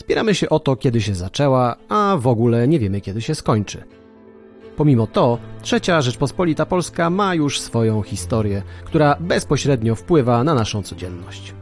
Spieramy 0.00 0.34
się 0.34 0.48
o 0.48 0.58
to, 0.60 0.76
kiedy 0.76 1.00
się 1.00 1.14
zaczęła, 1.14 1.76
a 1.88 2.16
w 2.18 2.26
ogóle 2.26 2.68
nie 2.68 2.78
wiemy, 2.78 3.00
kiedy 3.00 3.22
się 3.22 3.34
skończy. 3.34 3.84
Pomimo 4.76 5.06
to, 5.06 5.38
trzecia 5.62 6.00
Rzeczpospolita 6.00 6.66
Polska 6.66 7.10
ma 7.10 7.34
już 7.34 7.60
swoją 7.60 8.02
historię, 8.02 8.62
która 8.84 9.16
bezpośrednio 9.20 9.94
wpływa 9.94 10.44
na 10.44 10.54
naszą 10.54 10.82
codzienność. 10.82 11.54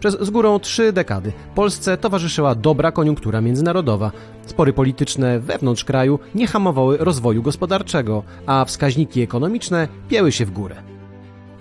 Przez 0.00 0.20
z 0.20 0.30
górą 0.30 0.58
trzy 0.58 0.92
dekady 0.92 1.32
Polsce 1.54 1.96
towarzyszyła 1.96 2.54
dobra 2.54 2.92
koniunktura 2.92 3.40
międzynarodowa. 3.40 4.12
Spory 4.46 4.72
polityczne 4.72 5.40
wewnątrz 5.40 5.84
kraju 5.84 6.18
nie 6.34 6.46
hamowały 6.46 6.96
rozwoju 6.96 7.42
gospodarczego, 7.42 8.22
a 8.46 8.64
wskaźniki 8.64 9.22
ekonomiczne 9.22 9.88
pieły 10.08 10.32
się 10.32 10.46
w 10.46 10.50
górę. 10.50 10.93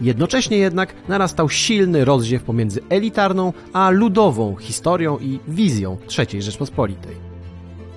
Jednocześnie 0.01 0.57
jednak 0.57 0.93
narastał 1.07 1.49
silny 1.49 2.05
rozziew 2.05 2.43
pomiędzy 2.43 2.81
elitarną 2.89 3.53
a 3.73 3.89
ludową 3.89 4.55
historią 4.55 5.17
i 5.19 5.39
wizją 5.47 5.97
III 6.17 6.41
Rzeczpospolitej. 6.41 7.15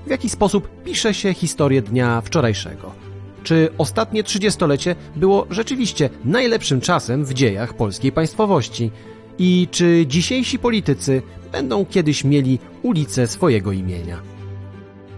W 0.07 0.11
jaki 0.11 0.29
sposób 0.29 0.69
pisze 0.85 1.15
się 1.15 1.35
historię 1.35 1.83
dnia 1.83 2.21
wczorajszego? 2.21 2.93
Czy 3.43 3.69
ostatnie 3.79 4.25
trzydziestolecie 4.25 4.97
było 5.17 5.47
rzeczywiście 5.51 6.11
najlepszym 6.25 6.81
czasem 6.81 7.25
w 7.25 7.35
dziejach 7.35 7.75
polskiej 7.75 8.13
państwowości? 8.13 8.91
I 9.39 9.69
czy 9.71 10.05
dzisiejsi 10.07 10.59
politycy 10.59 11.23
będą 11.53 11.87
kiedyś 11.87 12.25
mieli 12.25 12.59
ulicę 12.83 13.27
swojego 13.27 13.73
imienia? 13.73 14.19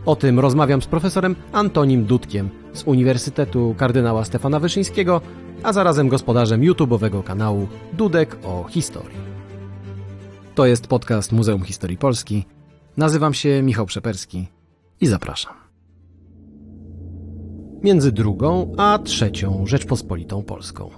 O 0.07 0.17
tym 0.17 0.41
rozmawiam 0.41 0.83
z 0.83 0.87
profesorem 0.87 1.37
Antonim 1.53 2.05
Dudkiem 2.05 2.49
z 2.73 2.83
Uniwersytetu 2.83 3.75
Kardynała 3.79 4.25
Stefana 4.25 4.61
Wyszyńskiego, 4.61 5.21
a 5.63 5.73
zarazem 5.73 6.09
gospodarzem 6.09 6.61
YouTube'owego 6.61 7.23
kanału 7.23 7.69
Dudek 7.93 8.37
o 8.45 8.65
historii. 8.65 9.19
To 10.55 10.67
jest 10.67 10.87
podcast 10.87 11.33
Muzeum 11.33 11.63
Historii 11.63 11.97
Polski. 11.97 12.45
Nazywam 12.97 13.35
się 13.35 13.63
Michał 13.63 13.87
Przeperski 13.87 14.49
i 15.01 15.07
zapraszam. 15.07 15.55
Między 17.83 18.13
drugą 18.13 18.73
a 18.77 18.99
trzecią 19.05 19.67
Rzeczpospolitą 19.67 20.43
Polską. 20.43 20.91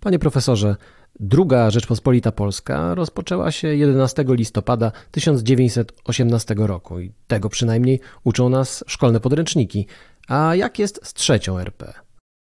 Panie 0.00 0.18
profesorze, 0.18 0.76
Druga 1.20 1.70
Rzeczpospolita 1.70 2.32
Polska 2.32 2.94
rozpoczęła 2.94 3.50
się 3.50 3.68
11 3.68 4.24
listopada 4.28 4.92
1918 5.10 6.54
roku 6.58 7.00
i 7.00 7.12
tego 7.26 7.48
przynajmniej 7.48 8.00
uczą 8.24 8.48
nas 8.48 8.84
szkolne 8.86 9.20
podręczniki. 9.20 9.86
A 10.28 10.54
jak 10.54 10.78
jest 10.78 11.00
z 11.02 11.14
trzecią 11.14 11.58
RP? 11.58 12.05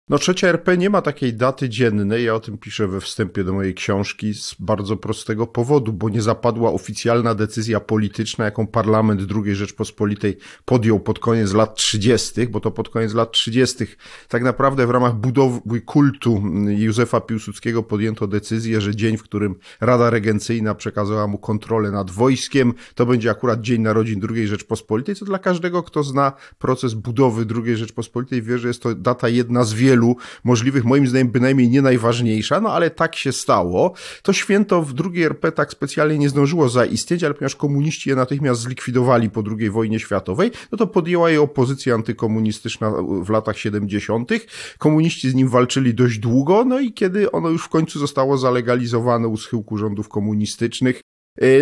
No 0.09 0.17
trzecia 0.17 0.47
RP 0.47 0.77
nie 0.77 0.89
ma 0.89 1.01
takiej 1.01 1.33
daty 1.33 1.69
dziennej, 1.69 2.25
ja 2.25 2.35
o 2.35 2.39
tym 2.39 2.57
piszę 2.57 2.87
we 2.87 3.01
wstępie 3.01 3.43
do 3.43 3.53
mojej 3.53 3.73
książki 3.73 4.33
z 4.33 4.55
bardzo 4.59 4.97
prostego 4.97 5.47
powodu, 5.47 5.93
bo 5.93 6.09
nie 6.09 6.21
zapadła 6.21 6.71
oficjalna 6.71 7.35
decyzja 7.35 7.79
polityczna, 7.79 8.45
jaką 8.45 8.67
parlament 8.67 9.21
II 9.45 9.55
Rzeczpospolitej 9.55 10.37
podjął 10.65 10.99
pod 10.99 11.19
koniec 11.19 11.53
lat 11.53 11.75
30., 11.75 12.47
bo 12.47 12.59
to 12.59 12.71
pod 12.71 12.89
koniec 12.89 13.13
lat 13.13 13.31
30. 13.31 13.85
tak 14.27 14.43
naprawdę 14.43 14.87
w 14.87 14.89
ramach 14.89 15.15
budowy 15.15 15.81
kultu 15.81 16.43
Józefa 16.67 17.21
Piłsudskiego 17.21 17.83
podjęto 17.83 18.27
decyzję, 18.27 18.81
że 18.81 18.95
dzień, 18.95 19.17
w 19.17 19.23
którym 19.23 19.55
Rada 19.81 20.09
Regencyjna 20.09 20.75
przekazała 20.75 21.27
mu 21.27 21.37
kontrolę 21.37 21.91
nad 21.91 22.11
wojskiem, 22.11 22.73
to 22.95 23.05
będzie 23.05 23.29
akurat 23.31 23.61
Dzień 23.61 23.81
Narodzin 23.81 24.21
II 24.29 24.47
Rzeczpospolitej, 24.47 25.15
co 25.15 25.25
dla 25.25 25.39
każdego, 25.39 25.83
kto 25.83 26.03
zna 26.03 26.33
proces 26.57 26.93
budowy 26.93 27.45
II 27.55 27.75
Rzeczpospolitej 27.75 28.41
wie, 28.41 28.57
że 28.57 28.67
jest 28.67 28.81
to 28.81 28.95
data 28.95 29.29
jedna 29.29 29.63
z 29.63 29.73
wielu, 29.73 29.98
wielu 29.99 30.15
możliwych, 30.43 30.85
moim 30.85 31.07
zdaniem 31.07 31.27
bynajmniej 31.27 31.69
nie 31.69 31.81
najważniejsza, 31.81 32.61
no 32.61 32.69
ale 32.69 32.89
tak 32.89 33.15
się 33.15 33.31
stało. 33.31 33.93
To 34.23 34.33
święto 34.33 34.81
w 34.81 34.93
drugiej 34.93 35.23
RP 35.23 35.51
tak 35.51 35.71
specjalnie 35.71 36.17
nie 36.17 36.29
zdążyło 36.29 36.69
zaistnieć, 36.69 37.23
ale 37.23 37.33
ponieważ 37.33 37.55
komuniści 37.55 38.09
je 38.09 38.15
natychmiast 38.15 38.61
zlikwidowali 38.61 39.29
po 39.29 39.43
II 39.59 39.69
wojnie 39.69 39.99
światowej, 39.99 40.51
no 40.71 40.77
to 40.77 40.87
podjęła 40.87 41.29
je 41.29 41.41
opozycja 41.41 41.95
antykomunistyczna 41.95 42.91
w 43.23 43.29
latach 43.29 43.57
70. 43.57 44.31
Komuniści 44.77 45.29
z 45.29 45.35
nim 45.35 45.49
walczyli 45.49 45.93
dość 45.93 46.19
długo, 46.19 46.65
no 46.65 46.79
i 46.79 46.93
kiedy 46.93 47.31
ono 47.31 47.49
już 47.49 47.65
w 47.65 47.69
końcu 47.69 47.99
zostało 47.99 48.37
zalegalizowane 48.37 49.27
u 49.27 49.37
schyłku 49.37 49.77
rządów 49.77 50.09
komunistycznych, 50.09 51.01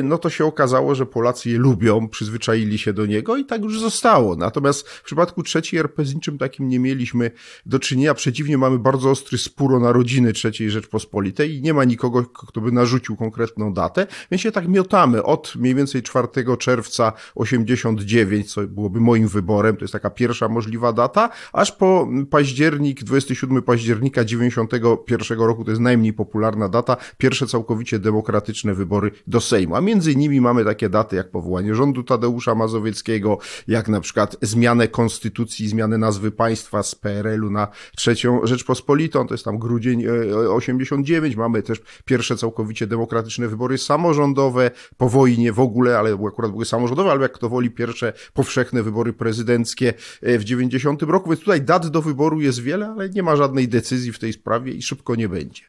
no 0.04 0.18
to 0.18 0.30
się 0.30 0.46
okazało, 0.46 0.96
że 0.96 1.06
Polacy 1.06 1.50
je 1.50 1.58
lubią, 1.58 2.08
przyzwyczaili 2.08 2.78
się 2.78 2.94
do 2.94 3.06
niego 3.06 3.38
i 3.38 3.46
tak 3.46 3.62
już 3.62 3.80
zostało. 3.80 4.36
Natomiast 4.36 4.90
w 4.90 5.04
przypadku 5.04 5.44
trzeciej 5.44 5.80
RP 5.80 6.06
z 6.06 6.16
niczym 6.16 6.38
takim 6.38 6.70
nie 6.70 6.80
mieliśmy 6.80 7.32
do 7.66 7.80
czynienia. 7.80 8.14
Przeciwnie, 8.14 8.58
mamy 8.58 8.80
bardzo 8.80 9.10
ostry 9.10 9.38
spór 9.38 9.76
o 9.76 9.80
narodziny 9.80 10.34
trzeciej 10.34 10.72
Rzeczpospolitej 10.72 11.56
i 11.56 11.62
nie 11.62 11.74
ma 11.74 11.84
nikogo, 11.84 12.24
kto 12.24 12.62
by 12.62 12.72
narzucił 12.72 13.16
konkretną 13.16 13.74
datę, 13.74 14.08
więc 14.32 14.42
się 14.42 14.52
tak 14.52 14.68
miotamy 14.68 15.24
od 15.24 15.54
mniej 15.56 15.76
więcej 15.76 16.04
4 16.04 16.28
czerwca 16.60 17.14
89, 17.36 18.54
co 18.54 18.68
byłoby 18.68 19.00
moim 19.00 19.28
wyborem, 19.28 19.78
to 19.78 19.84
jest 19.84 19.94
taka 19.94 20.10
pierwsza 20.10 20.48
możliwa 20.48 20.94
data, 20.94 21.30
aż 21.54 21.72
po 21.72 22.08
październik, 22.30 23.04
27 23.04 23.62
października 23.62 24.26
91 24.26 25.40
roku, 25.40 25.64
to 25.64 25.72
jest 25.72 25.82
najmniej 25.82 26.14
popularna 26.14 26.70
data, 26.70 26.98
pierwsze 27.18 27.48
całkowicie 27.48 28.00
demokratyczne 28.00 28.74
wybory 28.74 29.12
do 29.28 29.42
Sejmu. 29.42 29.67
Sejmu. 29.68 29.76
A 29.76 29.82
między 29.82 30.12
innymi 30.12 30.42
mamy 30.42 30.66
takie 30.66 30.90
daty 30.90 31.16
jak 31.16 31.32
powołanie 31.32 31.76
rządu 31.76 32.04
Tadeusza 32.04 32.56
Mazowieckiego, 32.56 33.38
jak 33.68 33.88
na 33.88 34.02
przykład 34.02 34.38
zmianę 34.42 34.88
konstytucji, 34.88 35.68
zmianę 35.68 35.98
nazwy 35.98 36.32
państwa 36.32 36.84
z 36.84 36.96
PRL-u 36.96 37.50
na 37.50 37.68
trzecią 37.96 38.40
Rzeczpospolitą, 38.44 39.28
to 39.28 39.34
jest 39.34 39.46
tam 39.46 39.60
grudzień 39.60 40.04
89. 40.50 41.36
E, 41.36 41.38
mamy 41.38 41.64
też 41.64 41.82
pierwsze 42.06 42.38
całkowicie 42.38 42.88
demokratyczne 42.88 43.48
wybory 43.48 43.78
samorządowe, 43.78 44.72
po 44.98 45.10
wojnie 45.10 45.54
w 45.54 45.60
ogóle, 45.60 46.00
ale 46.00 46.14
akurat 46.28 46.52
były 46.52 46.66
samorządowe, 46.66 47.12
albo 47.12 47.24
jak 47.24 47.32
kto 47.32 47.50
woli, 47.50 47.70
pierwsze 47.72 48.14
powszechne 48.34 48.84
wybory 48.84 49.14
prezydenckie 49.14 49.94
e, 50.22 50.40
w 50.40 50.44
90 50.44 51.02
roku. 51.02 51.30
Więc 51.30 51.40
tutaj 51.40 51.62
dat 51.62 51.88
do 51.88 52.02
wyboru 52.02 52.42
jest 52.42 52.60
wiele, 52.60 52.88
ale 52.88 53.10
nie 53.10 53.24
ma 53.24 53.36
żadnej 53.36 53.68
decyzji 53.68 54.12
w 54.14 54.20
tej 54.20 54.34
sprawie 54.34 54.72
i 54.74 54.82
szybko 54.82 55.16
nie 55.16 55.30
będzie 55.30 55.64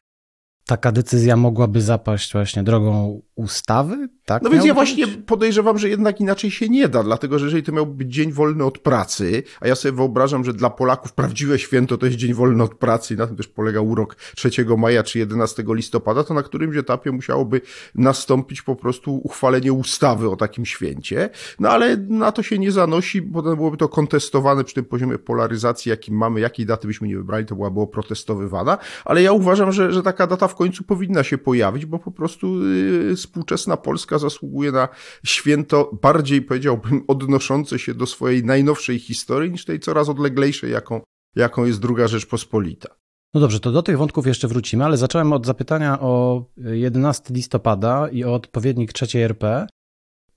taka 0.69 0.93
decyzja 0.93 1.37
mogłaby 1.37 1.81
zapaść 1.81 2.33
właśnie 2.33 2.63
drogą 2.63 3.23
ustawy? 3.39 4.09
Tak 4.25 4.43
no 4.43 4.51
więc 4.51 4.65
ja 4.65 4.75
właśnie 4.75 5.07
podejrzewam, 5.09 5.79
że 5.79 5.89
jednak 5.89 6.21
inaczej 6.21 6.51
się 6.51 6.69
nie 6.69 6.89
da, 6.89 7.03
dlatego 7.03 7.39
że 7.39 7.45
jeżeli 7.45 7.63
to 7.63 7.73
miałby 7.73 7.95
być 7.95 8.15
dzień 8.15 8.33
wolny 8.33 8.65
od 8.65 8.79
pracy, 8.79 9.43
a 9.61 9.69
ja 9.69 9.75
sobie 9.75 9.93
wyobrażam, 9.93 10.45
że 10.45 10.53
dla 10.53 10.71
Polaków 10.71 11.13
prawdziwe 11.13 11.59
święto 11.59 11.99
to 11.99 12.07
jest 12.07 12.19
dzień 12.19 12.35
wolny 12.35 12.63
od 12.63 12.75
pracy 12.75 13.15
i 13.15 13.17
na 13.17 13.27
tym 13.27 13.37
też 13.37 13.49
polega 13.49 13.81
urok 13.81 14.15
3 14.15 14.51
maja 14.79 15.03
czy 15.03 15.19
11 15.19 15.65
listopada, 15.69 16.25
to 16.25 16.35
na 16.35 16.43
którymś 16.43 16.77
etapie 16.77 17.13
musiałoby 17.13 17.61
nastąpić 17.95 18.63
po 18.63 18.77
prostu 18.77 19.21
uchwalenie 19.25 19.73
ustawy 19.73 20.31
o 20.31 20.37
takim 20.37 20.67
święcie, 20.67 21.31
no 21.61 21.69
ale 21.69 21.97
na 21.97 22.33
to 22.33 22.43
się 22.43 22.59
nie 22.59 22.73
zanosi, 22.73 23.23
bo 23.23 23.43
byłoby 23.43 23.77
to 23.77 23.89
kontestowane 23.89 24.65
przy 24.65 24.75
tym 24.75 24.85
poziomie 24.85 25.19
polaryzacji, 25.19 25.91
jakim 25.91 26.17
mamy, 26.17 26.41
jakiej 26.41 26.67
daty 26.67 26.87
byśmy 26.87 27.09
nie 27.09 27.17
wybrali, 27.17 27.47
to 27.47 27.55
byłaby 27.55 27.81
oprotestowywana, 27.81 28.79
ale 29.05 29.23
ja 29.23 29.33
uważam, 29.33 29.73
że, 29.73 29.93
że 29.93 30.03
taka 30.03 30.27
data 30.27 30.49
w 30.49 30.55
końcu 30.55 30.85
powinna 30.85 31.23
się 31.23 31.39
pojawić, 31.39 31.87
bo 31.87 31.99
po 31.99 32.11
prostu 32.11 32.65
yy, 32.65 33.17
współczesna 33.29 33.77
Polska 33.77 34.19
zasługuje 34.19 34.73
na 34.73 34.89
święto 35.27 35.91
bardziej, 36.03 36.43
powiedziałbym, 36.43 37.05
odnoszące 37.09 37.79
się 37.79 37.95
do 37.95 38.07
swojej 38.07 38.45
najnowszej 38.45 38.99
historii 38.99 39.51
niż 39.51 39.65
tej 39.65 39.81
coraz 39.81 40.09
odleglejszej, 40.09 40.71
jaką, 40.73 41.01
jaką 41.37 41.65
jest 41.65 41.81
druga 41.81 42.09
Rzeczpospolita. 42.09 42.89
No 43.35 43.41
dobrze, 43.41 43.61
to 43.61 43.73
do 43.73 43.83
tych 43.83 43.99
wątków 43.99 44.27
jeszcze 44.27 44.49
wrócimy, 44.49 44.85
ale 44.85 44.97
zacząłem 44.97 45.33
od 45.33 45.47
zapytania 45.47 46.01
o 46.01 46.45
11 46.57 47.35
listopada 47.35 48.09
i 48.09 48.25
o 48.25 48.35
odpowiednik 48.35 48.93
trzeciej 48.93 49.23
RP. 49.23 49.67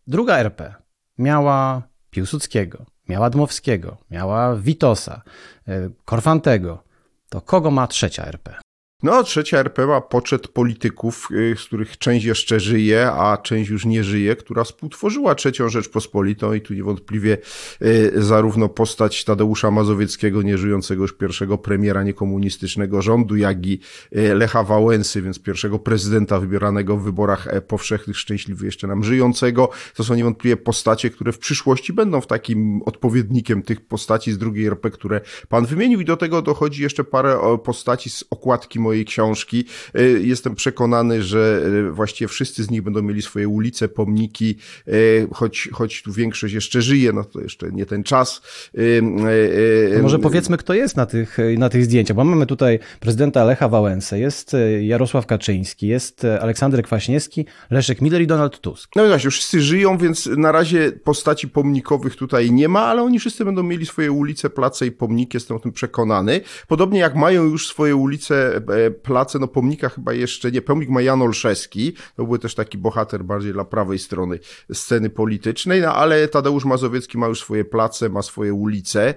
Druga 0.08 0.38
RP 0.38 0.76
miała 1.18 1.84
Piłsudskiego, 2.10 2.86
miała 3.10 3.30
Dmowskiego, 3.30 3.98
miała 4.12 4.56
Witosa, 4.56 5.22
e, 5.68 5.90
Korfantego. 6.06 6.84
To 7.30 7.42
kogo 7.42 7.72
ma 7.72 7.88
trzecia 7.88 8.26
RP? 8.26 8.60
No, 9.04 9.24
trzecia 9.24 9.58
RP 9.58 9.88
ma 9.88 10.02
poczet 10.02 10.48
polityków, 10.48 11.28
y, 11.32 11.56
z 11.60 11.66
których 11.66 11.98
część 11.98 12.26
jeszcze 12.26 12.60
żyje, 12.60 13.12
a 13.12 13.38
część 13.38 13.70
już 13.70 13.86
nie 13.86 14.04
żyje, 14.04 14.36
która 14.36 14.64
współtworzyła 14.64 15.36
trzecią 15.36 15.70
Rzeczpospolitą 15.70 16.54
i 16.54 16.62
tu 16.62 16.74
niewątpliwie 16.74 17.38
y, 17.82 18.12
zarówno 18.16 18.70
postać 18.70 19.24
Tadeusza 19.24 19.72
Mazowieckiego, 19.72 20.42
nieżyjącego 20.42 21.02
już 21.02 21.14
pierwszego 21.14 21.58
premiera 21.58 22.04
niekomunistycznego 22.04 23.02
rządu, 23.02 23.36
jak 23.36 23.66
i 23.66 23.80
y, 24.16 24.36
Lecha 24.36 24.64
Wałęsy, 24.64 25.22
więc 25.22 25.40
pierwszego 25.40 25.80
prezydenta 25.80 26.40
wybieranego 26.40 26.98
w 26.98 27.04
wyborach 27.04 27.48
e, 27.48 27.62
powszechnych, 27.62 28.18
szczęśliwie 28.18 28.66
jeszcze 28.66 28.88
nam 28.88 29.04
żyjącego. 29.04 29.70
To 29.96 30.04
są 30.04 30.16
niewątpliwie 30.16 30.58
postacie, 30.58 31.10
które 31.10 31.32
w 31.32 31.40
przyszłości 31.40 31.94
będą 31.94 32.22
w 32.22 32.28
takim 32.28 32.82
odpowiednikiem 32.86 33.64
tych 33.64 33.82
postaci 33.82 34.32
z 34.32 34.38
drugiej 34.38 34.66
RP, 34.66 34.92
które 34.92 35.22
pan 35.50 35.66
wymienił 35.66 36.02
i 36.02 36.06
do 36.06 36.18
tego 36.18 36.42
dochodzi 36.42 36.84
jeszcze 36.84 37.04
parę 37.04 37.58
postaci 37.64 38.10
z 38.10 38.24
okładki 38.30 38.80
mojej 38.80 38.91
mojej 38.92 39.06
książki. 39.06 39.66
Jestem 40.22 40.56
przekonany, 40.56 41.24
że 41.24 41.62
właściwie 41.92 42.28
wszyscy 42.28 42.64
z 42.64 42.72
nich 42.72 42.82
będą 42.82 43.02
mieli 43.02 43.22
swoje 43.22 43.48
ulice, 43.48 43.88
pomniki, 43.88 44.56
choć, 45.34 45.70
choć 45.72 46.02
tu 46.04 46.14
większość 46.14 46.54
jeszcze 46.54 46.82
żyje, 46.82 47.14
no 47.14 47.24
to 47.24 47.42
jeszcze 47.42 47.72
nie 47.72 47.86
ten 47.86 48.04
czas. 48.04 48.42
To 49.96 50.02
może 50.02 50.20
powiedzmy, 50.20 50.58
kto 50.58 50.74
jest 50.74 50.98
na 50.98 51.06
tych, 51.06 51.38
na 51.58 51.70
tych 51.70 51.86
zdjęciach, 51.86 52.18
bo 52.18 52.24
mamy 52.24 52.46
tutaj 52.46 52.80
prezydenta 53.00 53.44
Lecha 53.44 53.70
Wałęsę, 53.70 54.20
jest 54.20 54.56
Jarosław 54.82 55.26
Kaczyński, 55.26 55.88
jest 55.88 56.26
Aleksander 56.42 56.84
Kwaśniewski, 56.84 57.46
Leszek 57.70 58.02
Miller 58.02 58.22
i 58.22 58.28
Donald 58.28 58.60
Tusk. 58.60 58.90
No 58.96 59.06
i 59.06 59.08
właśnie, 59.08 59.30
wszyscy 59.30 59.62
żyją, 59.62 59.98
więc 59.98 60.26
na 60.26 60.52
razie 60.52 60.92
postaci 60.92 61.48
pomnikowych 61.48 62.16
tutaj 62.16 62.52
nie 62.52 62.68
ma, 62.68 62.82
ale 62.82 63.04
oni 63.04 63.20
wszyscy 63.20 63.46
będą 63.46 63.64
mieli 63.64 63.86
swoje 63.86 64.12
ulice, 64.12 64.50
place 64.50 64.86
i 64.86 64.92
pomniki, 64.92 65.38
jestem 65.38 65.58
o 65.58 65.60
tym 65.60 65.72
przekonany. 65.72 66.42
Podobnie 66.68 67.00
jak 67.00 67.16
mają 67.16 67.44
już 67.44 67.68
swoje 67.68 67.96
ulice, 67.96 68.56
e, 68.56 68.81
place, 68.90 69.40
no 69.40 69.48
pomnika 69.48 69.90
chyba 69.90 70.14
jeszcze 70.14 70.52
nie. 70.52 70.62
Pomnik 70.62 70.90
ma 70.90 71.02
Jan 71.02 71.22
Olszewski, 71.22 71.94
to 72.16 72.26
był 72.26 72.38
też 72.38 72.56
taki 72.56 72.78
bohater 72.78 73.24
bardziej 73.24 73.54
dla 73.54 73.66
prawej 73.66 74.00
strony 74.00 74.40
sceny 74.74 75.10
politycznej, 75.10 75.82
no 75.82 75.96
ale 75.96 76.28
Tadeusz 76.28 76.66
Mazowiecki 76.66 77.18
ma 77.18 77.28
już 77.28 77.40
swoje 77.40 77.66
place, 77.66 78.10
ma 78.10 78.22
swoje 78.22 78.54
ulice. 78.54 79.14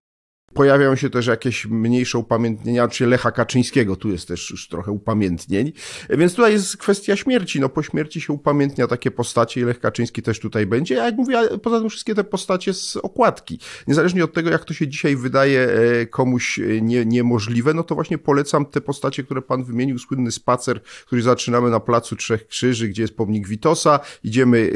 Pojawiają 0.55 0.97
się 0.97 1.11
też 1.11 1.27
jakieś 1.27 1.67
mniejsze 1.67 2.19
upamiętnienia, 2.19 2.89
czy 2.89 3.07
Lecha 3.07 3.33
Kaczyńskiego, 3.33 3.97
tu 3.97 4.11
jest 4.11 4.29
też 4.29 4.51
już 4.51 4.69
trochę 4.69 4.93
upamiętnień. 4.93 5.73
Więc 6.11 6.35
tutaj 6.35 6.53
jest 6.53 6.77
kwestia 6.77 7.17
śmierci. 7.17 7.61
No 7.61 7.69
po 7.69 7.83
śmierci 7.83 8.21
się 8.21 8.33
upamiętnia 8.33 8.87
takie 8.87 9.11
postacie 9.11 9.61
i 9.61 9.65
Lech 9.65 9.81
Kaczyński 9.81 10.23
też 10.23 10.41
tutaj 10.41 10.67
będzie. 10.67 11.03
A 11.03 11.05
jak 11.05 11.17
mówię, 11.17 11.39
poza 11.63 11.81
tym 11.81 11.91
wszystkie 11.91 12.15
te 12.15 12.25
postacie 12.25 12.75
z 12.75 12.97
okładki. 12.97 13.59
Niezależnie 13.89 14.25
od 14.25 14.33
tego, 14.33 14.51
jak 14.51 14.65
to 14.65 14.75
się 14.75 14.89
dzisiaj 14.89 15.17
wydaje 15.17 15.69
e, 15.69 16.07
komuś 16.07 16.59
e, 16.59 16.81
nie, 16.81 17.05
niemożliwe, 17.05 17.75
no 17.75 17.83
to 17.83 17.95
właśnie 17.95 18.19
polecam 18.19 18.67
te 18.67 18.81
postacie, 18.81 19.25
które 19.25 19.43
pan 19.43 19.65
wymienił. 19.65 19.99
Słynny 19.99 20.33
spacer, 20.33 20.83
który 21.07 21.23
zaczynamy 21.23 21.71
na 21.71 21.81
Placu 21.81 22.17
Trzech 22.17 22.47
Krzyży, 22.47 22.89
gdzie 22.89 23.03
jest 23.03 23.17
pomnik 23.17 23.49
Witosa. 23.49 24.01
Idziemy 24.25 24.71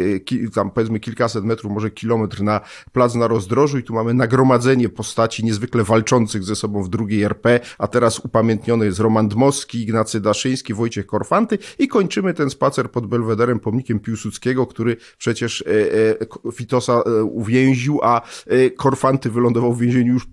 e, 0.46 0.50
tam 0.50 0.70
powiedzmy 0.70 1.00
kilkaset 1.00 1.44
metrów, 1.44 1.72
może 1.72 1.90
kilometr 1.90 2.42
na 2.42 2.60
plac 2.92 3.14
na 3.14 3.26
rozdrożu 3.26 3.78
i 3.78 3.82
tu 3.82 3.94
mamy 3.94 4.14
nagromadzenie 4.14 4.88
postaci 4.88 5.44
niezwykle 5.44 5.67
niezwykle 5.68 5.84
walczących 5.84 6.44
ze 6.44 6.56
sobą 6.56 6.82
w 6.82 6.88
drugiej 6.88 7.22
RP, 7.22 7.60
a 7.78 7.86
teraz 7.86 8.18
upamiętniony 8.18 8.86
jest 8.86 9.00
Roman 9.00 9.28
Dmowski, 9.28 9.82
Ignacy 9.82 10.20
Daszyński, 10.20 10.74
Wojciech 10.74 11.06
Korfanty 11.06 11.58
i 11.78 11.88
kończymy 11.88 12.34
ten 12.34 12.50
spacer 12.50 12.90
pod 12.90 13.06
Belwederem, 13.06 13.60
pomnikiem 13.60 14.00
Piłsudskiego, 14.00 14.66
który 14.66 14.96
przecież 15.18 15.62
e, 15.62 15.66
e, 16.48 16.52
Fitosa 16.52 16.92
e, 16.92 17.22
uwięził, 17.22 18.00
a 18.02 18.20
Korfanty 18.76 19.30
wylądował 19.30 19.74
w 19.74 19.80
więzieniu 19.80 20.12
już 20.12 20.26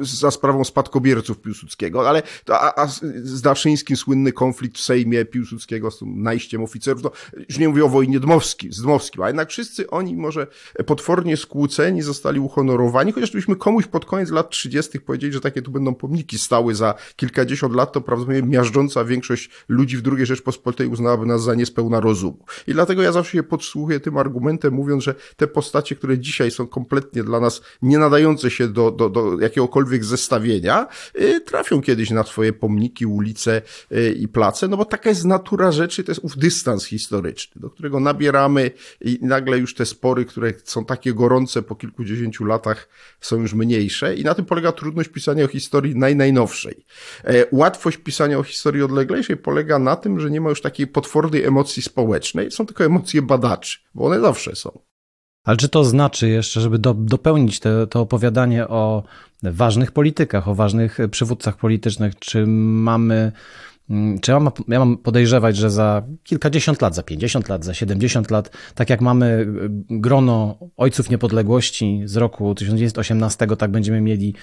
za 0.00 0.30
sprawą 0.30 0.64
spadkobierców 0.64 1.40
Piłsudskiego, 1.40 2.08
ale 2.08 2.22
a, 2.48 2.82
a 2.82 2.86
z 3.22 3.42
Daszyńskim 3.42 3.96
słynny 3.96 4.32
konflikt 4.32 4.78
w 4.78 4.80
Sejmie 4.80 5.24
Piłsudskiego 5.24 5.90
z 5.90 5.98
tym 5.98 6.22
najściem 6.22 6.62
oficerów, 6.62 7.02
no, 7.02 7.10
już 7.48 7.58
nie 7.58 7.68
mówię 7.68 7.84
o 7.84 7.88
wojnie 7.88 8.20
Dmowski, 8.20 8.72
z 8.72 8.82
Dmowskim, 8.82 9.22
a 9.22 9.26
jednak 9.26 9.48
wszyscy 9.48 9.90
oni 9.90 10.16
może 10.16 10.46
potwornie 10.86 11.36
skłóceni 11.36 12.02
zostali 12.02 12.40
uhonorowani, 12.40 13.12
chociaż 13.12 13.30
gdybyśmy 13.30 13.56
komuś 13.56 13.86
pod 13.86 14.04
koniec 14.04 14.30
lat 14.30 14.50
30 14.50 14.79
30. 14.82 15.00
powiedzieli, 15.00 15.32
że 15.32 15.40
takie 15.40 15.62
tu 15.62 15.70
będą 15.70 15.94
pomniki 15.94 16.38
stały 16.38 16.74
za 16.74 16.94
kilkadziesiąt 17.16 17.74
lat, 17.74 17.92
to 17.92 18.00
prawdopodobnie 18.00 18.48
miażdżąca 18.48 19.04
większość 19.04 19.50
ludzi 19.68 19.96
w 19.96 20.02
II 20.12 20.26
Rzeczpospolitej 20.26 20.86
uznałaby 20.86 21.26
nas 21.26 21.42
za 21.42 21.54
niespełna 21.54 22.00
rozumu. 22.00 22.44
I 22.66 22.72
dlatego 22.72 23.02
ja 23.02 23.12
zawsze 23.12 23.32
się 23.32 23.42
podsłuchuję 23.42 24.00
tym 24.00 24.16
argumentem, 24.16 24.74
mówiąc, 24.74 25.04
że 25.04 25.14
te 25.36 25.46
postacie, 25.46 25.96
które 25.96 26.18
dzisiaj 26.18 26.50
są 26.50 26.66
kompletnie 26.66 27.22
dla 27.22 27.40
nas 27.40 27.62
nie 27.82 27.98
nadające 27.98 28.50
się 28.50 28.68
do, 28.68 28.90
do, 28.90 29.08
do 29.08 29.40
jakiegokolwiek 29.40 30.04
zestawienia, 30.04 30.86
yy, 31.14 31.40
trafią 31.40 31.82
kiedyś 31.82 32.10
na 32.10 32.24
swoje 32.24 32.52
pomniki, 32.52 33.06
ulice 33.06 33.62
yy, 33.90 34.12
i 34.12 34.28
place, 34.28 34.68
no 34.68 34.76
bo 34.76 34.84
taka 34.84 35.08
jest 35.08 35.24
natura 35.24 35.72
rzeczy, 35.72 36.04
to 36.04 36.10
jest 36.10 36.24
ów 36.24 36.36
dystans 36.36 36.84
historyczny, 36.84 37.60
do 37.60 37.70
którego 37.70 38.00
nabieramy 38.00 38.70
i 39.00 39.18
nagle 39.22 39.58
już 39.58 39.74
te 39.74 39.86
spory, 39.86 40.24
które 40.24 40.52
są 40.64 40.84
takie 40.84 41.14
gorące 41.14 41.62
po 41.62 41.74
kilkudziesięciu 41.74 42.44
latach 42.44 42.88
są 43.20 43.36
już 43.36 43.54
mniejsze 43.54 44.16
i 44.16 44.24
na 44.24 44.34
tym 44.34 44.44
polega 44.44 44.69
trudność 44.72 45.08
pisania 45.08 45.44
o 45.44 45.48
historii 45.48 45.96
naj, 45.96 46.16
najnowszej. 46.16 46.84
E, 47.24 47.46
łatwość 47.52 47.96
pisania 47.96 48.38
o 48.38 48.42
historii 48.42 48.82
odleglejszej 48.82 49.36
polega 49.36 49.78
na 49.78 49.96
tym, 49.96 50.20
że 50.20 50.30
nie 50.30 50.40
ma 50.40 50.50
już 50.50 50.60
takiej 50.60 50.86
potwornej 50.86 51.44
emocji 51.44 51.82
społecznej, 51.82 52.50
są 52.50 52.66
tylko 52.66 52.84
emocje 52.84 53.22
badaczy, 53.22 53.78
bo 53.94 54.04
one 54.04 54.20
zawsze 54.20 54.56
są. 54.56 54.78
Ale 55.44 55.56
czy 55.56 55.68
to 55.68 55.84
znaczy 55.84 56.28
jeszcze, 56.28 56.60
żeby 56.60 56.78
do, 56.78 56.94
dopełnić 56.94 57.60
te, 57.60 57.86
to 57.86 58.00
opowiadanie 58.00 58.68
o 58.68 59.02
ważnych 59.42 59.92
politykach, 59.92 60.48
o 60.48 60.54
ważnych 60.54 60.98
przywódcach 61.10 61.56
politycznych, 61.56 62.18
czy 62.18 62.46
mamy 62.46 63.32
czy 64.22 64.30
ja 64.30 64.40
mam, 64.40 64.52
ja 64.68 64.78
mam 64.78 64.96
podejrzewać, 64.96 65.56
że 65.56 65.70
za 65.70 66.02
kilkadziesiąt 66.24 66.82
lat, 66.82 66.94
za 66.94 67.02
50 67.02 67.48
lat, 67.48 67.64
za 67.64 67.74
70 67.74 68.30
lat, 68.30 68.50
tak 68.74 68.90
jak 68.90 69.00
mamy 69.00 69.26
y, 69.26 69.70
grono 69.90 70.58
ojców 70.76 71.10
niepodległości 71.10 72.02
z 72.04 72.16
roku 72.16 72.54
1918, 72.54 73.46
tak 73.46 73.70
będziemy 73.70 74.00
mieli 74.00 74.34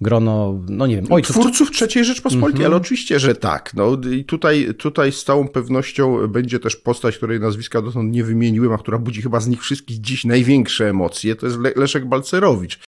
grono, 0.00 0.60
no 0.68 0.86
nie 0.86 0.96
wiem, 0.96 1.06
ojców. 1.10 1.36
Twórców 1.36 1.70
III 1.82 2.04
Rzeczpospolitej, 2.04 2.60
mm 2.60 2.62
-hmm. 2.62 2.66
ale 2.66 2.76
oczywiście, 2.76 3.18
że 3.18 3.34
tak. 3.34 3.74
No 3.74 3.96
i 4.12 4.24
tutaj, 4.24 4.74
tutaj 4.78 5.12
z 5.12 5.24
całą 5.24 5.48
pewnością 5.48 6.28
będzie 6.28 6.58
też 6.58 6.76
postać, 6.76 7.16
której 7.16 7.40
nazwiska 7.40 7.82
dotąd 7.82 8.12
nie 8.12 8.24
wymieniłem, 8.24 8.72
a 8.72 8.78
która 8.78 8.98
budzi 8.98 9.22
chyba 9.22 9.40
z 9.40 9.48
nich 9.48 9.62
wszystkich 9.62 10.00
dziś 10.00 10.24
największe 10.24 10.88
emocje, 10.88 11.36
to 11.36 11.46
jest 11.46 11.58
Leszek 11.76 12.08
Balcerowicz 12.08 12.85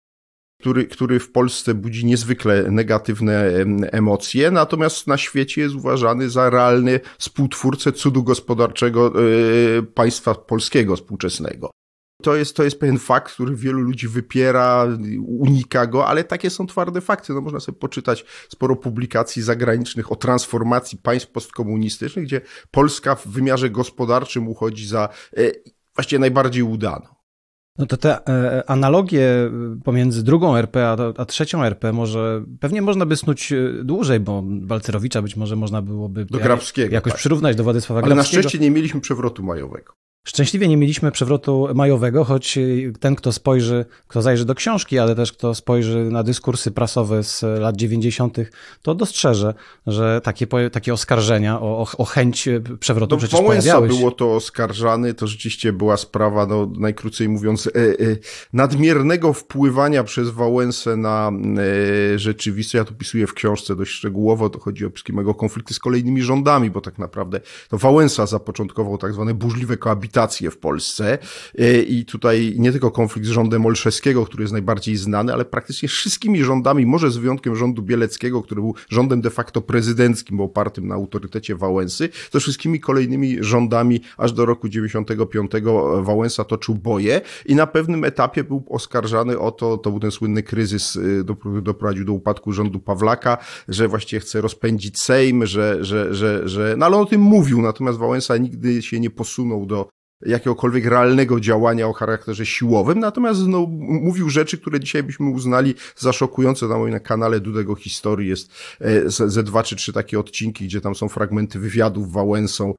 który, 0.59 0.86
który 0.88 1.19
w 1.19 1.31
Polsce 1.31 1.74
budzi 1.74 2.06
niezwykle 2.06 2.71
negatywne 2.71 3.51
emocje, 3.92 4.51
natomiast 4.51 5.07
na 5.07 5.18
świecie 5.18 5.62
jest 5.62 5.75
uważany 5.75 6.30
za 6.30 6.50
realny 6.50 7.00
współtwórcę 7.19 7.92
cudu 7.92 8.24
gospodarczego 8.24 9.13
e, 9.77 9.81
państwa 9.83 10.36
polskiego 10.36 10.95
współczesnego. 10.95 11.69
To 12.24 12.36
jest, 12.36 12.56
to 12.56 12.63
jest 12.63 12.80
pewien 12.80 13.00
fakt, 13.00 13.33
który 13.33 13.56
wielu 13.56 13.80
ludzi 13.80 14.07
wypiera, 14.07 14.88
unika 15.27 15.88
go, 15.88 16.07
ale 16.07 16.24
takie 16.24 16.50
są 16.50 16.68
twarde 16.68 17.01
fakty. 17.01 17.33
No, 17.33 17.42
można 17.42 17.59
sobie 17.59 17.77
poczytać 17.80 18.25
sporo 18.50 18.75
publikacji 18.75 19.42
zagranicznych 19.42 20.12
o 20.12 20.15
transformacji 20.15 20.98
państw 20.98 21.31
postkomunistycznych, 21.31 22.25
gdzie 22.25 22.42
Polska 22.71 23.15
w 23.15 23.27
wymiarze 23.27 23.69
gospodarczym 23.69 24.48
uchodzi 24.48 24.88
za 24.88 25.09
e, 25.38 25.51
właściwie 25.95 26.19
najbardziej 26.19 26.63
udaną. 26.63 27.17
No 27.78 27.86
to 27.86 27.98
te 27.98 28.28
e, 28.28 28.70
analogie 28.70 29.52
pomiędzy 29.84 30.24
drugą 30.24 30.56
RP 30.58 30.88
a, 31.18 31.26
trzecią 31.26 31.64
RP 31.64 31.94
może, 31.94 32.44
pewnie 32.60 32.82
można 32.82 33.06
by 33.06 33.16
snuć 33.16 33.52
e, 33.52 33.84
dłużej, 33.84 34.20
bo 34.20 34.44
Balcerowicza 34.46 35.22
być 35.22 35.36
może 35.36 35.56
można 35.56 35.82
byłoby 35.82 36.26
do 36.26 36.40
Grabskiego, 36.40 36.94
jakoś 36.94 37.14
tak. 37.14 37.20
przyrównać 37.20 37.56
do 37.56 37.64
Władysława 37.64 38.02
Ale 38.02 38.14
Grabskiego. 38.14 38.38
na 38.38 38.42
szczęście 38.42 38.60
nie 38.60 38.72
mieliśmy 38.72 39.02
przewrotu 39.02 39.44
majowego. 39.44 39.94
Szczęśliwie 40.28 40.68
nie 40.68 40.78
mieliśmy 40.78 41.12
przewrotu 41.12 41.68
majowego, 41.76 42.24
choć 42.24 42.60
ten, 43.00 43.16
kto 43.16 43.32
spojrzy, 43.32 43.86
kto 44.08 44.22
zajrzy 44.22 44.46
do 44.46 44.56
książki, 44.56 45.00
ale 45.00 45.16
też 45.16 45.34
kto 45.34 45.56
spojrzy 45.56 46.10
na 46.12 46.24
dyskursy 46.24 46.72
prasowe 46.72 47.24
z 47.24 47.42
lat 47.42 47.76
90., 47.76 48.38
to 48.82 48.96
dostrzeże, 48.96 49.54
że 49.88 50.22
takie, 50.24 50.48
takie 50.72 50.94
oskarżenia 50.94 51.62
o, 51.62 51.88
o 51.98 52.06
chęć 52.06 52.50
przewrotu 52.80 53.16
no, 53.16 53.20
przecież 53.20 53.42
pojawiały 53.42 53.90
się. 53.90 53.98
było 53.98 54.12
to 54.12 54.36
oskarżany, 54.36 55.14
to 55.14 55.28
rzeczywiście 55.28 55.74
była 55.74 55.98
sprawa, 55.98 56.46
no, 56.46 56.72
najkrócej 56.80 57.30
mówiąc, 57.30 57.68
e, 57.68 57.72
e, 57.72 57.94
nadmiernego 58.54 59.34
wpływania 59.34 60.04
przez 60.04 60.30
Wałęsę 60.30 60.96
na 60.96 61.31
e, 62.16 62.19
rzeczywistość. 62.19 62.74
Ja 62.74 62.86
to 62.86 62.94
pisuję 62.94 63.28
w 63.28 63.34
książce 63.34 63.76
dość 63.76 63.92
szczegółowo, 63.92 64.50
to 64.50 64.60
chodzi 64.60 64.86
o 64.86 64.90
mego 65.10 65.34
konflikty 65.34 65.74
z 65.74 65.80
kolejnymi 65.80 66.22
rządami, 66.22 66.72
bo 66.72 66.81
tak 66.81 66.98
naprawdę 67.00 67.40
to 67.69 67.78
Wałęsa 67.78 68.26
zapoczątkował 68.26 68.98
tak 68.98 69.14
zwane 69.14 69.34
burzliwe 69.34 69.78
koabitacje 69.78 70.17
w 70.52 70.57
Polsce. 70.57 71.18
E, 71.57 71.81
i 71.81 72.06
tutaj 72.06 72.56
nie 72.57 72.71
tylko 72.71 72.92
konflikt 72.92 73.28
z 73.28 73.31
rządem 73.31 73.66
Olszewskiego, 73.66 74.26
który 74.26 74.44
jest 74.44 74.54
najbardziej 74.54 74.97
znany, 74.97 75.33
ale 75.33 75.45
praktycznie 75.45 75.90
wszystkimi 75.90 76.44
rządami, 76.44 76.86
może 76.86 77.12
z 77.12 77.18
wyjątkiem 77.18 77.56
rządu 77.56 77.81
Bieleckiego, 77.81 78.42
który 78.42 78.62
był 78.62 78.76
rządem 78.90 79.21
de 79.21 79.30
facto 79.30 79.62
prezydenckim, 79.62 80.42
opartym 80.42 80.88
na 80.88 80.95
autorytecie 80.95 81.56
Wałęsy, 81.56 82.09
to 82.31 82.40
wszystkimi 82.40 82.80
kolejnymi 82.80 83.38
rządami 83.40 84.02
aż 84.18 84.31
do 84.31 84.45
roku 84.45 84.69
95 84.69 85.52
Wałęsa 86.02 86.44
toczył 86.44 86.76
boje. 86.76 87.21
I 87.45 87.56
na 87.56 87.68
pewnym 87.68 88.04
etapie 88.04 88.44
był 88.44 88.64
oskarżany 88.69 89.40
o 89.40 89.52
to, 89.52 89.78
to 89.78 89.90
był 89.92 90.00
ten 90.00 90.12
słynny 90.12 90.44
kryzys, 90.44 90.97
e, 90.97 91.62
doprowadził 91.62 92.06
do 92.06 92.14
upadku 92.14 92.54
rządu 92.54 92.80
Pawlaka, 92.80 93.38
że 93.68 93.88
właściwie 93.88 94.19
chce 94.19 94.42
rozpędzić 94.42 95.00
Sejm, 95.00 95.45
że, 95.45 95.78
że, 95.86 96.16
że, 96.16 96.50
że 96.50 96.76
no 96.78 96.86
ale 96.86 96.95
on 96.95 97.04
o 97.04 97.06
tym 97.06 97.21
mówił, 97.21 97.62
natomiast 97.62 97.97
Wałęsa 97.97 98.38
nigdy 98.38 98.81
się 98.81 99.00
nie 99.00 99.09
posunął 99.09 99.66
do 99.66 99.90
jakiegokolwiek 100.26 100.86
realnego 100.86 101.40
działania 101.40 101.88
o 101.88 101.94
charakterze 101.94 102.45
siłowym, 102.45 103.00
natomiast 103.00 103.40
no, 103.47 103.68
mówił 103.80 104.30
rzeczy, 104.30 104.57
które 104.57 104.80
dzisiaj 104.80 105.04
byśmy 105.04 105.30
uznali 105.30 105.74
za 105.95 106.14
szokujące. 106.14 106.68
Na 106.68 106.78
moim 106.78 107.00
kanale 107.00 107.40
Dudego 107.40 107.76
Historii 107.76 108.30
jest 108.30 108.52
e, 108.81 109.09
ze 109.09 109.44
dwa 109.44 109.64
czy 109.64 109.76
trzy 109.76 109.94
takie 109.94 110.19
odcinki, 110.19 110.66
gdzie 110.66 110.81
tam 110.81 110.95
są 110.95 111.09
fragmenty 111.09 111.59
wywiadów 111.59 112.12
Wałęsą, 112.12 112.74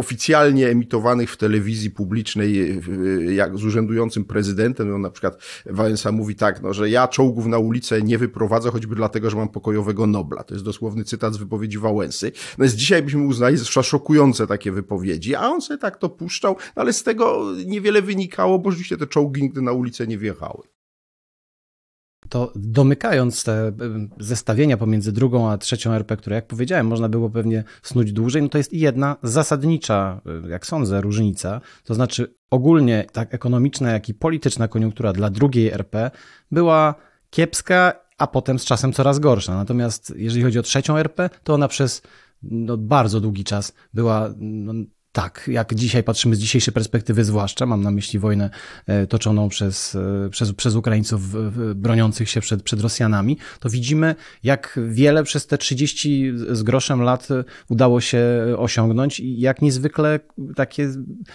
oficjalnie 0.00 0.68
emitowanych 0.68 1.30
w 1.30 1.36
telewizji 1.36 1.90
publicznej 1.90 2.80
jak 3.28 3.58
z 3.58 3.64
urzędującym 3.64 4.24
prezydentem. 4.24 4.90
No, 4.90 4.98
na 4.98 5.10
przykład 5.10 5.42
Wałęsa 5.66 6.12
mówi 6.12 6.34
tak, 6.34 6.62
no, 6.62 6.74
że 6.74 6.90
ja 6.90 7.08
czołgów 7.08 7.46
na 7.46 7.58
ulicę 7.58 8.02
nie 8.02 8.18
wyprowadzę, 8.18 8.70
choćby 8.70 8.94
dlatego, 8.94 9.30
że 9.30 9.36
mam 9.36 9.48
pokojowego 9.48 10.06
Nobla. 10.06 10.44
To 10.44 10.54
jest 10.54 10.64
dosłowny 10.64 11.04
cytat 11.04 11.34
z 11.34 11.36
wypowiedzi 11.36 11.78
Wałęsy. 11.78 12.32
No 12.58 12.64
więc 12.64 12.74
dzisiaj 12.74 13.02
byśmy 13.02 13.26
uznali 13.26 13.56
za 13.56 13.82
szokujące 13.82 14.46
takie 14.46 14.72
wypowiedzi, 14.72 15.34
a 15.34 15.48
on 15.48 15.60
sobie 15.60 15.78
tak 15.78 15.96
to 15.96 16.08
puszczał, 16.08 16.56
no, 16.76 16.82
ale 16.82 16.92
z 16.92 17.02
tego 17.02 17.46
niewiele 17.66 18.02
wynikało, 18.02 18.58
bo 18.58 18.70
rzeczywiście 18.70 18.96
te 18.96 19.06
czołgi 19.06 19.42
nigdy 19.42 19.62
na 19.62 19.72
ulicę 19.72 20.06
nie 20.06 20.18
wjechały 20.18 20.79
to 22.30 22.52
domykając 22.56 23.44
te 23.44 23.72
zestawienia 24.20 24.76
pomiędzy 24.76 25.12
drugą 25.12 25.50
a 25.50 25.58
trzecią 25.58 25.92
RP, 25.92 26.16
które 26.16 26.36
jak 26.36 26.46
powiedziałem, 26.46 26.86
można 26.86 27.08
było 27.08 27.30
pewnie 27.30 27.64
snuć 27.82 28.12
dłużej, 28.12 28.42
no 28.42 28.48
to 28.48 28.58
jest 28.58 28.72
jedna 28.72 29.16
zasadnicza, 29.22 30.20
jak 30.48 30.66
sądzę, 30.66 31.00
różnica. 31.00 31.60
To 31.84 31.94
znaczy 31.94 32.34
ogólnie 32.50 33.06
tak 33.12 33.34
ekonomiczna, 33.34 33.92
jak 33.92 34.08
i 34.08 34.14
polityczna 34.14 34.68
koniunktura 34.68 35.12
dla 35.12 35.30
drugiej 35.30 35.68
RP 35.68 36.10
była 36.50 36.94
kiepska, 37.30 37.92
a 38.18 38.26
potem 38.26 38.58
z 38.58 38.64
czasem 38.64 38.92
coraz 38.92 39.18
gorsza. 39.18 39.54
Natomiast 39.54 40.12
jeżeli 40.16 40.44
chodzi 40.44 40.58
o 40.58 40.62
trzecią 40.62 40.96
RP, 40.96 41.30
to 41.44 41.54
ona 41.54 41.68
przez 41.68 42.02
no, 42.42 42.76
bardzo 42.76 43.20
długi 43.20 43.44
czas 43.44 43.72
była 43.94 44.34
no, 44.38 44.72
tak, 45.12 45.44
jak 45.52 45.74
dzisiaj 45.74 46.02
patrzymy 46.02 46.36
z 46.36 46.38
dzisiejszej 46.38 46.74
perspektywy, 46.74 47.24
zwłaszcza 47.24 47.66
mam 47.66 47.82
na 47.82 47.90
myśli 47.90 48.18
wojnę 48.18 48.50
e, 48.86 49.06
toczoną 49.06 49.48
przez, 49.48 49.94
e, 49.94 50.28
przez, 50.30 50.52
przez 50.52 50.74
Ukraińców 50.74 51.22
broniących 51.74 52.30
się 52.30 52.40
przed, 52.40 52.62
przed 52.62 52.80
Rosjanami, 52.80 53.38
to 53.60 53.68
widzimy, 53.68 54.14
jak 54.42 54.80
wiele 54.88 55.24
przez 55.24 55.46
te 55.46 55.58
30 55.58 56.32
z 56.50 56.62
groszem 56.62 57.02
lat 57.02 57.28
udało 57.68 58.00
się 58.00 58.20
osiągnąć 58.58 59.20
i 59.20 59.40
jak 59.40 59.62
niezwykle 59.62 60.20
takie 60.56 60.90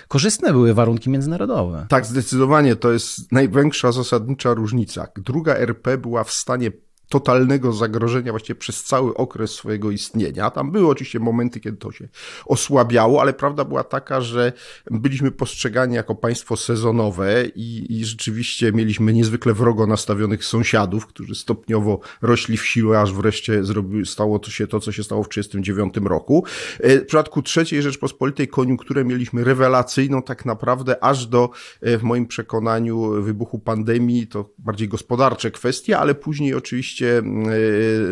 korzystne 0.08 0.51
były 0.51 0.74
warunki 0.74 1.10
międzynarodowe. 1.10 1.86
Tak, 1.89 2.05
zdecydowanie 2.05 2.75
to 2.75 2.91
jest 2.91 3.32
największa 3.32 3.91
zasadnicza 3.91 4.53
różnica. 4.53 5.08
Druga 5.17 5.55
RP 5.55 5.98
była 5.98 6.24
w 6.24 6.32
stanie 6.32 6.72
totalnego 7.09 7.74
zagrożenia 7.74 8.31
właściwie 8.31 8.59
przez 8.59 8.83
cały 8.83 9.13
okres 9.13 9.51
swojego 9.51 9.91
istnienia. 9.91 10.51
Tam 10.51 10.71
były 10.71 10.88
oczywiście 10.88 11.19
momenty, 11.19 11.59
kiedy 11.59 11.77
to 11.77 11.91
się 11.91 12.07
osłabiało, 12.45 13.21
ale 13.21 13.33
prawda 13.33 13.65
była 13.65 13.83
taka, 13.83 14.21
że 14.21 14.53
byliśmy 14.91 15.31
postrzegani 15.31 15.95
jako 15.95 16.15
państwo 16.15 16.57
sezonowe 16.57 17.45
i, 17.55 18.00
i 18.00 18.05
rzeczywiście 18.05 18.71
mieliśmy 18.71 19.13
niezwykle 19.13 19.53
wrogo 19.53 19.88
nastawionych 19.88 20.45
sąsiadów, 20.45 21.05
którzy 21.05 21.35
stopniowo 21.35 22.00
rośli 22.21 22.57
w 22.57 22.65
siłę, 22.65 23.01
aż 23.01 23.13
wreszcie 23.13 23.63
stało 24.05 24.39
to 24.39 24.51
się 24.51 24.67
to, 24.67 24.79
co 24.79 24.91
się 24.91 25.03
stało 25.03 25.24
w 25.24 25.29
1939 25.29 26.09
roku. 26.09 26.45
E, 26.79 27.00
w 27.00 27.05
przypadku 27.05 27.41
trzeciej 27.41 27.81
Rzeczpospolitej 27.81 28.47
koniunkturę 28.47 29.05
mieliśmy 29.05 29.43
rewelacyjną 29.43 30.21
tak 30.21 30.45
naprawdę 30.45 31.03
aż 31.03 31.27
do, 31.27 31.50
e, 31.81 31.97
w 31.97 32.03
moim 32.03 32.27
przekonaniu, 32.27 33.21
wybuchu 33.21 33.59
pandemii, 33.59 34.27
to 34.27 34.50
bardziej 34.57 34.88
gospodarcze 34.88 35.51
kwestie, 35.51 35.97
ale 35.97 36.15
później 36.15 36.53
oczywiście 36.53 36.94
oczywiście 36.95 37.17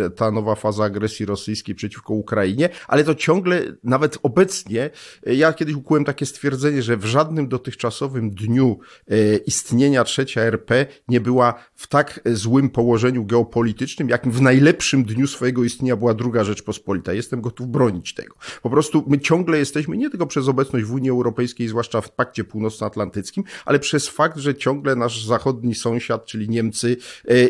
e, 0.06 0.10
ta 0.10 0.32
nowa 0.32 0.56
faza 0.56 0.84
agresji 0.84 1.26
rosyjskiej 1.26 1.76
przeciwko 1.76 2.14
Ukrainie, 2.14 2.70
ale 2.88 3.04
to 3.04 3.16
ciągle, 3.16 3.62
nawet 3.84 4.18
obecnie, 4.24 4.90
e, 5.28 5.36
ja 5.36 5.54
kiedyś 5.54 5.76
ukułem 5.76 6.06
takie 6.06 6.26
stwierdzenie, 6.26 6.82
że 6.82 6.98
w 6.98 7.06
żadnym 7.06 7.48
dotychczasowym 7.48 8.32
dniu 8.32 8.80
e, 9.08 9.36
istnienia 9.38 10.04
trzecia 10.04 10.42
RP 10.42 10.86
nie 11.08 11.22
była 11.22 11.54
w 11.84 11.88
tak 11.88 12.20
złym 12.26 12.70
położeniu 12.70 13.26
geopolitycznym, 13.26 14.10
jakim 14.10 14.32
w 14.32 14.42
najlepszym 14.42 15.04
dniu 15.04 15.28
swojego 15.28 15.64
istnienia 15.64 15.96
była 15.96 16.14
druga 16.14 16.44
Rzeczpospolita. 16.44 17.14
Jestem 17.14 17.42
gotów 17.42 17.68
bronić 17.68 18.14
tego. 18.14 18.36
Po 18.62 18.70
prostu 18.70 19.04
my 19.08 19.20
ciągle 19.20 19.58
jesteśmy, 19.58 19.98
nie 19.98 20.10
tylko 20.10 20.28
przez 20.28 20.48
obecność 20.48 20.86
w 20.86 20.94
Unii 20.94 21.10
Europejskiej, 21.10 21.68
zwłaszcza 21.68 22.02
w 22.02 22.12
Pakcie 22.12 22.44
Północnoatlantyckim, 22.44 23.44
ale 23.66 23.80
przez 23.80 24.08
fakt, 24.08 24.38
że 24.38 24.56
ciągle 24.56 24.96
nasz 24.96 25.26
zachodni 25.26 25.76
sąsiad, 25.76 26.26
czyli 26.26 26.50
Niemcy, 26.50 26.98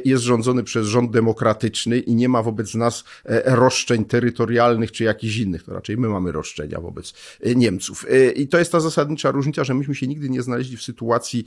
jest 0.06 0.24
rządzony 0.24 0.64
przez 0.64 0.88
rząd 0.88 1.12
demokratyczny 1.12 2.00
i 2.00 2.16
nie 2.16 2.30
ma 2.30 2.44
wobec 2.44 2.76
nas 2.76 3.04
e, 3.26 3.56
roszczeń 3.56 4.06
terytorialnych 4.06 4.92
czy 4.92 5.04
jakichś 5.04 5.38
innych. 5.38 5.64
To 5.64 5.74
raczej 5.74 5.98
my 5.98 6.10
mamy 6.10 6.32
roszczenia 6.32 6.82
wobec 6.82 7.14
e, 7.42 7.56
Niemców. 7.56 8.06
E, 8.10 8.32
I 8.32 8.48
to 8.48 8.60
jest 8.60 8.72
ta 8.72 8.80
zasadnicza 8.80 9.32
różnica, 9.32 9.64
że 9.64 9.74
myśmy 9.74 9.96
się 9.96 10.08
nigdy 10.08 10.30
nie 10.30 10.42
znaleźli 10.42 10.78
w 10.78 10.84
sytuacji, 10.84 11.46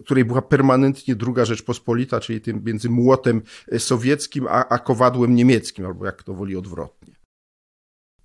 w 0.00 0.04
której 0.04 0.24
była 0.24 0.42
permanentnie 0.42 1.16
druga 1.16 1.44
Rzeczpospolita, 1.44 2.05
czyli 2.20 2.40
tym 2.40 2.62
między 2.64 2.90
młotem 2.90 3.42
sowieckim 3.78 4.46
a, 4.48 4.68
a 4.68 4.78
kowadłem 4.78 5.34
niemieckim, 5.34 5.86
albo 5.86 6.06
jak 6.06 6.22
to 6.22 6.34
woli 6.34 6.56
odwrotnie. 6.56 7.16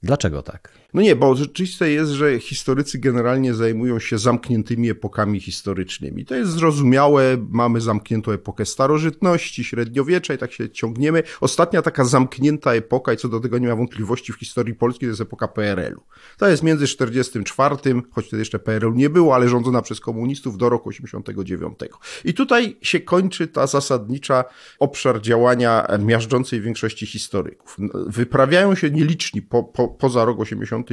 Dlaczego 0.02 0.42
tak? 0.42 0.72
No 0.96 1.02
nie, 1.02 1.16
bo 1.16 1.34
rzeczywiste 1.34 1.90
jest, 1.90 2.10
że 2.10 2.40
historycy 2.40 2.98
generalnie 2.98 3.54
zajmują 3.54 3.98
się 3.98 4.18
zamkniętymi 4.18 4.90
epokami 4.90 5.40
historycznymi. 5.40 6.24
To 6.24 6.34
jest 6.34 6.50
zrozumiałe, 6.50 7.36
mamy 7.50 7.80
zamkniętą 7.80 8.32
epokę 8.32 8.66
starożytności, 8.66 9.64
średniowiecza 9.64 10.34
i 10.34 10.38
tak 10.38 10.52
się 10.52 10.70
ciągniemy. 10.70 11.22
Ostatnia 11.40 11.82
taka 11.82 12.04
zamknięta 12.04 12.74
epoka, 12.74 13.12
i 13.12 13.16
co 13.16 13.28
do 13.28 13.40
tego 13.40 13.58
nie 13.58 13.68
ma 13.68 13.76
wątpliwości 13.76 14.32
w 14.32 14.36
historii 14.36 14.74
Polski, 14.74 15.00
to 15.00 15.06
jest 15.06 15.20
epoka 15.20 15.48
PRL-u. 15.48 16.02
To 16.38 16.48
jest 16.48 16.62
między 16.62 16.86
44, 16.86 17.76
choć 18.10 18.26
wtedy 18.26 18.40
jeszcze 18.40 18.58
PRL 18.58 18.92
nie 18.94 19.10
było, 19.10 19.34
ale 19.34 19.48
rządzona 19.48 19.82
przez 19.82 20.00
komunistów 20.00 20.58
do 20.58 20.68
roku 20.68 20.88
89. 20.88 21.78
I 22.24 22.34
tutaj 22.34 22.76
się 22.82 23.00
kończy 23.00 23.48
ta 23.48 23.66
zasadnicza 23.66 24.44
obszar 24.78 25.20
działania 25.20 25.86
miażdżącej 25.98 26.60
większości 26.60 27.06
historyków. 27.06 27.76
Wyprawiają 28.06 28.74
się 28.74 28.90
nieliczni 28.90 29.42
po, 29.42 29.62
po, 29.62 29.88
poza 29.88 30.24
rok 30.24 30.40
80 30.40 30.85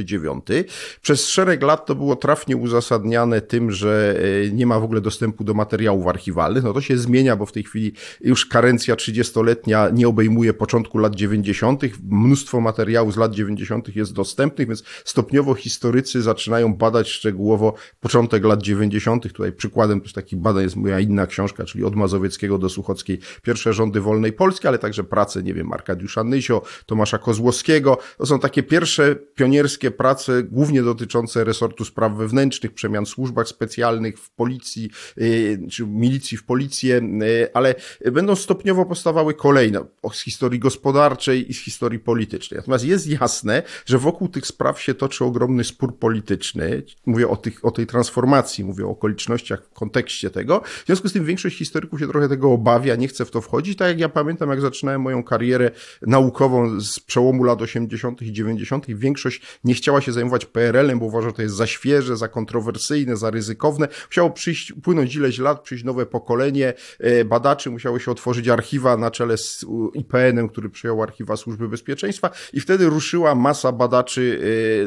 przez 1.02 1.28
szereg 1.28 1.62
lat 1.62 1.86
to 1.86 1.94
było 1.94 2.16
trafnie 2.16 2.56
uzasadniane 2.56 3.40
tym, 3.40 3.70
że 3.70 4.20
e, 4.46 4.50
nie 4.50 4.66
ma 4.66 4.80
w 4.80 4.84
ogóle 4.84 5.00
dostępu 5.00 5.44
do 5.44 5.54
materiałów 5.54 6.06
archiwalnych. 6.06 6.64
No 6.64 6.72
to 6.72 6.80
się 6.80 6.98
zmienia, 6.98 7.36
bo 7.36 7.46
w 7.46 7.52
tej 7.52 7.62
chwili 7.62 7.92
już 8.20 8.46
karencja 8.46 8.94
30-letnia 8.94 9.88
nie 9.92 10.08
obejmuje 10.08 10.54
początku 10.54 10.98
lat 10.98 11.14
90. 11.14 11.82
Mnóstwo 12.10 12.60
materiałów 12.60 13.14
z 13.14 13.16
lat 13.16 13.34
90. 13.34 13.96
jest 13.96 14.12
dostępnych, 14.12 14.68
więc 14.68 14.84
stopniowo 15.04 15.54
historycy 15.54 16.22
zaczynają 16.22 16.74
badać 16.74 17.08
szczegółowo 17.08 17.74
początek 18.00 18.44
lat 18.44 18.62
90. 18.62 19.22
Tutaj 19.22 19.52
przykładem 19.52 20.00
też 20.00 20.12
takich 20.12 20.38
badań 20.38 20.62
jest 20.62 20.76
moja 20.76 21.00
inna 21.00 21.26
książka, 21.26 21.64
czyli 21.64 21.84
od 21.84 21.96
Mazowieckiego 21.96 22.58
do 22.58 22.68
Suchockiej, 22.68 23.18
pierwsze 23.42 23.72
rządy 23.72 24.00
wolnej 24.00 24.32
Polski, 24.32 24.68
ale 24.68 24.78
także 24.78 25.04
prace, 25.04 25.42
nie 25.42 25.54
wiem, 25.54 25.72
Arkadiusza 25.72 26.24
Nysio, 26.24 26.62
Tomasza 26.86 27.18
Kozłowskiego. 27.18 27.98
To 28.18 28.26
są 28.26 28.38
takie 28.38 28.62
pierwsze 28.62 29.16
pionierskie 29.34 29.83
wszystkie 29.84 29.98
prace, 29.98 30.42
głównie 30.42 30.82
dotyczące 30.82 31.44
resortu 31.44 31.84
spraw 31.84 32.16
wewnętrznych, 32.16 32.74
przemian 32.74 33.04
w 33.04 33.08
służbach 33.08 33.48
specjalnych, 33.48 34.18
w 34.18 34.30
policji, 34.30 34.90
y, 35.18 35.58
czy 35.70 35.86
milicji 35.86 36.38
w 36.38 36.44
policję, 36.44 37.00
y, 37.22 37.48
ale 37.54 37.74
będą 38.12 38.36
stopniowo 38.36 38.86
powstawały 38.86 39.34
kolejne 39.34 39.84
z 40.12 40.20
historii 40.20 40.60
gospodarczej 40.60 41.50
i 41.50 41.54
z 41.54 41.64
historii 41.64 41.98
politycznej. 41.98 42.58
Natomiast 42.58 42.84
jest 42.84 43.06
jasne, 43.06 43.62
że 43.86 43.98
wokół 43.98 44.28
tych 44.28 44.46
spraw 44.46 44.80
się 44.80 44.94
toczy 44.94 45.24
ogromny 45.24 45.64
spór 45.64 45.98
polityczny. 45.98 46.82
Mówię 47.06 47.28
o, 47.28 47.36
tych, 47.36 47.64
o 47.64 47.70
tej 47.70 47.86
transformacji, 47.86 48.64
mówię 48.64 48.86
o 48.86 48.90
okolicznościach 48.90 49.62
w 49.70 49.74
kontekście 49.74 50.30
tego. 50.30 50.62
W 50.64 50.86
związku 50.86 51.08
z 51.08 51.12
tym 51.12 51.24
większość 51.24 51.58
historyków 51.58 52.00
się 52.00 52.08
trochę 52.08 52.28
tego 52.28 52.52
obawia, 52.52 52.96
nie 52.96 53.08
chce 53.08 53.24
w 53.24 53.30
to 53.30 53.40
wchodzić. 53.40 53.78
Tak 53.78 53.88
jak 53.88 53.98
ja 53.98 54.08
pamiętam, 54.08 54.50
jak 54.50 54.60
zaczynałem 54.60 55.00
moją 55.00 55.22
karierę 55.22 55.70
naukową 56.02 56.80
z 56.80 57.00
przełomu 57.00 57.44
lat 57.44 57.62
80. 57.62 58.22
i 58.22 58.32
90., 58.32 58.86
większość 58.88 59.42
nie 59.64 59.74
chciała 59.74 60.00
się 60.00 60.12
zajmować 60.12 60.46
PRL-em, 60.46 60.98
bo 60.98 61.06
uważa, 61.06 61.28
że 61.28 61.34
to 61.34 61.42
jest 61.42 61.54
za 61.54 61.66
świeże, 61.66 62.16
za 62.16 62.28
kontrowersyjne, 62.28 63.16
za 63.16 63.30
ryzykowne. 63.30 63.88
Musiało 64.08 64.30
przyjść, 64.30 64.72
upłynąć 64.72 65.14
ileś 65.14 65.38
lat, 65.38 65.62
przyjść 65.62 65.84
nowe 65.84 66.06
pokolenie 66.06 66.72
e, 66.98 67.24
badaczy, 67.24 67.70
musiało 67.70 67.98
się 67.98 68.10
otworzyć 68.10 68.48
archiwa 68.48 68.96
na 68.96 69.10
czele 69.10 69.38
z 69.38 69.66
IPN-em, 69.94 70.48
który 70.48 70.70
przejął 70.70 71.02
archiwa 71.02 71.36
Służby 71.36 71.68
Bezpieczeństwa 71.68 72.30
i 72.52 72.60
wtedy 72.60 72.86
ruszyła 72.86 73.34
masa 73.34 73.72
badaczy 73.72 74.40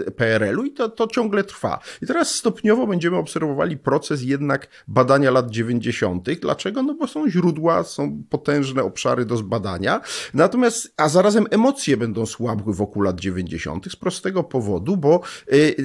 e, 0.08 0.12
PRL-u 0.12 0.66
i 0.66 0.72
to, 0.72 0.90
to 0.90 1.08
ciągle 1.08 1.44
trwa. 1.44 1.80
I 2.02 2.08
teraz 2.08 2.36
stopniowo 2.36 2.88
będziemy 2.88 3.18
obserwowali 3.18 3.78
proces 3.78 4.24
jednak 4.24 4.68
badania 4.88 5.32
lat 5.32 5.50
90. 5.50 6.30
Dlaczego? 6.42 6.84
No 6.84 6.94
bo 6.94 7.08
są 7.08 7.30
źródła, 7.30 7.84
są 7.84 8.24
potężne 8.30 8.84
obszary 8.84 9.26
do 9.26 9.38
zbadania. 9.38 10.02
Natomiast, 10.34 10.94
a 10.98 11.10
zarazem 11.10 11.46
emocje 11.52 11.98
będą 11.98 12.26
słabły 12.26 12.74
wokół 12.74 13.02
lat 13.02 13.20
90. 13.20 13.92
z 13.92 13.96
prostego 13.96 14.44
powodu, 14.44 14.67
powodu, 14.68 14.98
bo 14.98 15.22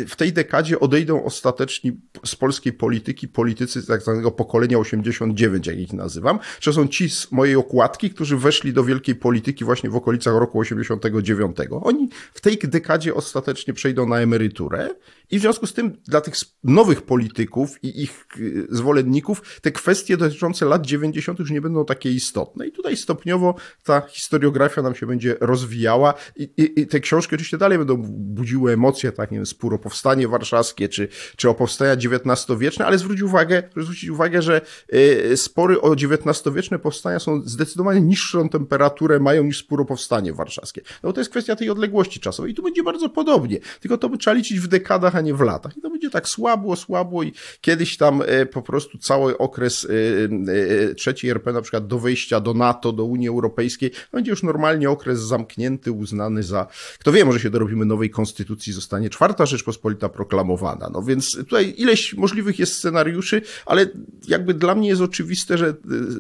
w 0.09 0.17
tej 0.17 0.33
dekadzie 0.33 0.81
odejdą 0.81 1.25
ostateczni 1.25 1.93
z 2.25 2.37
polskiej 2.37 2.73
polityki 2.73 3.29
politycy 3.29 3.87
tak 3.87 4.03
zwanego 4.03 4.31
pokolenia 4.31 4.79
89, 4.79 5.67
jak 5.67 5.79
ich 5.79 5.93
nazywam, 5.93 6.39
że 6.61 6.73
są 6.73 6.89
ci 6.89 7.11
z 7.11 7.33
mojej 7.33 7.57
okładki, 7.57 8.11
którzy 8.11 8.37
weszli 8.37 8.73
do 8.73 8.85
wielkiej 8.85 9.15
polityki 9.15 9.65
właśnie 9.65 9.91
w 9.91 9.97
okolicach 9.97 10.35
roku 10.35 10.59
89. 10.59 11.57
Oni 11.83 12.09
w 12.35 12.41
tej 12.41 12.59
dekadzie 12.62 13.15
ostatecznie 13.15 13.75
przejdą 13.75 14.09
na 14.09 14.21
emeryturę 14.21 14.89
i 15.31 15.39
w 15.39 15.41
związku 15.41 15.67
z 15.67 15.73
tym 15.73 15.97
dla 16.09 16.21
tych 16.21 16.35
nowych 16.65 17.03
polityków 17.03 17.85
i 17.85 18.03
ich 18.03 18.27
y, 18.39 18.67
zwolenników 18.71 19.61
te 19.61 19.71
kwestie 19.73 20.17
dotyczące 20.17 20.67
lat 20.67 20.87
90. 20.87 21.39
już 21.39 21.51
nie 21.51 21.61
będą 21.61 21.85
takie 21.85 22.12
istotne. 22.12 22.67
I 22.67 22.73
tutaj 22.73 22.97
stopniowo 22.97 23.55
ta 23.85 24.01
historiografia 24.01 24.83
nam 24.83 24.95
się 24.95 25.07
będzie 25.07 25.37
rozwijała 25.41 26.15
i, 26.37 26.43
i, 26.43 26.81
i 26.81 26.87
te 26.87 27.01
książki 27.01 27.35
oczywiście 27.35 27.59
dalej 27.59 27.79
będą 27.79 27.97
budziły 28.09 28.72
emocje, 28.73 29.12
tak, 29.12 29.31
nie 29.31 29.38
wiem, 29.38 29.47
spór 29.47 29.75
o 29.75 29.79
powstanie 29.79 30.29
warszawskie, 30.29 30.88
czy, 30.88 31.09
czy 31.37 31.49
o 31.49 31.55
powstania 31.55 31.93
XIX-wieczne, 31.93 32.87
ale 32.87 32.99
zwróć 32.99 33.23
uwagę, 33.23 33.62
zwrócić 33.76 34.11
uwagę, 34.11 34.43
że 34.43 34.61
y, 34.95 35.37
spory 35.37 35.81
o 35.81 35.93
XIX-wieczne 35.93 36.79
powstania 36.79 37.19
są 37.19 37.43
zdecydowanie 37.45 38.00
niższą 38.00 38.49
temperaturę 38.49 39.21
mają 39.21 39.45
niż 39.45 39.59
spór 39.59 39.81
o 39.81 39.85
powstanie 39.85 40.33
warszawskie. 40.33 40.81
No 41.02 41.09
bo 41.09 41.12
to 41.12 41.21
jest 41.21 41.31
kwestia 41.31 41.57
tej 41.57 41.71
odległości 41.71 42.21
czasowej 42.21 42.52
i 42.52 42.55
tu 42.55 42.62
będzie 42.62 42.83
bardzo 42.83 43.09
podobnie, 43.09 43.59
tylko 43.81 43.99
to 43.99 44.09
by 44.09 44.19
trzeba 44.19 44.35
liczyć 44.35 44.61
w 44.61 44.69
dekadach, 44.69 45.17
a 45.17 45.21
nie 45.21 45.35
w 45.35 45.41
latach. 45.41 45.76
I 45.76 45.81
to 45.81 45.91
będzie 45.91 46.11
tak 46.11 46.29
słabo, 46.29 46.76
słabo 46.76 47.23
i 47.23 47.33
kiedyś 47.61 47.97
tam 47.97 48.23
y, 48.23 48.47
po 48.47 48.62
prostu 48.62 48.99
cały 48.99 49.38
okres 49.38 49.85
y, 49.85 50.95
trzeciej 50.97 51.31
RP 51.31 51.52
na 51.52 51.62
przykład 51.62 51.87
do 51.87 51.99
wejścia 51.99 52.41
do 52.41 52.55
NATO, 52.55 52.93
do 52.93 53.05
Unii 53.05 53.29
Europejskiej, 53.29 53.91
będzie 54.12 54.31
już 54.31 54.43
normalnie 54.43 54.91
okres 54.91 55.21
zamknięty, 55.21 55.93
uznany 55.93 56.43
za, 56.43 56.67
kto 56.99 57.12
wie, 57.12 57.25
może 57.25 57.41
się 57.41 57.50
dorobimy 57.50 57.85
nowej 57.85 58.11
konstytucji, 58.11 58.62
zostanie 58.71 59.11
czwarta 59.11 59.47
Rzeczpospolita 59.47 60.09
proklamowana. 60.09 60.90
No 60.92 61.02
więc 61.02 61.37
tutaj 61.37 61.75
ileś 61.76 62.14
możliwych 62.14 62.59
jest 62.59 62.75
scenariuszy, 62.75 63.42
ale 63.66 63.87
jakby 64.28 64.54
dla 64.54 64.75
mnie 64.75 64.88
jest 64.88 65.00
oczywiste, 65.00 65.59
że 65.59 65.75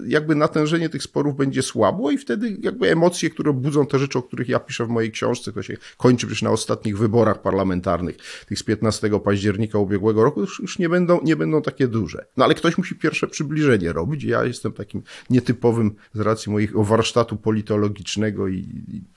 jakby 0.06 0.34
natężenie 0.34 0.88
tych 0.88 1.02
sporów 1.02 1.36
będzie 1.36 1.62
słabo 1.62 2.10
i 2.10 2.18
wtedy 2.18 2.56
jakby 2.60 2.90
emocje, 2.90 3.30
które 3.30 3.52
budzą 3.52 3.86
te 3.86 3.98
rzeczy, 3.98 4.18
o 4.18 4.22
których 4.22 4.48
ja 4.48 4.60
piszę 4.60 4.86
w 4.86 4.88
mojej 4.88 5.10
książce, 5.10 5.52
to 5.52 5.62
się 5.62 5.76
kończy 5.96 6.26
przecież 6.26 6.42
na 6.42 6.50
ostatnich 6.50 6.98
wyborach 6.98 7.42
parlamentarnych, 7.42 8.16
tych 8.46 8.58
z 8.58 8.62
15 8.62 9.20
października 9.20 9.78
ubiegłego 9.78 10.24
roku, 10.24 10.40
już, 10.40 10.78
nie, 10.78 10.88
będą, 10.88 11.20
nie 11.22 11.36
będą 11.36 11.62
takie 11.62 11.88
duże. 11.88 12.26
No 12.36 12.44
ale 12.44 12.54
ktoś 12.54 12.78
musi 12.78 12.94
pierwsze 12.94 13.26
przybliżenie 13.26 13.92
robić. 13.92 14.24
Ja 14.24 14.44
jestem 14.44 14.72
takim 14.72 15.02
nietypowym 15.30 15.94
z 16.14 16.20
racji 16.20 16.52
mojego 16.52 16.84
warsztatu 16.84 17.36
politologicznego 17.36 18.48
i 18.48 18.66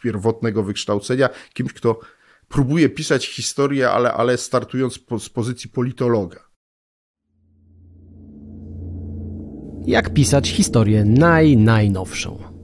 pierwotnego 0.04 0.64
wykształcenia, 0.64 1.30
kimś, 1.54 1.74
kto 1.74 2.00
próbuje 2.48 2.90
pisać 2.90 3.28
historię, 3.28 3.92
ale, 3.92 4.14
ale 4.14 4.38
startując 4.38 5.00
po, 5.00 5.20
z 5.20 5.30
pozycji 5.30 5.70
politologa. 5.70 6.40
Jak 9.88 10.14
pisać 10.14 10.50
historię 10.50 11.06
naj, 11.06 11.58
najnowszą? 11.58 12.55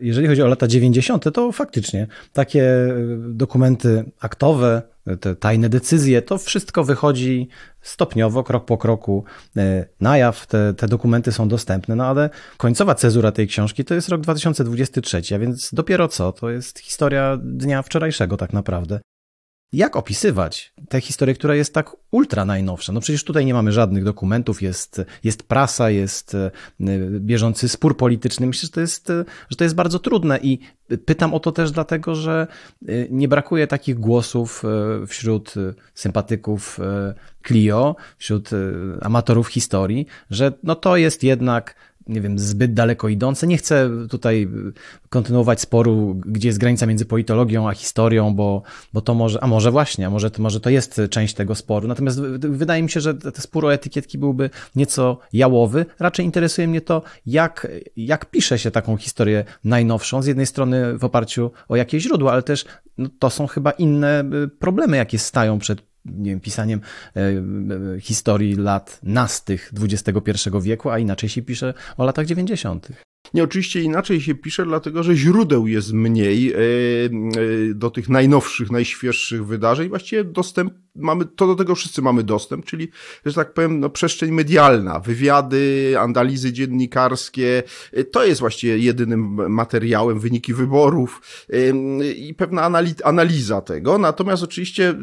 Jeżeli 0.00 0.28
chodzi 0.28 0.42
o 0.42 0.46
lata 0.46 0.66
90., 0.66 1.32
to 1.32 1.52
faktycznie 1.52 2.06
takie 2.32 2.62
e, 2.62 2.94
dokumenty 3.18 4.04
aktowe, 4.20 4.82
te 5.20 5.36
tajne 5.36 5.68
decyzje, 5.68 6.22
to 6.22 6.38
wszystko 6.38 6.84
wychodzi 6.84 7.48
stopniowo, 7.82 8.44
krok 8.44 8.64
po 8.64 8.78
kroku 8.78 9.24
e, 9.56 9.86
na 10.00 10.18
jaw. 10.18 10.46
Te, 10.46 10.74
te 10.74 10.88
dokumenty 10.88 11.32
są 11.32 11.48
dostępne, 11.48 11.96
no 11.96 12.06
ale 12.06 12.30
końcowa 12.56 12.94
cezura 12.94 13.32
tej 13.32 13.46
książki 13.46 13.84
to 13.84 13.94
jest 13.94 14.08
rok 14.08 14.20
2023, 14.20 15.22
a 15.34 15.38
więc 15.38 15.74
dopiero 15.74 16.08
co? 16.08 16.32
To 16.32 16.50
jest 16.50 16.78
historia 16.78 17.38
dnia 17.42 17.82
wczorajszego 17.82 18.36
tak 18.36 18.52
naprawdę. 18.52 19.00
Jak 19.72 19.96
opisywać 19.96 20.72
tę 20.88 21.00
historię, 21.00 21.34
która 21.34 21.54
jest 21.54 21.74
tak 21.74 21.96
ultra 22.10 22.44
najnowsza? 22.44 22.92
No 22.92 23.00
przecież 23.00 23.24
tutaj 23.24 23.46
nie 23.46 23.54
mamy 23.54 23.72
żadnych 23.72 24.04
dokumentów, 24.04 24.62
jest, 24.62 25.02
jest 25.24 25.42
prasa, 25.42 25.90
jest 25.90 26.34
e, 26.34 26.50
bieżący 27.20 27.68
spór 27.68 27.96
polityczny. 27.96 28.46
Myślę, 28.46 28.66
że 28.66 28.72
to, 28.72 28.80
jest, 28.80 29.10
e, 29.10 29.24
że 29.50 29.56
to 29.56 29.64
jest 29.64 29.76
bardzo 29.76 29.98
trudne 29.98 30.38
i 30.42 30.58
pytam 31.04 31.34
o 31.34 31.40
to 31.40 31.52
też 31.52 31.70
dlatego, 31.70 32.14
że 32.14 32.46
e, 32.88 32.92
nie 33.10 33.28
brakuje 33.28 33.66
takich 33.66 33.98
głosów 33.98 34.62
wśród 35.06 35.54
sympatyków 35.94 36.80
Clio, 37.46 37.96
wśród 38.18 38.50
amatorów 39.00 39.48
historii, 39.48 40.06
że 40.30 40.52
no 40.62 40.74
to 40.74 40.96
jest 40.96 41.22
jednak 41.22 41.74
nie 42.06 42.20
wiem, 42.20 42.38
zbyt 42.38 42.74
daleko 42.74 43.08
idące. 43.08 43.46
Nie 43.46 43.56
chcę 43.56 43.90
tutaj 44.10 44.48
kontynuować 45.08 45.60
sporu, 45.60 46.20
gdzie 46.26 46.48
jest 46.48 46.58
granica 46.58 46.86
między 46.86 47.04
politologią 47.04 47.68
a 47.68 47.74
historią, 47.74 48.34
bo, 48.34 48.62
bo 48.92 49.00
to 49.00 49.14
może, 49.14 49.44
a 49.44 49.46
może 49.46 49.70
właśnie, 49.70 50.06
a 50.06 50.10
może 50.10 50.30
to, 50.30 50.42
może 50.42 50.60
to 50.60 50.70
jest 50.70 51.00
część 51.10 51.34
tego 51.34 51.54
sporu. 51.54 51.88
Natomiast 51.88 52.20
wydaje 52.38 52.82
mi 52.82 52.90
się, 52.90 53.00
że 53.00 53.14
ten 53.14 53.32
spór 53.32 53.66
o 53.66 53.74
etykietki 53.74 54.18
byłby 54.18 54.50
nieco 54.76 55.18
jałowy. 55.32 55.86
Raczej 55.98 56.24
interesuje 56.24 56.68
mnie 56.68 56.80
to, 56.80 57.02
jak, 57.26 57.66
jak 57.96 58.30
pisze 58.30 58.58
się 58.58 58.70
taką 58.70 58.96
historię 58.96 59.44
najnowszą. 59.64 60.22
Z 60.22 60.26
jednej 60.26 60.46
strony 60.46 60.98
w 60.98 61.04
oparciu 61.04 61.50
o 61.68 61.76
jakieś 61.76 62.02
źródła, 62.02 62.32
ale 62.32 62.42
też 62.42 62.64
no, 62.98 63.08
to 63.18 63.30
są 63.30 63.46
chyba 63.46 63.70
inne 63.70 64.24
y, 64.44 64.48
problemy, 64.48 64.96
jakie 64.96 65.18
stają 65.18 65.58
przed 65.58 65.82
nie 66.18 66.30
wiem, 66.30 66.40
pisaniem 66.40 66.80
e, 67.16 67.20
e, 67.20 68.00
historii 68.00 68.54
lat 68.54 68.98
nastych 69.02 69.72
XXI 69.80 70.50
wieku, 70.62 70.90
a 70.90 70.98
inaczej 70.98 71.28
się 71.28 71.42
pisze 71.42 71.74
o 71.96 72.04
latach 72.04 72.26
90. 72.26 73.05
Nie, 73.34 73.42
oczywiście 73.42 73.82
inaczej 73.82 74.20
się 74.20 74.34
pisze, 74.34 74.64
dlatego 74.64 75.02
że 75.02 75.16
źródeł 75.16 75.66
jest 75.66 75.92
mniej 75.92 76.52
e, 76.52 76.56
do 77.74 77.90
tych 77.90 78.08
najnowszych, 78.08 78.70
najświeższych 78.70 79.46
wydarzeń. 79.46 79.88
Właściwie 79.88 80.24
dostęp 80.24 80.72
mamy, 80.94 81.24
to 81.24 81.46
do 81.46 81.54
tego 81.54 81.74
wszyscy 81.74 82.02
mamy 82.02 82.22
dostęp, 82.22 82.64
czyli, 82.64 82.88
że 83.26 83.34
tak 83.34 83.54
powiem, 83.54 83.80
no, 83.80 83.90
przestrzeń 83.90 84.30
medialna, 84.30 85.00
wywiady, 85.00 85.94
analizy 85.98 86.52
dziennikarskie, 86.52 87.62
to 88.12 88.24
jest 88.24 88.40
właściwie 88.40 88.78
jedynym 88.78 89.52
materiałem, 89.52 90.20
wyniki 90.20 90.54
wyborów 90.54 91.46
i 92.16 92.34
pewna 92.34 92.70
analiza 93.04 93.60
tego. 93.60 93.98
Natomiast 93.98 94.42
oczywiście 94.42 94.94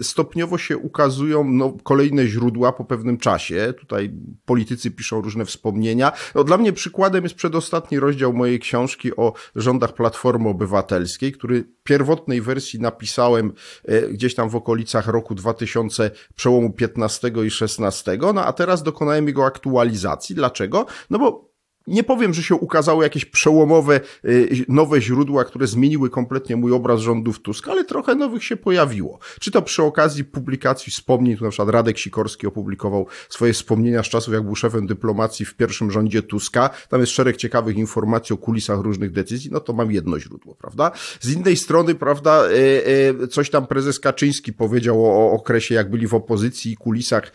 stopniowo 0.00 0.58
się 0.58 0.78
ukazują 0.78 1.44
no, 1.44 1.76
kolejne 1.82 2.26
źródła 2.26 2.72
po 2.72 2.84
pewnym 2.84 3.18
czasie. 3.18 3.74
Tutaj 3.78 4.10
politycy 4.44 4.90
piszą 4.90 5.20
różne 5.20 5.44
wspomnienia. 5.44 6.12
No, 6.34 6.44
dla 6.44 6.58
mnie 6.58 6.72
przykładem 6.72 7.24
jest 7.24 7.34
przedostatni 7.54 8.00
rozdział 8.00 8.32
mojej 8.32 8.60
książki 8.60 9.16
o 9.16 9.32
rządach 9.56 9.94
Platformy 9.94 10.48
Obywatelskiej, 10.48 11.32
który 11.32 11.64
pierwotnej 11.84 12.40
wersji 12.40 12.80
napisałem 12.80 13.52
e, 13.84 14.08
gdzieś 14.08 14.34
tam 14.34 14.48
w 14.48 14.56
okolicach 14.56 15.06
roku 15.06 15.24
roku 15.24 15.34
2000, 15.34 16.10
przełomu 16.34 16.72
15 16.72 17.32
i 17.46 17.50
16, 17.50 18.18
no 18.34 18.44
a 18.44 18.52
teraz 18.52 18.82
dokonałem 18.82 19.26
jego 19.26 19.44
aktualizacji. 19.44 20.34
Dlaczego? 20.34 20.86
No 21.10 21.18
bo 21.18 21.53
nie 21.86 22.04
powiem, 22.04 22.34
że 22.34 22.42
się 22.42 22.54
ukazały 22.54 23.04
jakieś 23.04 23.24
przełomowe, 23.24 24.00
y, 24.24 24.64
nowe 24.68 25.00
źródła, 25.00 25.44
które 25.44 25.66
zmieniły 25.66 26.10
kompletnie 26.10 26.56
mój 26.56 26.72
obraz 26.72 27.00
rządów 27.00 27.40
Tuska, 27.40 27.70
ale 27.70 27.84
trochę 27.84 28.14
nowych 28.14 28.44
się 28.44 28.56
pojawiło. 28.56 29.18
Czy 29.40 29.50
to 29.50 29.62
przy 29.62 29.82
okazji 29.82 30.24
publikacji 30.24 30.92
wspomnień, 30.92 31.36
tu 31.36 31.44
na 31.44 31.50
przykład 31.50 31.68
Radek 31.68 31.98
Sikorski 31.98 32.46
opublikował 32.46 33.06
swoje 33.28 33.52
wspomnienia 33.52 34.02
z 34.02 34.06
czasów, 34.06 34.34
jak 34.34 34.42
był 34.42 34.56
szefem 34.56 34.86
dyplomacji 34.86 35.46
w 35.46 35.54
pierwszym 35.54 35.90
rządzie 35.90 36.22
Tuska. 36.22 36.70
Tam 36.88 37.00
jest 37.00 37.12
szereg 37.12 37.36
ciekawych 37.36 37.76
informacji 37.76 38.34
o 38.34 38.36
kulisach 38.36 38.80
różnych 38.80 39.12
decyzji, 39.12 39.50
no 39.52 39.60
to 39.60 39.72
mam 39.72 39.92
jedno 39.92 40.20
źródło, 40.20 40.54
prawda? 40.54 40.90
Z 41.20 41.32
innej 41.32 41.56
strony, 41.56 41.94
prawda, 41.94 42.44
y, 42.50 43.22
y, 43.22 43.28
coś 43.28 43.50
tam 43.50 43.66
prezes 43.66 44.00
Kaczyński 44.00 44.52
powiedział 44.52 45.06
o 45.06 45.32
okresie, 45.32 45.74
jak 45.74 45.90
byli 45.90 46.06
w 46.06 46.14
opozycji 46.14 46.72
i 46.72 46.76
kulisach 46.76 47.32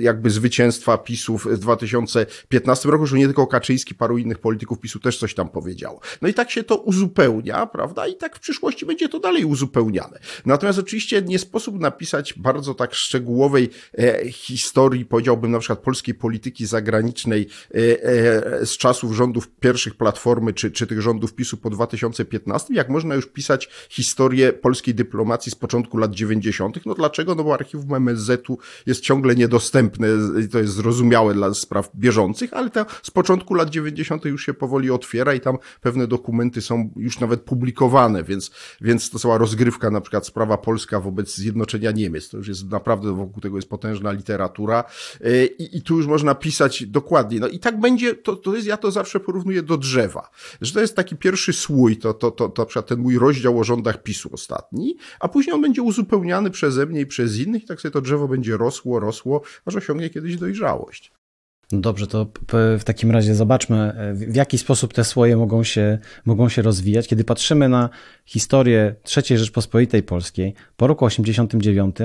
jakby 0.00 0.30
zwycięstwa 0.30 0.98
PiSów 0.98 1.46
w 1.46 1.58
2015 1.58 2.90
roku, 2.90 3.06
że 3.06 3.16
nie 3.16 3.26
tylko 3.26 3.46
paru 3.98 4.18
innych 4.18 4.38
polityków 4.38 4.80
PiSu 4.80 5.00
też 5.00 5.18
coś 5.18 5.34
tam 5.34 5.48
powiedziało. 5.48 6.00
No 6.22 6.28
i 6.28 6.34
tak 6.34 6.50
się 6.50 6.64
to 6.64 6.76
uzupełnia, 6.76 7.66
prawda? 7.66 8.06
I 8.06 8.16
tak 8.16 8.36
w 8.36 8.40
przyszłości 8.40 8.86
będzie 8.86 9.08
to 9.08 9.20
dalej 9.20 9.44
uzupełniane. 9.44 10.18
Natomiast 10.46 10.78
oczywiście 10.78 11.22
nie 11.22 11.38
sposób 11.38 11.80
napisać 11.80 12.34
bardzo 12.34 12.74
tak 12.74 12.94
szczegółowej 12.94 13.70
e, 13.98 14.32
historii, 14.32 15.04
powiedziałbym 15.04 15.50
na 15.50 15.58
przykład 15.58 15.78
polskiej 15.78 16.14
polityki 16.14 16.66
zagranicznej 16.66 17.48
e, 17.74 17.78
e, 18.02 18.66
z 18.66 18.76
czasów 18.76 19.12
rządów 19.12 19.48
pierwszych 19.60 19.94
Platformy, 19.94 20.52
czy, 20.52 20.70
czy 20.70 20.86
tych 20.86 21.00
rządów 21.00 21.34
PiSu 21.34 21.56
po 21.56 21.70
2015, 21.70 22.74
jak 22.74 22.88
można 22.88 23.14
już 23.14 23.26
pisać 23.26 23.68
historię 23.88 24.52
polskiej 24.52 24.94
dyplomacji 24.94 25.52
z 25.52 25.54
początku 25.54 25.98
lat 25.98 26.14
90. 26.14 26.86
No 26.86 26.94
dlaczego? 26.94 27.34
No 27.34 27.44
bo 27.44 27.54
archiwum 27.54 27.94
MSZ-u 27.94 28.58
jest 28.86 29.00
ciągle 29.00 29.34
niedostępne 29.34 30.08
to 30.52 30.58
jest 30.58 30.72
zrozumiałe 30.72 31.34
dla 31.34 31.54
spraw 31.54 31.90
bieżących, 31.96 32.52
ale 32.52 32.70
to 32.70 32.86
z 33.02 33.10
początku 33.10 33.47
początku 33.48 33.54
lat 33.54 33.70
90. 33.70 34.24
już 34.24 34.46
się 34.46 34.54
powoli 34.54 34.90
otwiera 34.90 35.34
i 35.34 35.40
tam 35.40 35.58
pewne 35.80 36.06
dokumenty 36.06 36.62
są 36.62 36.90
już 36.96 37.20
nawet 37.20 37.40
publikowane, 37.40 38.24
więc, 38.24 38.50
więc 38.80 39.10
to 39.10 39.18
cała 39.18 39.38
rozgrywka, 39.38 39.90
na 39.90 40.00
przykład 40.00 40.26
sprawa 40.26 40.58
polska 40.58 41.00
wobec 41.00 41.34
zjednoczenia 41.34 41.90
Niemiec, 41.90 42.28
to 42.28 42.36
już 42.36 42.48
jest 42.48 42.70
naprawdę 42.70 43.16
wokół 43.16 43.42
tego 43.42 43.56
jest 43.56 43.68
potężna 43.68 44.12
literatura 44.12 44.84
e, 45.20 45.46
i, 45.46 45.76
i 45.76 45.82
tu 45.82 45.96
już 45.96 46.06
można 46.06 46.34
pisać 46.34 46.86
dokładnie. 46.86 47.40
No 47.40 47.48
i 47.48 47.58
tak 47.58 47.80
będzie, 47.80 48.14
to, 48.14 48.36
to 48.36 48.54
jest, 48.54 48.66
ja 48.66 48.76
to 48.76 48.90
zawsze 48.90 49.20
porównuję 49.20 49.62
do 49.62 49.76
drzewa, 49.76 50.30
że 50.60 50.72
to 50.72 50.80
jest 50.80 50.96
taki 50.96 51.16
pierwszy 51.16 51.52
słój, 51.52 51.96
to, 51.96 52.14
to, 52.14 52.30
to, 52.30 52.48
to 52.48 52.66
przykład 52.66 52.86
ten 52.86 52.98
mój 52.98 53.18
rozdział 53.18 53.60
o 53.60 53.64
rządach 53.64 54.02
PiSu 54.02 54.30
ostatni, 54.32 54.96
a 55.20 55.28
później 55.28 55.54
on 55.54 55.62
będzie 55.62 55.82
uzupełniany 55.82 56.50
przeze 56.50 56.86
mnie 56.86 57.00
i 57.00 57.06
przez 57.06 57.38
innych 57.38 57.64
i 57.64 57.66
tak 57.66 57.80
sobie 57.80 57.92
to 57.92 58.00
drzewo 58.00 58.28
będzie 58.28 58.56
rosło, 58.56 59.00
rosło, 59.00 59.42
aż 59.64 59.76
osiągnie 59.76 60.10
kiedyś 60.10 60.36
dojrzałość. 60.36 61.17
Dobrze, 61.72 62.06
to 62.06 62.26
w 62.78 62.84
takim 62.84 63.10
razie 63.10 63.34
zobaczmy, 63.34 63.76
e, 63.76 64.14
w 64.14 64.36
jaki 64.36 64.58
sposób 64.58 64.94
te 64.94 65.04
słoje 65.04 65.36
mogą 65.36 65.64
się, 65.64 65.98
mogą 66.24 66.48
się 66.48 66.62
rozwijać. 66.62 67.08
Kiedy 67.08 67.24
patrzymy 67.24 67.68
na 67.68 67.88
historię 68.24 68.94
III 69.16 69.38
Rzeczpospolitej 69.38 70.02
Polskiej 70.02 70.54
po 70.76 70.86
roku 70.86 71.04
89, 71.04 71.96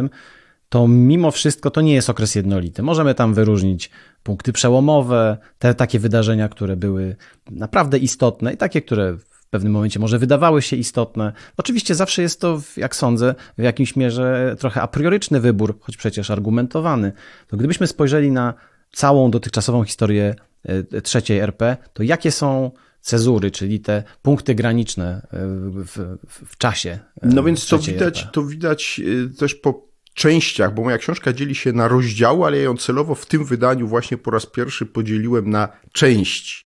to 0.69 0.87
mimo 0.87 1.31
wszystko 1.31 1.71
to 1.71 1.81
nie 1.81 1.93
jest 1.93 2.09
okres 2.09 2.35
jednolity. 2.35 2.83
Możemy 2.83 3.15
tam 3.15 3.33
wyróżnić 3.33 3.89
punkty 4.23 4.53
przełomowe, 4.53 5.37
te 5.59 5.73
takie 5.73 5.99
wydarzenia, 5.99 6.49
które 6.49 6.75
były 6.75 7.15
naprawdę 7.51 7.97
istotne 7.97 8.53
i 8.53 8.57
takie, 8.57 8.81
które 8.81 9.13
w 9.13 9.47
pewnym 9.49 9.73
momencie 9.73 9.99
może 9.99 10.19
wydawały 10.19 10.61
się 10.61 10.75
istotne. 10.75 11.33
Oczywiście 11.57 11.95
zawsze 11.95 12.21
jest 12.21 12.41
to, 12.41 12.61
jak 12.77 12.95
sądzę, 12.95 13.35
w 13.57 13.61
jakimś 13.61 13.95
mierze 13.95 14.55
trochę 14.59 14.81
a 14.81 14.87
prioryczny 14.87 15.39
wybór, 15.39 15.79
choć 15.79 15.97
przecież 15.97 16.31
argumentowany. 16.31 17.11
To 17.47 17.57
gdybyśmy 17.57 17.87
spojrzeli 17.87 18.31
na 18.31 18.53
całą 18.93 19.31
dotychczasową 19.31 19.83
historię 19.83 20.35
e, 20.63 21.01
trzeciej 21.01 21.39
RP, 21.39 21.77
to 21.93 22.03
jakie 22.03 22.31
są 22.31 22.71
cezury, 23.01 23.51
czyli 23.51 23.79
te 23.79 24.03
punkty 24.21 24.55
graniczne 24.55 25.27
e, 25.33 25.37
w, 25.69 26.17
w, 26.29 26.51
w 26.51 26.57
czasie? 26.57 26.89
E, 27.21 27.27
no 27.27 27.43
więc 27.43 27.67
to 27.67 27.79
widać, 27.79 28.19
RP? 28.19 28.31
to 28.31 28.43
widać 28.43 29.01
też 29.37 29.55
po 29.55 29.87
częściach, 30.13 30.73
bo 30.73 30.83
moja 30.83 30.97
książka 30.97 31.33
dzieli 31.33 31.55
się 31.55 31.73
na 31.73 31.87
rozdziały, 31.87 32.45
ale 32.45 32.57
ja 32.57 32.63
ją 32.63 32.77
celowo 32.77 33.15
w 33.15 33.25
tym 33.25 33.45
wydaniu 33.45 33.87
właśnie 33.87 34.17
po 34.17 34.31
raz 34.31 34.45
pierwszy 34.45 34.85
podzieliłem 34.85 35.49
na 35.49 35.69
części. 35.91 36.62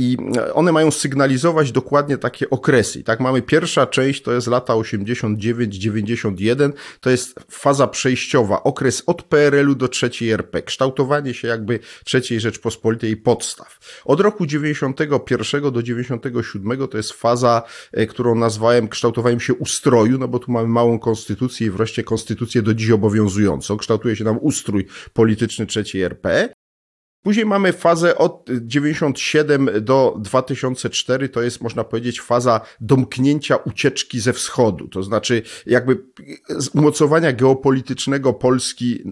I 0.00 0.16
one 0.54 0.72
mają 0.72 0.90
sygnalizować 0.90 1.72
dokładnie 1.72 2.18
takie 2.18 2.50
okresy. 2.50 3.02
Tak 3.02 3.20
mamy 3.20 3.42
pierwsza 3.42 3.86
część, 3.86 4.22
to 4.22 4.32
jest 4.32 4.46
lata 4.46 4.72
89-91, 4.72 6.72
to 7.00 7.10
jest 7.10 7.34
faza 7.50 7.86
przejściowa, 7.86 8.62
okres 8.62 9.02
od 9.06 9.22
PRL-u 9.22 9.74
do 9.74 9.88
trzeciej 9.88 10.30
RP, 10.30 10.62
kształtowanie 10.62 11.34
się 11.34 11.48
jakby 11.48 11.78
trzeciej 12.04 12.40
Rzeczpospolitej 12.40 13.16
podstaw. 13.16 13.78
Od 14.04 14.20
roku 14.20 14.46
91 14.46 15.72
do 15.72 15.82
97 15.82 16.88
to 16.88 16.96
jest 16.96 17.12
faza, 17.12 17.62
e, 17.92 18.06
którą 18.06 18.34
nazwałem 18.34 18.88
kształtowaniem 18.88 19.40
się 19.40 19.54
ustroju, 19.54 20.18
no 20.18 20.28
bo 20.28 20.38
tu 20.38 20.52
mamy 20.52 20.68
małą 20.68 20.98
konstytucję 20.98 21.66
i 21.66 21.70
wreszcie 21.70 22.04
konstytucję 22.04 22.62
do 22.62 22.74
dziś 22.74 22.90
obowiązującą. 22.90 23.76
Kształtuje 23.76 24.16
się 24.16 24.24
nam 24.24 24.38
ustrój 24.40 24.86
polityczny 25.12 25.66
trzeciej 25.66 26.02
RP. 26.02 26.48
Później 27.22 27.46
mamy 27.46 27.72
fazę 27.72 28.18
od 28.18 28.50
97 28.62 29.70
do 29.80 30.16
2004, 30.18 31.28
to 31.28 31.42
jest 31.42 31.60
można 31.60 31.84
powiedzieć 31.84 32.20
faza 32.20 32.60
domknięcia 32.80 33.56
ucieczki 33.56 34.20
ze 34.20 34.32
wschodu, 34.32 34.88
to 34.88 35.02
znaczy 35.02 35.42
jakby 35.66 36.04
umocowania 36.74 37.32
geopolitycznego 37.32 38.32
Polski 38.32 39.04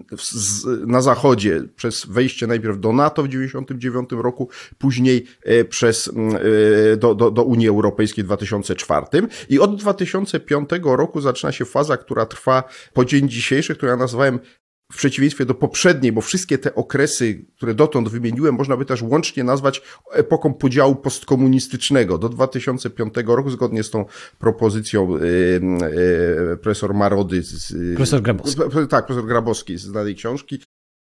na 0.85 1.01
zachodzie 1.01 1.63
przez 1.75 2.05
wejście 2.05 2.47
najpierw 2.47 2.79
do 2.79 2.93
NATO 2.93 3.23
w 3.23 3.27
99 3.27 4.09
roku, 4.11 4.49
później 4.77 5.25
e, 5.43 5.65
przez, 5.65 6.11
e, 6.93 6.97
do, 6.97 7.15
do, 7.15 7.31
do 7.31 7.43
Unii 7.43 7.67
Europejskiej 7.67 8.23
w 8.23 8.27
2004 8.27 9.05
i 9.49 9.59
od 9.59 9.75
2005 9.75 10.69
roku 10.83 11.21
zaczyna 11.21 11.51
się 11.51 11.65
faza, 11.65 11.97
która 11.97 12.25
trwa 12.25 12.63
po 12.93 13.05
dzień 13.05 13.29
dzisiejszy, 13.29 13.75
którą 13.75 13.91
ja 13.91 13.97
nazwałem 13.97 14.39
w 14.91 14.97
przeciwieństwie 14.97 15.45
do 15.45 15.53
poprzedniej, 15.53 16.11
bo 16.11 16.21
wszystkie 16.21 16.57
te 16.57 16.75
okresy, 16.75 17.45
które 17.57 17.73
dotąd 17.73 18.09
wymieniłem, 18.09 18.55
można 18.55 18.77
by 18.77 18.85
też 18.85 19.01
łącznie 19.01 19.43
nazwać 19.43 19.81
epoką 20.11 20.53
podziału 20.53 20.95
postkomunistycznego. 20.95 22.17
Do 22.17 22.29
2005 22.29 23.13
roku, 23.25 23.49
zgodnie 23.49 23.83
z 23.83 23.89
tą 23.89 24.05
propozycją 24.39 25.17
yy, 25.17 25.61
yy, 26.49 26.57
profesor 26.57 26.93
Marody. 26.93 27.43
Z, 27.43 27.73
profesor 27.95 28.21
Grabowski. 28.21 28.61
Tak, 28.89 29.05
profesor 29.05 29.27
Grabowski 29.27 29.77
z 29.77 29.81
znanej 29.81 30.15
książki. 30.15 30.59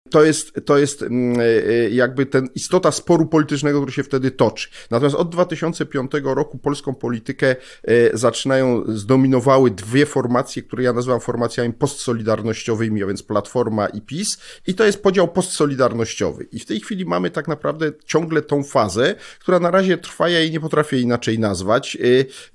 To 0.09 0.23
jest, 0.23 0.53
to 0.65 0.77
jest 0.77 1.01
mm, 1.01 1.39
e, 1.39 1.43
e, 1.43 1.89
jakby 1.89 2.25
ten 2.25 2.49
istota 2.55 2.91
sporu 2.91 3.25
politycznego, 3.25 3.79
który 3.79 3.91
się 3.91 4.03
wtedy 4.03 4.31
toczy. 4.31 4.69
Natomiast 4.91 5.15
od 5.15 5.29
2005 5.29 6.11
roku 6.23 6.57
polską 6.57 6.95
politykę 6.95 7.55
e, 7.83 8.17
zaczynają, 8.17 8.83
zdominowały 8.87 9.71
dwie 9.71 10.05
formacje, 10.05 10.63
które 10.63 10.83
ja 10.83 10.93
nazywam 10.93 11.19
formacjami 11.19 11.73
postsolidarnościowymi, 11.73 13.03
a 13.03 13.07
więc 13.07 13.23
Platforma 13.23 13.87
i 13.87 14.01
PiS. 14.01 14.37
I 14.67 14.75
to 14.75 14.85
jest 14.85 15.03
podział 15.03 15.27
postsolidarnościowy. 15.27 16.47
I 16.51 16.59
w 16.59 16.65
tej 16.65 16.79
chwili 16.79 17.05
mamy 17.05 17.29
tak 17.29 17.47
naprawdę 17.47 17.91
ciągle 18.05 18.41
tą 18.41 18.63
fazę, 18.63 19.15
która 19.39 19.59
na 19.59 19.71
razie 19.71 19.97
trwa, 19.97 20.29
ja 20.29 20.39
jej 20.39 20.51
nie 20.51 20.59
potrafię 20.59 20.99
inaczej 20.99 21.39
nazwać, 21.39 21.97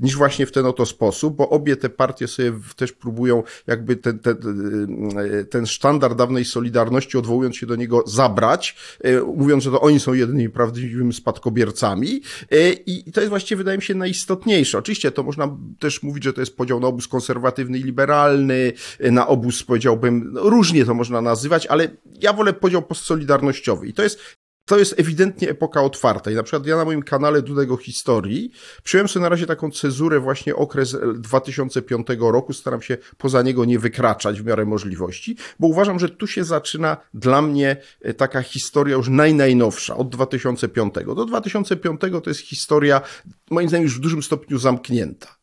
niż 0.00 0.16
właśnie 0.16 0.46
w 0.46 0.52
ten 0.52 0.66
oto 0.66 0.86
sposób, 0.86 1.36
bo 1.36 1.48
obie 1.48 1.76
te 1.76 1.88
partie 1.88 2.28
sobie 2.28 2.52
też 2.76 2.92
próbują 2.92 3.42
jakby 3.66 3.96
ten, 3.96 4.18
ten, 4.18 4.36
ten 5.50 5.66
sztandar 5.66 6.16
dawnej 6.16 6.44
Solidarności 6.44 7.18
odwoływać 7.18 7.41
odwołując 7.42 7.56
się 7.56 7.66
do 7.66 7.76
niego, 7.76 8.04
zabrać, 8.06 8.76
e, 9.00 9.20
mówiąc, 9.20 9.64
że 9.64 9.70
to 9.70 9.80
oni 9.80 10.00
są 10.00 10.12
jedynymi 10.12 10.50
prawdziwymi 10.50 11.12
spadkobiercami. 11.12 12.22
E, 12.50 12.72
I 12.72 13.12
to 13.12 13.20
jest 13.20 13.30
właściwie, 13.30 13.56
wydaje 13.56 13.78
mi 13.78 13.82
się, 13.82 13.94
najistotniejsze. 13.94 14.78
Oczywiście 14.78 15.10
to 15.10 15.22
można 15.22 15.56
też 15.78 16.02
mówić, 16.02 16.24
że 16.24 16.32
to 16.32 16.40
jest 16.40 16.56
podział 16.56 16.80
na 16.80 16.86
obóz 16.86 17.08
konserwatywny 17.08 17.78
i 17.78 17.82
liberalny, 17.82 18.72
e, 19.00 19.10
na 19.10 19.26
obóz, 19.26 19.62
powiedziałbym, 19.62 20.30
no, 20.32 20.50
różnie 20.50 20.84
to 20.84 20.94
można 20.94 21.20
nazywać, 21.20 21.66
ale 21.66 21.88
ja 22.20 22.32
wolę 22.32 22.52
podział 22.52 22.82
postsolidarnościowy. 22.82 23.86
I 23.86 23.92
to 23.92 24.02
jest 24.02 24.20
to 24.64 24.78
jest 24.78 25.00
ewidentnie 25.00 25.50
epoka 25.50 25.82
otwarta. 25.82 26.30
I 26.30 26.34
na 26.34 26.42
przykład 26.42 26.66
ja 26.66 26.76
na 26.76 26.84
moim 26.84 27.02
kanale 27.02 27.42
Dudego 27.42 27.76
Historii 27.76 28.50
przyjąłem 28.82 29.08
sobie 29.08 29.22
na 29.22 29.28
razie 29.28 29.46
taką 29.46 29.70
cezurę 29.70 30.20
właśnie 30.20 30.56
okres 30.56 30.96
2005 31.14 32.06
roku. 32.20 32.52
Staram 32.52 32.82
się 32.82 32.96
poza 33.18 33.42
niego 33.42 33.64
nie 33.64 33.78
wykraczać 33.78 34.40
w 34.40 34.44
miarę 34.44 34.64
możliwości, 34.64 35.36
bo 35.60 35.66
uważam, 35.66 35.98
że 35.98 36.08
tu 36.08 36.26
się 36.26 36.44
zaczyna 36.44 36.96
dla 37.14 37.42
mnie 37.42 37.76
e, 38.00 38.14
taka 38.14 38.42
historia 38.42 38.96
już 38.96 39.08
najnajnowsza, 39.08 39.96
od 39.96 40.08
2005. 40.08 40.94
Do 41.06 41.24
2005 41.24 42.00
to 42.00 42.30
jest 42.30 42.40
historia, 42.40 43.00
moim 43.50 43.68
zdaniem, 43.68 43.84
już 43.84 43.96
w 43.96 44.00
dużym 44.00 44.22
stopniu 44.22 44.58
zamknięta. 44.58 45.36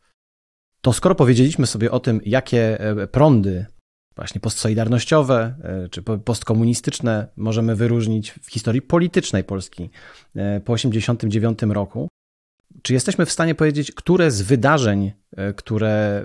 To 0.82 0.94
skoro 0.94 1.16
powiedzieliśmy 1.16 1.68
sobie 1.68 1.92
o 1.92 2.00
tym, 2.00 2.22
jakie 2.26 2.80
e, 2.80 3.08
prądy 3.08 3.66
właśnie 4.20 4.42
postsolidarnościowe 4.42 5.56
e, 5.64 5.90
czy 5.90 6.02
postkomunistyczne 6.02 7.28
możemy 7.38 7.76
wyróżnić 7.76 8.32
w 8.32 8.52
historii 8.52 8.82
politycznej 8.82 9.44
Polski 9.44 9.84
e, 10.36 10.60
po 10.60 10.76
1989 10.76 11.76
roku. 11.76 12.08
Czy 12.82 12.94
jesteśmy 12.94 13.26
w 13.26 13.32
stanie 13.32 13.56
powiedzieć, 13.56 13.92
które 13.92 14.32
z 14.32 14.42
wydarzeń, 14.42 15.12
e, 15.38 15.54
które 15.54 16.24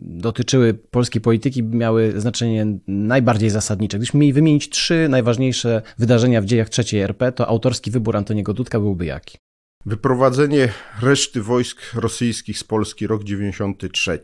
dotyczyły 0.00 0.74
polskiej 0.74 1.22
polityki, 1.22 1.62
miały 1.62 2.20
znaczenie 2.20 2.66
najbardziej 2.86 3.50
zasadnicze? 3.50 3.96
Gdybyśmy 3.96 4.20
mieli 4.20 4.32
wymienić 4.32 4.68
trzy 4.68 5.06
najważniejsze 5.08 5.82
wydarzenia 5.98 6.40
w 6.40 6.44
dziejach 6.44 6.68
III 6.78 7.00
RP, 7.00 7.32
to 7.32 7.48
autorski 7.48 7.90
wybór 7.90 8.16
Antoniego 8.16 8.54
Dudka 8.54 8.80
byłby 8.80 9.04
jaki? 9.04 9.38
Wyprowadzenie 9.86 10.68
reszty 11.02 11.42
wojsk 11.42 11.94
rosyjskich 11.94 12.58
z 12.58 12.64
Polski 12.64 13.06
rok 13.06 13.24
93, 13.24 14.20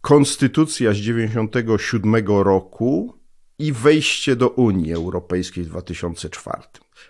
konstytucja 0.00 0.92
z 0.92 0.96
97 0.96 2.14
roku 2.26 3.14
i 3.58 3.72
wejście 3.72 4.36
do 4.36 4.48
Unii 4.48 4.92
Europejskiej 4.92 5.64
w 5.64 5.68
2004. 5.68 6.62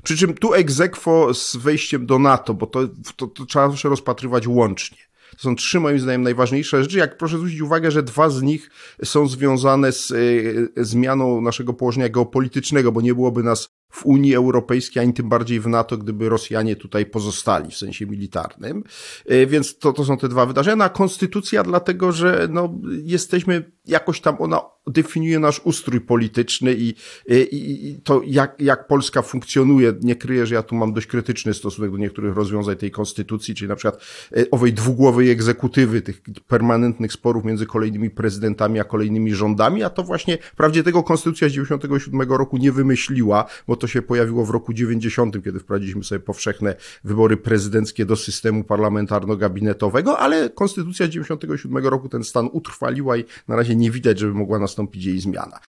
Przy 0.03 0.17
czym 0.17 0.35
tu 0.35 0.55
egzekwo 0.55 1.35
z 1.35 1.57
wejściem 1.57 2.07
do 2.07 2.19
NATO, 2.19 2.55
bo 2.55 2.67
to, 2.67 2.89
to, 3.17 3.27
to 3.27 3.47
trzeba 3.47 3.69
zawsze 3.69 3.89
rozpatrywać 3.89 4.47
łącznie. 4.47 4.99
To 5.31 5.39
są 5.39 5.57
trzy 5.57 5.81
moim 5.81 5.99
zdaniem 5.99 6.23
najważniejsze 6.23 6.83
rzeczy. 6.83 6.99
Jak 6.99 7.19
proszę 7.19 7.37
zwrócić 7.37 7.61
uwagę, 7.61 7.91
że 7.91 8.03
dwa 8.03 8.31
z 8.31 8.43
nich 8.43 8.71
są 9.05 9.29
związane 9.29 9.93
z 9.93 10.11
y, 10.11 10.69
zmianą 10.77 11.41
naszego 11.41 11.73
położenia 11.73 12.09
geopolitycznego, 12.09 12.93
bo 12.93 13.01
nie 13.01 13.15
byłoby 13.15 13.43
nas 13.43 13.69
w 13.91 14.07
Unii 14.07 14.35
Europejskiej, 14.35 15.03
ani 15.03 15.15
tym 15.15 15.29
bardziej 15.29 15.61
w 15.61 15.67
NATO, 15.67 15.97
gdyby 15.97 16.29
Rosjanie 16.29 16.77
tutaj 16.77 17.07
pozostali 17.07 17.71
w 17.71 17.77
sensie 17.77 18.07
militarnym. 18.07 18.85
E, 19.27 19.47
więc 19.47 19.79
to, 19.79 19.93
to 19.93 20.05
są 20.05 20.19
te 20.19 20.29
dwa 20.29 20.47
wydarzenia. 20.47 20.77
No, 20.77 20.85
a 20.85 20.89
konstytucja 20.89 21.63
dlatego, 21.63 22.13
że 22.13 22.49
no, 22.51 22.75
jesteśmy 23.05 23.73
jakoś 23.87 24.21
tam, 24.21 24.37
ona 24.39 24.61
definiuje 24.87 25.39
nasz 25.39 25.61
ustrój 25.65 26.01
polityczny 26.01 26.75
i, 26.75 26.95
i, 27.29 27.89
i 27.89 28.01
to, 28.05 28.23
jak, 28.27 28.61
jak 28.61 28.87
Polska 28.87 29.23
funkcjonuje. 29.23 29.95
Nie 30.01 30.17
kryję, 30.17 30.47
że 30.47 30.55
ja 30.55 30.63
tu 30.63 30.75
mam 30.75 30.93
dość 30.93 31.07
krytyczny 31.07 31.55
stosunek 31.55 31.91
do 31.91 31.97
niektórych 31.97 32.37
rozwiązań 32.37 32.77
tej 32.77 32.91
konstytucji, 32.91 33.55
czyli 33.55 33.69
na 33.69 33.77
przykład 33.77 34.03
e, 34.37 34.51
owej 34.51 34.73
dwugłowej 34.73 35.31
egzekutywy, 35.31 36.03
tych 36.03 36.23
permanentnych 36.47 37.13
sporów 37.13 37.45
między 37.45 37.67
kolejnymi 37.67 38.11
prezydentami 38.11 38.81
a 38.81 38.85
kolejnymi 38.85 39.35
rządami, 39.35 39.83
a 39.83 39.91
to 39.91 40.03
właśnie, 40.03 40.39
wprawdzie 40.53 40.83
tego 40.83 41.03
konstytucja 41.03 41.49
z 41.49 41.53
97 41.53 42.21
roku 42.33 42.57
nie 42.57 42.73
wymyśliła, 42.73 43.45
bo 43.69 43.77
to 43.81 43.87
się 43.87 44.03
pojawiło 44.03 44.45
w 44.45 44.51
roku 44.51 44.73
90, 44.73 45.45
kiedy 45.45 45.61
wprowadziliśmy 45.61 46.05
sobie 46.05 46.21
powszechne 46.21 46.77
wybory 47.05 47.37
prezydenckie 47.37 48.07
do 48.07 48.17
systemu 48.17 48.65
parlamentarno-gabinetowego, 48.65 50.17
ale 50.19 50.51
konstytucja 50.51 51.09
97 51.09 51.87
roku 51.87 52.09
ten 52.09 52.25
stan 52.25 52.49
utrwaliła 52.53 53.17
i 53.17 53.25
na 53.49 53.57
razie 53.57 53.77
nie 53.77 53.91
widać, 53.91 54.19
żeby 54.19 54.35
mogła 54.35 54.59
nastąpić 54.59 55.05
jej 55.05 55.21
zmiana. 55.21 55.61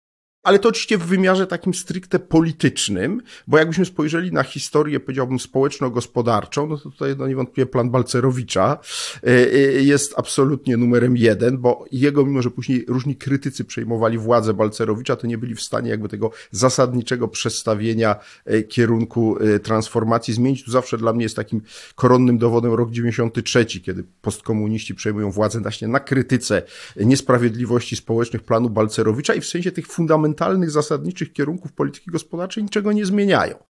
Ale 0.42 0.59
to 0.59 0.68
oczywiście 0.68 0.98
w 0.98 1.07
wymiarze 1.07 1.46
takim 1.46 1.74
stricte 1.74 2.18
politycznym, 2.18 3.22
bo 3.46 3.59
jakbyśmy 3.59 3.85
spojrzeli 3.85 4.33
na 4.33 4.42
historię, 4.42 5.00
powiedziałbym, 5.00 5.40
społeczno-gospodarczą, 5.40 6.66
no 6.66 6.76
to 6.76 6.90
tutaj 6.90 7.14
no 7.18 7.29
niewątpliwie 7.29 7.66
plan 7.66 7.90
Balcerowicza 7.90 8.79
e, 9.22 9.26
e, 9.26 9.59
jest 9.83 10.14
absolutnie 10.16 10.76
numerem 10.76 11.16
jeden, 11.16 11.59
bo 11.59 11.85
jego, 11.92 12.26
mimo 12.26 12.42
że 12.42 12.50
później 12.50 12.85
różni 12.88 13.16
krytycy 13.16 13.64
przejmowali 13.64 14.18
władzę 14.18 14.55
Balcerowicza, 14.55 15.16
to 15.16 15.26
nie 15.26 15.38
byli 15.38 15.55
w 15.55 15.62
stanie 15.62 15.90
jakby 15.90 16.09
tego 16.09 16.31
zasadniczego 16.50 17.29
przestawienia 17.29 18.16
e, 18.44 18.62
kierunku 18.62 19.37
transformacji 19.62 20.35
zmienić. 20.35 20.64
Tu 20.64 20.70
zawsze 20.70 20.98
dla 20.98 21.12
mnie 21.12 21.22
jest 21.22 21.37
takim 21.37 21.62
koronnym 21.94 22.38
dowodem 22.38 22.72
rok 22.72 22.90
93, 22.90 23.66
kiedy 23.66 24.05
postkomuniści 24.22 24.94
przejmują 24.94 25.31
władzę 25.31 25.61
właśnie 25.61 25.88
na 25.88 26.00
krytyce 26.00 26.62
niesprawiedliwości 26.96 27.96
społecznych 27.96 28.42
planu 28.42 28.70
Balcerowicza 28.70 29.35
i 29.35 29.40
w 29.40 29.46
sensie 29.46 29.72
tych 29.72 29.87
fundamentalnych 29.87 30.30
fundamentalnych, 30.31 30.71
zasadniczych 30.71 31.33
kierunków 31.33 31.73
polityki 31.73 32.11
gospodarczej 32.11 32.62
niczego 32.62 32.93
nie 32.93 33.07
zmieniają. 33.07 33.70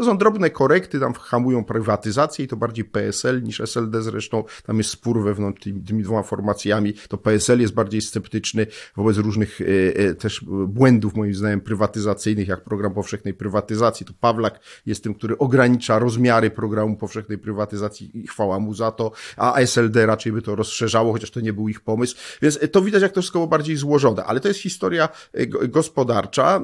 To 0.00 0.04
są 0.04 0.18
drobne 0.18 0.50
korekty, 0.50 1.00
tam 1.00 1.12
hamują 1.12 1.64
prywatyzację 1.64 2.44
i 2.44 2.48
to 2.48 2.56
bardziej 2.56 2.84
PSL 2.84 3.42
niż 3.42 3.60
SLD 3.60 4.02
zresztą. 4.02 4.44
Tam 4.66 4.78
jest 4.78 4.90
spór 4.90 5.22
wewnątrz 5.22 5.62
tymi, 5.62 5.82
tymi 5.82 6.02
dwoma 6.02 6.22
formacjami. 6.22 6.94
To 7.08 7.18
PSL 7.18 7.60
jest 7.60 7.74
bardziej 7.74 8.00
sceptyczny 8.00 8.66
wobec 8.96 9.16
różnych 9.16 9.60
e, 9.60 9.64
e, 9.96 10.14
też 10.14 10.44
błędów, 10.66 11.14
moim 11.14 11.34
zdaniem, 11.34 11.60
prywatyzacyjnych, 11.60 12.48
jak 12.48 12.64
program 12.64 12.94
powszechnej 12.94 13.34
prywatyzacji. 13.34 14.06
To 14.06 14.12
Pawlak 14.20 14.60
jest 14.86 15.02
tym, 15.02 15.14
który 15.14 15.38
ogranicza 15.38 15.98
rozmiary 15.98 16.50
programu 16.50 16.96
powszechnej 16.96 17.38
prywatyzacji 17.38 18.10
i 18.14 18.26
chwała 18.26 18.58
mu 18.58 18.74
za 18.74 18.90
to, 18.90 19.12
a 19.36 19.60
SLD 19.60 20.06
raczej 20.06 20.32
by 20.32 20.42
to 20.42 20.56
rozszerzało, 20.56 21.12
chociaż 21.12 21.30
to 21.30 21.40
nie 21.40 21.52
był 21.52 21.68
ich 21.68 21.80
pomysł. 21.80 22.16
Więc 22.42 22.58
to 22.72 22.82
widać, 22.82 23.02
jak 23.02 23.12
to 23.12 23.20
wszystko 23.20 23.38
było 23.38 23.48
bardziej 23.48 23.76
złożone. 23.76 24.24
Ale 24.24 24.40
to 24.40 24.48
jest 24.48 24.60
historia 24.60 25.08
e, 25.32 25.46
gospodarcza. 25.46 26.56
E, 26.56 26.60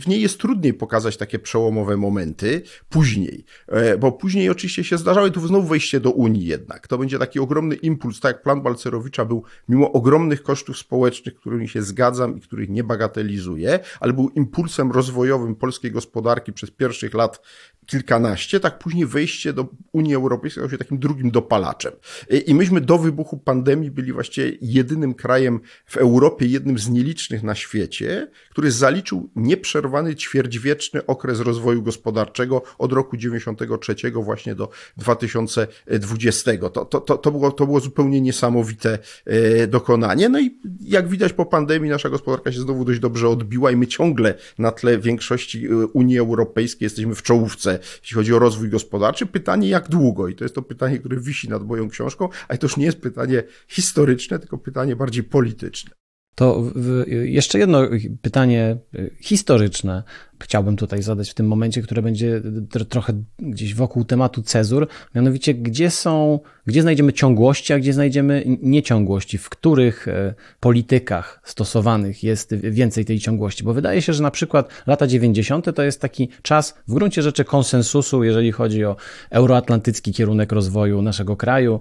w 0.00 0.06
niej 0.06 0.22
jest 0.22 0.38
trudniej 0.38 0.74
pokazać 0.74 1.16
takie 1.16 1.38
przełomowe 1.38 1.96
momenty 1.96 2.43
później, 2.88 3.44
e, 3.68 3.98
bo 3.98 4.12
później 4.12 4.50
oczywiście 4.50 4.84
się 4.84 4.98
zdarzały 4.98 5.30
tu 5.30 5.46
znowu 5.46 5.68
wejście 5.68 6.00
do 6.00 6.10
Unii 6.10 6.46
jednak. 6.46 6.88
To 6.88 6.98
będzie 6.98 7.18
taki 7.18 7.40
ogromny 7.40 7.74
impuls, 7.74 8.20
tak 8.20 8.34
jak 8.34 8.42
plan 8.42 8.62
Balcerowicza 8.62 9.24
był, 9.24 9.44
mimo 9.68 9.92
ogromnych 9.92 10.42
kosztów 10.42 10.78
społecznych, 10.78 11.34
którymi 11.34 11.68
się 11.68 11.82
zgadzam 11.82 12.38
i 12.38 12.40
których 12.40 12.68
nie 12.68 12.84
bagatelizuję, 12.84 13.80
ale 14.00 14.12
był 14.12 14.28
impulsem 14.28 14.92
rozwojowym 14.92 15.54
polskiej 15.54 15.90
gospodarki 15.90 16.52
przez 16.52 16.70
pierwszych 16.70 17.14
lat 17.14 17.40
kilkanaście, 17.86 18.60
tak 18.60 18.78
później 18.78 19.06
wejście 19.06 19.52
do 19.52 19.68
Unii 19.92 20.14
Europejskiej 20.14 20.60
stało 20.60 20.70
się 20.70 20.78
takim 20.78 20.98
drugim 20.98 21.30
dopalaczem. 21.30 21.92
I 22.46 22.54
myśmy 22.54 22.80
do 22.80 22.98
wybuchu 22.98 23.38
pandemii 23.38 23.90
byli 23.90 24.12
właściwie 24.12 24.52
jedynym 24.60 25.14
krajem 25.14 25.60
w 25.86 25.96
Europie, 25.96 26.46
jednym 26.46 26.78
z 26.78 26.88
nielicznych 26.88 27.42
na 27.42 27.54
świecie, 27.54 28.30
który 28.50 28.70
zaliczył 28.70 29.30
nieprzerwany 29.36 30.16
ćwierćwieczny 30.16 31.06
okres 31.06 31.40
rozwoju 31.40 31.82
gospodarczego 31.82 32.62
od 32.78 32.92
roku 32.92 33.16
93 33.16 33.94
właśnie 34.14 34.54
do 34.54 34.70
2020. 34.96 36.52
To, 36.58 36.84
to, 36.84 37.00
to, 37.00 37.18
to, 37.18 37.30
było, 37.30 37.52
to 37.52 37.66
było 37.66 37.80
zupełnie 37.80 38.20
niesamowite 38.20 38.98
e, 39.24 39.66
dokonanie. 39.66 40.28
No 40.28 40.40
i 40.40 40.58
jak 40.80 41.08
widać 41.08 41.32
po 41.32 41.46
pandemii 41.46 41.90
nasza 41.90 42.08
gospodarka 42.08 42.52
się 42.52 42.60
znowu 42.60 42.84
dość 42.84 43.00
dobrze 43.00 43.28
odbiła 43.28 43.70
i 43.70 43.76
my 43.76 43.86
ciągle 43.86 44.34
na 44.58 44.72
tle 44.72 44.98
większości 44.98 45.66
e, 45.66 45.86
Unii 45.86 46.18
Europejskiej 46.18 46.86
jesteśmy 46.86 47.14
w 47.14 47.22
czołówce 47.22 47.73
jeśli 48.02 48.14
chodzi 48.14 48.34
o 48.34 48.38
rozwój 48.38 48.68
gospodarczy. 48.68 49.26
Pytanie, 49.26 49.68
jak 49.68 49.88
długo? 49.88 50.28
I 50.28 50.34
to 50.34 50.44
jest 50.44 50.54
to 50.54 50.62
pytanie, 50.62 50.98
które 50.98 51.20
wisi 51.20 51.48
nad 51.48 51.66
moją 51.66 51.88
książką, 51.88 52.28
ale 52.48 52.58
to 52.58 52.66
już 52.66 52.76
nie 52.76 52.84
jest 52.84 53.00
pytanie 53.00 53.42
historyczne, 53.68 54.38
tylko 54.38 54.58
pytanie 54.58 54.96
bardziej 54.96 55.24
polityczne. 55.24 56.03
To 56.34 56.62
jeszcze 57.06 57.58
jedno 57.58 57.82
pytanie 58.22 58.76
historyczne 59.20 60.02
chciałbym 60.44 60.76
tutaj 60.76 61.02
zadać 61.02 61.30
w 61.30 61.34
tym 61.34 61.46
momencie, 61.46 61.82
które 61.82 62.02
będzie 62.02 62.42
trochę 62.88 63.12
gdzieś 63.38 63.74
wokół 63.74 64.04
tematu 64.04 64.42
cezur, 64.42 64.88
mianowicie 65.14 65.54
gdzie 65.54 65.90
są, 65.90 66.40
gdzie 66.66 66.82
znajdziemy 66.82 67.12
ciągłości, 67.12 67.72
a 67.72 67.78
gdzie 67.78 67.92
znajdziemy 67.92 68.44
nieciągłości, 68.62 69.38
w 69.38 69.48
których 69.48 70.08
e, 70.08 70.34
politykach 70.60 71.40
stosowanych 71.44 72.22
jest 72.22 72.54
więcej 72.54 73.04
tej 73.04 73.18
ciągłości, 73.20 73.64
bo 73.64 73.74
wydaje 73.74 74.02
się, 74.02 74.12
że 74.12 74.22
na 74.22 74.30
przykład 74.30 74.68
lata 74.86 75.06
90. 75.06 75.74
to 75.74 75.82
jest 75.82 76.00
taki 76.00 76.28
czas 76.42 76.74
w 76.88 76.94
gruncie 76.94 77.22
rzeczy 77.22 77.44
konsensusu, 77.44 78.24
jeżeli 78.24 78.52
chodzi 78.52 78.84
o 78.84 78.96
euroatlantycki 79.30 80.12
kierunek 80.12 80.52
rozwoju 80.52 81.02
naszego 81.02 81.36
kraju, 81.36 81.80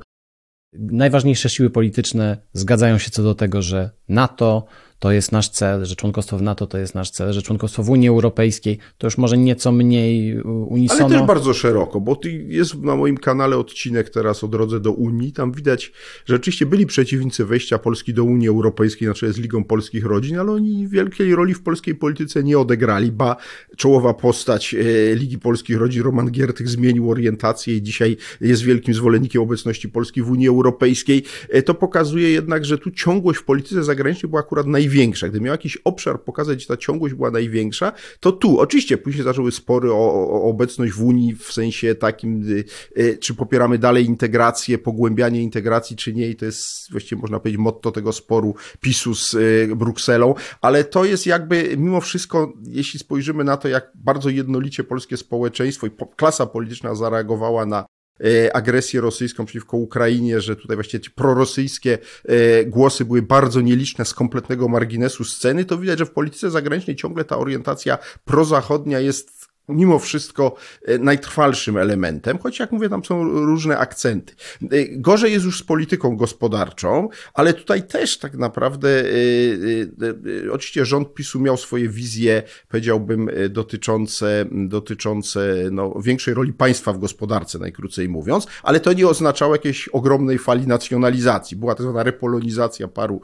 Najważniejsze 0.80 1.50
siły 1.50 1.70
polityczne 1.70 2.38
zgadzają 2.54 2.98
się 2.98 3.12
co 3.12 3.24
do 3.24 3.36
tego, 3.36 3.62
że 3.62 3.90
NATO 4.10 4.66
to 5.04 5.12
jest 5.12 5.32
nasz 5.32 5.50
cel, 5.50 5.86
że 5.86 5.96
członkostwo 5.96 6.38
w 6.38 6.42
NATO 6.42 6.68
to 6.68 6.78
jest 6.78 6.96
nasz 6.96 7.12
cel, 7.12 7.34
że 7.34 7.42
członkostwo 7.42 7.84
w 7.84 7.90
Unii 7.90 8.10
Europejskiej 8.10 8.78
to 8.98 9.08
już 9.08 9.18
może 9.18 9.38
nieco 9.38 9.72
mniej 9.72 10.42
unisono. 10.44 11.06
Ale 11.06 11.18
też 11.18 11.28
bardzo 11.28 11.54
szeroko, 11.54 12.02
bo 12.02 12.20
jest 12.48 12.76
na 12.76 12.96
moim 12.96 13.18
kanale 13.18 13.58
odcinek 13.58 14.10
teraz 14.10 14.44
o 14.44 14.48
drodze 14.48 14.80
do 14.80 14.92
Unii. 14.92 15.32
Tam 15.32 15.52
widać, 15.52 15.92
że 16.26 16.36
rzeczywiście 16.36 16.66
byli 16.66 16.86
przeciwnicy 16.86 17.46
wejścia 17.46 17.78
Polski 17.78 18.14
do 18.14 18.24
Unii 18.24 18.48
Europejskiej, 18.48 19.06
znaczy 19.06 19.34
z 19.34 19.38
Ligą 19.38 19.64
Polskich 19.64 20.06
Rodzin, 20.06 20.40
ale 20.40 20.52
oni 20.52 20.88
wielkiej 20.88 21.36
roli 21.36 21.54
w 21.54 21.64
polskiej 21.64 21.96
polityce 21.96 22.44
nie 22.44 22.60
odegrali. 22.60 23.12
Ba, 23.12 23.36
czołowa 23.78 24.14
postać 24.14 24.74
e, 24.74 25.16
Ligi 25.16 25.40
Polskich 25.40 25.78
Rodzin, 25.78 26.04
Roman 26.04 26.32
Giertych, 26.32 26.70
zmienił 26.70 27.12
orientację 27.12 27.76
i 27.76 27.82
dzisiaj 27.82 28.18
jest 28.42 28.64
wielkim 28.64 28.94
zwolennikiem 28.94 29.42
obecności 29.42 29.90
Polski 29.90 30.22
w 30.22 30.32
Unii 30.32 30.48
Europejskiej. 30.48 31.24
E, 31.50 31.62
to 31.62 31.74
pokazuje 31.74 32.30
jednak, 32.30 32.66
że 32.66 32.78
tu 32.78 32.92
ciągłość 32.92 33.40
w 33.40 33.44
polityce 33.44 33.84
zagranicznej 33.84 34.30
była 34.30 34.40
akurat 34.40 34.68
największa 34.68 34.93
największa, 34.94 35.30
gdy 35.30 35.42
miał 35.42 35.52
jakiś 35.52 35.78
obszar 35.78 36.24
pokazać, 36.24 36.62
że 36.62 36.68
ta 36.68 36.78
ciągłość 36.78 37.14
była 37.14 37.32
największa, 37.32 37.92
to 38.20 38.32
tu, 38.32 38.60
oczywiście, 38.60 38.98
później 38.98 39.24
zaczęły 39.24 39.52
spory 39.52 39.92
o, 39.92 40.14
o 40.14 40.44
obecność 40.44 40.94
w 40.94 41.04
Unii 41.04 41.36
w 41.36 41.52
sensie 41.52 41.96
takim, 41.96 42.50
y, 42.50 42.64
y, 42.98 43.18
czy 43.18 43.34
popieramy 43.34 43.78
dalej 43.78 44.06
integrację, 44.06 44.78
pogłębianie 44.78 45.44
integracji, 45.44 45.96
czy 45.96 46.14
nie, 46.14 46.30
i 46.30 46.36
to 46.36 46.46
jest 46.46 46.92
właściwie 46.92 47.22
można 47.22 47.40
powiedzieć 47.40 47.60
motto 47.60 47.92
tego 47.92 48.14
sporu 48.14 48.56
PiSu 48.82 49.16
z 49.16 49.34
y, 49.34 49.76
Brukselą, 49.76 50.36
ale 50.62 50.84
to 50.84 51.06
jest 51.06 51.26
jakby 51.26 51.76
mimo 51.78 52.02
wszystko, 52.02 52.54
jeśli 52.68 53.00
spojrzymy 53.00 53.44
na 53.44 53.58
to, 53.58 53.68
jak 53.68 53.92
bardzo 53.96 54.30
jednolicie 54.30 54.84
polskie 54.84 55.18
społeczeństwo 55.18 55.88
i 55.88 55.92
klasa 56.16 56.46
polityczna 56.46 56.96
zareagowała 56.96 57.66
na 57.66 57.86
agresję 58.54 59.02
rosyjską 59.02 59.46
przeciwko 59.46 59.78
Ukrainie, 59.78 60.42
że 60.42 60.56
tutaj 60.56 60.78
właściwie 60.78 61.10
prorosyjskie 61.16 61.98
e, 62.26 62.66
głosy 62.66 63.06
były 63.06 63.22
bardzo 63.22 63.62
nieliczne 63.62 64.06
z 64.06 64.14
kompletnego 64.14 64.68
marginesu 64.68 65.24
sceny, 65.24 65.66
to 65.66 65.78
widać, 65.78 66.00
że 66.00 66.06
w 66.06 66.12
polityce 66.12 66.52
zagranicznej 66.52 66.96
ciągle 66.96 67.26
ta 67.26 67.38
orientacja 67.38 67.98
prozachodnia 68.26 69.00
jest 69.00 69.43
mimo 69.70 70.00
wszystko 70.00 70.56
e, 70.86 70.98
najtrwalszym 70.98 71.78
elementem, 71.78 72.38
choć 72.38 72.60
jak 72.60 72.72
mówię, 72.72 72.90
tam 72.90 73.06
są 73.06 73.24
różne 73.24 73.78
akcenty. 73.78 74.34
E, 74.62 74.68
gorzej 74.92 75.32
jest 75.32 75.46
już 75.46 75.60
z 75.60 75.64
polityką 75.64 76.18
gospodarczą, 76.18 77.10
ale 77.34 77.54
tutaj 77.54 77.88
też 77.88 78.18
tak 78.18 78.34
naprawdę 78.34 79.04
e, 80.48 80.52
oczywiście 80.52 80.86
rząd 80.86 81.14
PiSu 81.14 81.40
miał 81.40 81.58
swoje 81.58 81.90
wizje, 81.90 82.44
powiedziałbym, 82.70 83.30
dotyczące, 83.50 84.46
dotyczące 84.52 85.56
no, 85.72 86.02
większej 86.02 86.34
roli 86.34 86.54
państwa 86.54 86.94
w 86.94 87.00
gospodarce, 87.00 87.60
najkrócej 87.60 88.10
mówiąc, 88.10 88.48
ale 88.64 88.80
to 88.80 88.94
nie 88.94 89.08
oznaczało 89.08 89.56
jakiejś 89.56 89.88
ogromnej 89.88 90.38
fali 90.38 90.68
nacjonalizacji. 90.68 91.58
Była 91.58 91.76
to 91.76 91.84
zwana 91.84 92.04
repolonizacja 92.04 92.88
paru 92.88 93.22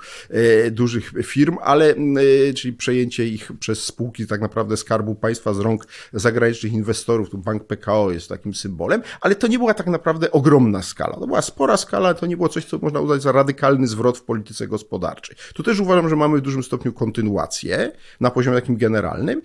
dużych 0.71 1.11
firm, 1.23 1.57
ale 1.61 1.95
czyli 2.55 2.73
przejęcie 2.73 3.27
ich 3.27 3.51
przez 3.59 3.83
spółki 3.83 4.27
tak 4.27 4.41
naprawdę 4.41 4.77
skarbu 4.77 5.15
państwa 5.15 5.53
z 5.53 5.59
rąk 5.59 5.85
za 6.13 6.28
zagranicznych 6.29 6.73
inwestorów, 6.73 7.29
tu 7.29 7.37
bank 7.37 7.63
PKO 7.63 8.11
jest 8.11 8.29
takim 8.29 8.53
symbolem, 8.53 9.01
ale 9.21 9.35
to 9.35 9.47
nie 9.47 9.59
była 9.59 9.73
tak 9.73 9.87
naprawdę 9.87 10.31
ogromna 10.31 10.81
skala. 10.81 11.13
To 11.13 11.27
była 11.27 11.41
spora 11.41 11.77
skala, 11.77 12.13
to 12.13 12.25
nie 12.25 12.37
było 12.37 12.49
coś, 12.49 12.65
co 12.65 12.77
można 12.77 12.99
uznać 12.99 13.21
za 13.21 13.31
radykalny 13.31 13.87
zwrot 13.87 14.17
w 14.17 14.23
polityce 14.23 14.67
gospodarczej. 14.67 15.35
Tu 15.53 15.63
też 15.63 15.79
uważam, 15.79 16.09
że 16.09 16.15
mamy 16.15 16.37
w 16.37 16.41
dużym 16.41 16.63
stopniu 16.63 16.93
kontynuację 16.93 17.91
na 18.19 18.31
poziomie 18.31 18.57
takim 18.57 18.77
generalnym. 18.77 19.41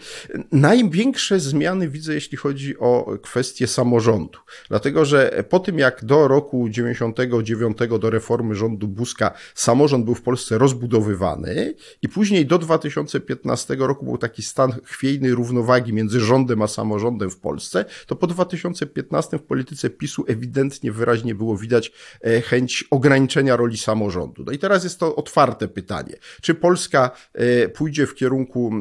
Największe 0.52 1.40
zmiany 1.40 1.88
widzę, 1.88 2.14
jeśli 2.14 2.36
chodzi 2.38 2.78
o 2.78 3.18
kwestię 3.22 3.66
samorządu. 3.66 4.38
Dlatego, 4.68 5.04
że 5.04 5.44
po 5.48 5.58
tym 5.60 5.78
jak 5.78 6.04
do 6.04 6.28
roku 6.28 6.68
99 6.68 7.78
do 8.00 8.10
reformy 8.10 8.54
rządu 8.54 8.88
Buzka 8.88 9.30
samorząd 9.54 10.04
był 10.04 10.14
w 10.14 10.22
Polsce 10.22 10.58
rozbudowywany 10.58 11.74
i 12.02 12.08
później 12.08 12.46
do 12.46 12.58
2015 12.58 13.76
roku 13.78 14.04
był 14.04 14.18
taki 14.18 14.42
stan 14.42 14.72
chwiejnej 14.84 15.34
równowagi 15.34 15.92
między 15.92 16.20
rządem 16.20 16.62
a 16.62 16.66
samorządem 16.74 17.30
w 17.30 17.38
Polsce, 17.38 17.84
to 18.06 18.16
po 18.16 18.26
2015 18.26 19.38
w 19.38 19.42
polityce 19.42 19.90
PiSu 19.90 20.24
ewidentnie 20.28 20.92
wyraźnie 20.92 21.34
było 21.34 21.56
widać 21.56 21.92
e, 22.20 22.40
chęć 22.40 22.84
ograniczenia 22.90 23.56
roli 23.56 23.78
samorządu. 23.78 24.44
No 24.46 24.52
i 24.52 24.58
teraz 24.58 24.84
jest 24.84 25.00
to 25.00 25.16
otwarte 25.16 25.68
pytanie. 25.68 26.16
Czy 26.42 26.54
Polska 26.54 27.10
e, 27.32 27.68
pójdzie 27.68 28.06
w 28.06 28.14
kierunku, 28.14 28.72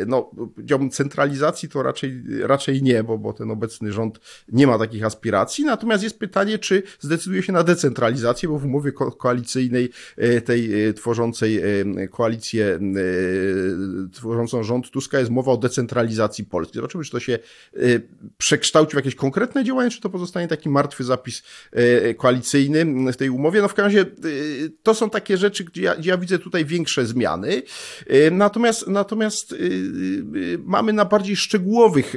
e, 0.00 0.06
no, 0.06 0.30
powiedziałbym, 0.54 0.90
centralizacji, 0.90 1.68
to 1.68 1.82
raczej, 1.82 2.22
raczej 2.42 2.82
nie, 2.82 3.04
bo, 3.04 3.18
bo 3.18 3.32
ten 3.32 3.50
obecny 3.50 3.92
rząd 3.92 4.20
nie 4.48 4.66
ma 4.66 4.78
takich 4.78 5.04
aspiracji. 5.04 5.64
Natomiast 5.64 6.04
jest 6.04 6.18
pytanie, 6.18 6.58
czy 6.58 6.82
zdecyduje 7.00 7.42
się 7.42 7.52
na 7.52 7.62
decentralizację, 7.62 8.48
bo 8.48 8.58
w 8.58 8.64
umowie 8.64 8.92
ko 8.92 9.12
koalicyjnej 9.12 9.90
tej 10.44 10.70
tworzącej 10.94 11.62
koalicję, 12.10 12.78
tworzącą 14.12 14.62
rząd 14.62 14.90
Tuska 14.90 15.18
jest 15.18 15.30
mowa 15.30 15.52
o 15.52 15.56
decentralizacji 15.56 16.44
Polski. 16.44 16.74
Zobaczymy, 16.74 17.04
czy 17.04 17.10
to 17.12 17.20
się 17.20 17.38
przekształci 18.38 18.92
w 18.92 18.96
jakieś 18.96 19.14
konkretne 19.14 19.64
działanie, 19.64 19.90
czy 19.90 20.00
to 20.00 20.10
pozostanie 20.10 20.48
taki 20.48 20.68
martwy 20.68 21.04
zapis 21.04 21.42
koalicyjny 22.16 23.12
w 23.12 23.16
tej 23.16 23.30
umowie. 23.30 23.62
No 23.62 23.68
w 23.68 23.74
każdym 23.74 23.98
razie 23.98 24.10
to 24.82 24.94
są 24.94 25.10
takie 25.10 25.36
rzeczy, 25.36 25.64
gdzie 25.64 25.82
ja, 25.82 25.96
gdzie 25.96 26.10
ja 26.10 26.18
widzę 26.18 26.38
tutaj 26.38 26.64
większe 26.64 27.06
zmiany. 27.06 27.62
Natomiast, 28.30 28.86
natomiast 28.86 29.54
mamy 30.64 30.92
na 30.92 31.04
bardziej 31.04 31.36
szczegółowych 31.36 32.16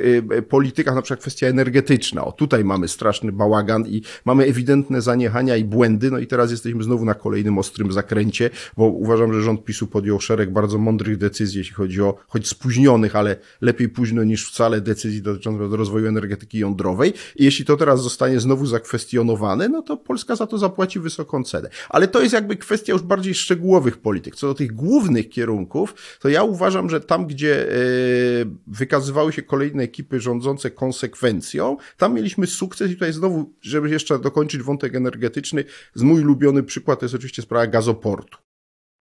politykach, 0.49 0.95
na 0.95 1.01
przykład 1.01 1.19
kwestia 1.19 1.47
energetyczna. 1.47 2.25
O, 2.25 2.31
tutaj 2.31 2.63
mamy 2.63 2.88
straszny 2.88 3.31
bałagan 3.31 3.88
i 3.88 4.01
mamy 4.25 4.43
ewidentne 4.43 5.01
zaniechania 5.01 5.58
i 5.58 5.63
błędy. 5.63 6.12
No 6.12 6.19
i 6.19 6.27
teraz 6.27 6.51
jesteśmy 6.51 6.84
znowu 6.84 7.05
na 7.05 7.13
kolejnym 7.13 7.58
ostrym 7.58 7.91
zakręcie, 7.91 8.49
bo 8.77 8.86
uważam, 8.86 9.34
że 9.34 9.41
rząd 9.41 9.63
PiSu 9.63 9.88
podjął 9.88 10.19
szereg 10.19 10.51
bardzo 10.51 10.77
mądrych 10.77 11.17
decyzji, 11.17 11.58
jeśli 11.58 11.73
chodzi 11.73 12.01
o, 12.01 12.17
choć 12.27 12.47
spóźnionych, 12.47 13.15
ale 13.15 13.36
lepiej 13.62 13.89
późno 13.89 14.23
niż 14.23 14.49
wcale 14.51 14.81
decyzji 14.86 15.21
dotyczących 15.21 15.71
rozwoju 15.71 16.08
energetyki 16.08 16.60
jądrowej. 16.60 17.13
I 17.36 17.43
jeśli 17.45 17.65
to 17.65 17.78
teraz 17.78 18.04
zostanie 18.04 18.39
znowu 18.39 18.65
zakwestionowane, 18.65 19.69
no 19.69 19.82
to 19.82 19.98
Polska 19.98 20.36
za 20.36 20.48
to 20.48 20.58
zapłaci 20.58 21.00
wysoką 21.00 21.43
cenę. 21.43 21.69
Ale 21.89 22.08
to 22.08 22.21
jest 22.21 22.34
jakby 22.34 22.56
kwestia 22.56 22.93
już 22.93 23.02
bardziej 23.02 23.34
szczegółowych 23.34 23.98
polityk. 23.98 24.36
Co 24.36 24.48
do 24.48 24.54
tych 24.54 24.71
głównych 24.71 25.30
kierunków, 25.30 25.95
to 26.19 26.30
ja 26.30 26.43
uważam, 26.43 26.89
że 26.89 27.02
tam, 27.02 27.28
gdzie 27.28 27.69
e, 27.69 27.76
wykazywały 28.67 29.34
się 29.34 29.41
kolejne 29.41 29.84
ekipy 29.84 30.19
rządzące 30.19 30.71
konsekwencją, 30.71 31.78
tam 31.98 32.13
mieliśmy 32.13 32.48
sukces 32.48 32.91
i 32.91 32.93
tutaj 32.93 33.13
znowu, 33.13 33.54
żeby 33.62 33.89
jeszcze 33.89 34.19
dokończyć 34.19 34.62
wątek 34.62 34.95
energetyczny, 34.95 35.63
z 35.93 36.02
mój 36.02 36.21
ulubiony 36.21 36.63
przykład 36.63 37.00
to 37.00 37.06
jest 37.06 37.15
oczywiście 37.15 37.41
sprawa 37.41 37.67
gazoportu. 37.67 38.38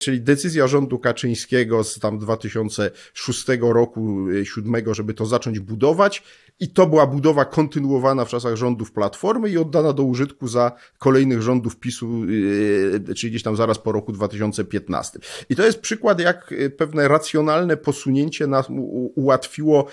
Czyli 0.05 0.21
decyzja 0.21 0.67
rządu 0.67 0.99
Kaczyńskiego 0.99 1.85
z 1.85 1.99
tam 1.99 2.19
2006 2.19 3.47
roku, 3.61 4.27
2007, 4.29 4.95
żeby 4.95 5.15
to 5.15 5.27
zacząć 5.27 5.61
budować, 5.61 6.23
i 6.61 6.69
to 6.69 6.87
była 6.87 7.07
budowa 7.07 7.45
kontynuowana 7.45 8.25
w 8.25 8.29
czasach 8.29 8.57
rządów 8.57 8.93
Platformy 8.93 9.51
i 9.51 9.59
oddana 9.59 9.93
do 9.93 10.03
użytku 10.03 10.49
za 10.49 10.73
kolejnych 10.99 11.43
rządów 11.43 11.77
PiSu, 11.77 12.25
yy, 12.25 13.15
czyli 13.15 13.31
gdzieś 13.31 13.43
tam 13.43 13.57
zaraz 13.57 13.79
po 13.79 13.93
roku 13.93 14.13
2015. 14.13 15.19
I 15.49 15.57
to 15.57 15.67
jest 15.67 15.81
przykład, 15.81 16.21
jak 16.21 16.55
pewne 16.77 17.09
racjonalne 17.09 17.77
posunięcie 17.77 18.47
nas 18.47 18.67
ułatwiło 19.15 19.87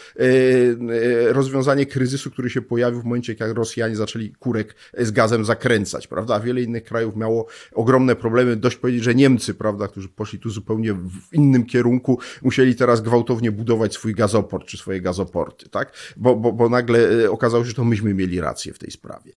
rozwiązanie 1.27 1.85
kryzysu, 1.85 2.31
który 2.31 2.49
się 2.49 2.61
pojawił 2.61 3.01
w 3.01 3.05
momencie, 3.05 3.35
jak 3.39 3.57
Rosjanie 3.57 3.95
zaczęli 3.95 4.31
kurek 4.39 4.75
z 4.97 5.11
gazem 5.11 5.45
zakręcać, 5.45 6.07
prawda? 6.07 6.35
A 6.35 6.39
wiele 6.39 6.61
innych 6.61 6.83
krajów 6.83 7.15
miało 7.15 7.47
ogromne 7.73 8.15
problemy. 8.15 8.55
Dość 8.55 8.77
powiedzieć, 8.77 9.03
że 9.03 9.15
Niemcy, 9.15 9.53
prawda, 9.53 9.87
którzy 9.87 10.00
poszli 10.07 10.39
tu 10.39 10.49
zupełnie 10.49 10.93
w 10.93 11.33
innym 11.33 11.65
kierunku, 11.65 12.19
musieli 12.41 12.75
teraz 12.75 13.01
gwałtownie 13.01 13.51
budować 13.51 13.93
swój 13.93 14.15
gazoport 14.15 14.67
czy 14.67 14.77
swoje 14.77 15.01
gazoporty, 15.01 15.69
tak? 15.69 16.13
Bo, 16.17 16.35
bo 16.35 16.51
bo, 16.53 16.69
nagle 16.69 17.23
e, 17.23 17.31
okazało 17.31 17.63
się, 17.63 17.69
że 17.69 17.75
to 17.75 17.83
myśmy 17.83 18.13
mieli 18.13 18.41
rację 18.41 18.73
w 18.73 18.79
tej 18.79 18.91
sprawie. 18.91 19.33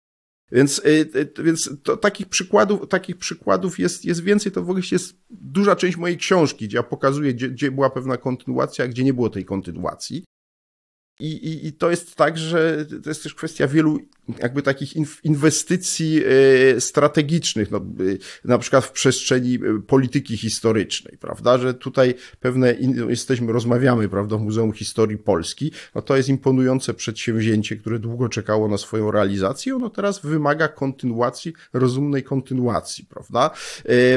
Więc, 0.52 0.82
e, 0.86 1.20
e, 1.20 1.44
więc 1.44 1.70
to, 1.84 1.98
takich 1.98 2.30
przykładów, 2.30 2.88
takich 2.88 3.18
przykładów 3.18 3.80
jest, 3.80 4.06
jest 4.06 4.24
więcej. 4.24 4.52
To 4.52 4.64
w 4.64 4.70
ogóle 4.70 4.86
jest 4.92 5.16
duża 5.30 5.76
część 5.76 5.98
mojej 5.98 6.18
książki, 6.18 6.68
gdzie 6.68 6.78
ja 6.78 6.84
pokazuję, 6.84 7.34
gdzie, 7.34 7.50
gdzie 7.50 7.72
była 7.72 7.90
pewna 7.90 8.18
kontynuacja, 8.18 8.86
a 8.86 8.88
gdzie 8.88 9.04
nie 9.04 9.14
było 9.14 9.30
tej 9.30 9.46
kontynuacji. 9.46 10.24
I, 11.22 11.26
i, 11.26 11.68
I 11.68 11.74
to 11.74 11.90
jest 11.90 12.16
tak, 12.16 12.38
że 12.38 12.86
to 13.04 13.10
jest 13.10 13.24
też 13.24 13.34
kwestia 13.34 13.68
wielu 13.68 14.00
jakby 14.40 14.62
takich 14.62 14.94
inwestycji 15.24 16.22
e, 16.76 16.82
strategicznych, 16.82 17.72
no, 17.72 17.78
e, 17.78 17.82
na 18.46 18.58
przykład 18.58 18.86
w 18.86 18.92
przestrzeni 18.92 19.56
e, 19.56 19.82
polityki 19.82 20.38
historycznej, 20.38 21.18
prawda, 21.18 21.58
że 21.58 21.74
tutaj 21.74 22.14
pewne, 22.40 22.76
jesteśmy, 23.10 23.54
rozmawiamy, 23.54 24.10
prawda, 24.10 24.38
w 24.38 24.42
Muzeum 24.42 24.74
Historii 24.74 25.18
Polski, 25.18 25.72
no 25.96 26.02
to 26.02 26.18
jest 26.18 26.30
imponujące 26.30 26.94
przedsięwzięcie, 26.94 27.76
które 27.76 28.00
długo 28.00 28.30
czekało 28.30 28.68
na 28.68 28.78
swoją 28.78 29.12
realizację, 29.12 29.76
ono 29.76 29.90
teraz 29.90 30.22
wymaga 30.22 30.68
kontynuacji, 30.68 31.54
rozumnej 31.74 32.24
kontynuacji, 32.24 33.06
prawda, 33.10 33.52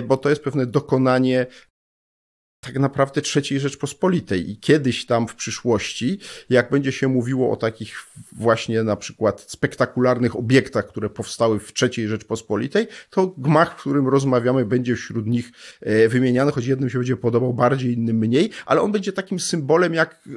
bo 0.09 0.17
to 0.17 0.31
jest 0.31 0.43
pewne 0.43 0.67
dokonanie 0.67 1.47
tak 2.65 2.79
naprawdę 2.79 3.23
trzeciej 3.23 3.61
Rzeczpospolitej. 3.61 4.51
I 4.51 4.57
kiedyś 4.57 5.07
tam 5.07 5.29
w 5.29 5.35
przyszłości, 5.35 6.19
jak 6.51 6.71
będzie 6.71 6.93
się 6.93 7.09
mówiło 7.09 7.53
o 7.53 7.57
takich 7.57 8.07
właśnie 8.33 8.83
na 8.83 8.97
przykład 8.97 9.41
spektakularnych 9.41 10.37
obiektach, 10.37 10.87
które 10.87 11.11
powstały 11.11 11.59
w 11.61 11.73
trzeciej 11.73 12.09
Rzeczpospolitej, 12.09 12.87
to 13.11 13.27
gmach, 13.27 13.73
w 13.79 13.81
którym 13.81 14.09
rozmawiamy, 14.09 14.65
będzie 14.65 14.97
wśród 14.97 15.27
nich 15.27 15.53
e, 15.81 16.09
wymieniany, 16.09 16.53
choć 16.53 16.67
jednym 16.67 16.91
się 16.91 16.99
będzie 16.99 17.17
podobał 17.17 17.55
bardziej, 17.55 17.93
innym 17.93 18.17
mniej, 18.17 18.51
ale 18.67 18.81
on 18.81 18.93
będzie 18.93 19.13
takim 19.13 19.41
symbolem 19.41 19.95
jak 19.95 20.29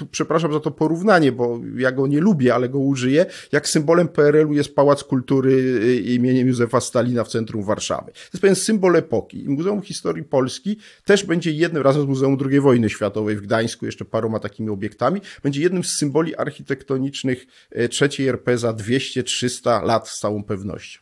tu 0.00 0.06
przepraszam 0.06 0.52
za 0.52 0.60
to 0.60 0.70
porównanie, 0.70 1.32
bo 1.32 1.60
ja 1.76 1.92
go 1.92 2.06
nie 2.06 2.20
lubię, 2.20 2.54
ale 2.54 2.68
go 2.68 2.78
użyję, 2.78 3.26
jak 3.52 3.68
symbolem 3.68 4.08
PRL-u 4.08 4.52
jest 4.52 4.74
Pałac 4.74 5.04
Kultury 5.04 5.52
y, 5.52 6.00
imieniem 6.00 6.48
Józefa 6.48 6.80
Stalina 6.80 7.24
w 7.24 7.28
centrum 7.28 7.64
Warszawy. 7.64 8.12
To 8.12 8.20
jest 8.32 8.40
pewien 8.40 8.56
symbol 8.56 8.96
epoki. 8.96 9.44
Muzeum 9.48 9.82
Historii 9.82 10.24
Polski 10.24 10.76
też 11.04 11.24
będzie 11.24 11.50
jednym, 11.50 11.82
razem 11.82 12.02
z 12.02 12.06
Muzeum 12.06 12.38
II 12.50 12.60
Wojny 12.60 12.90
Światowej 12.90 13.36
w 13.36 13.40
Gdańsku, 13.40 13.86
jeszcze 13.86 14.04
paroma 14.04 14.38
takimi 14.38 14.70
obiektami, 14.70 15.20
będzie 15.42 15.62
jednym 15.62 15.84
z 15.84 15.96
symboli 15.96 16.36
architektonicznych 16.36 17.46
y, 17.76 17.88
trzeciej 17.88 18.28
RP 18.28 18.58
za 18.58 18.72
200-300 18.72 19.84
lat 19.84 20.08
z 20.08 20.20
całą 20.20 20.44
pewnością. 20.44 21.00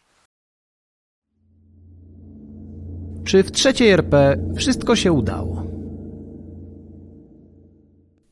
Czy 3.25 3.43
w 3.43 3.53
trzeciej 3.53 3.89
RP 3.91 4.37
wszystko 4.57 4.97
się 4.97 5.13
udało? 5.13 5.68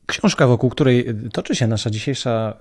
Książka, 0.07 0.47
wokół 0.47 0.69
której 0.69 1.05
toczy 1.33 1.55
się 1.55 1.67
nasza 1.67 1.89
dzisiejsza 1.89 2.57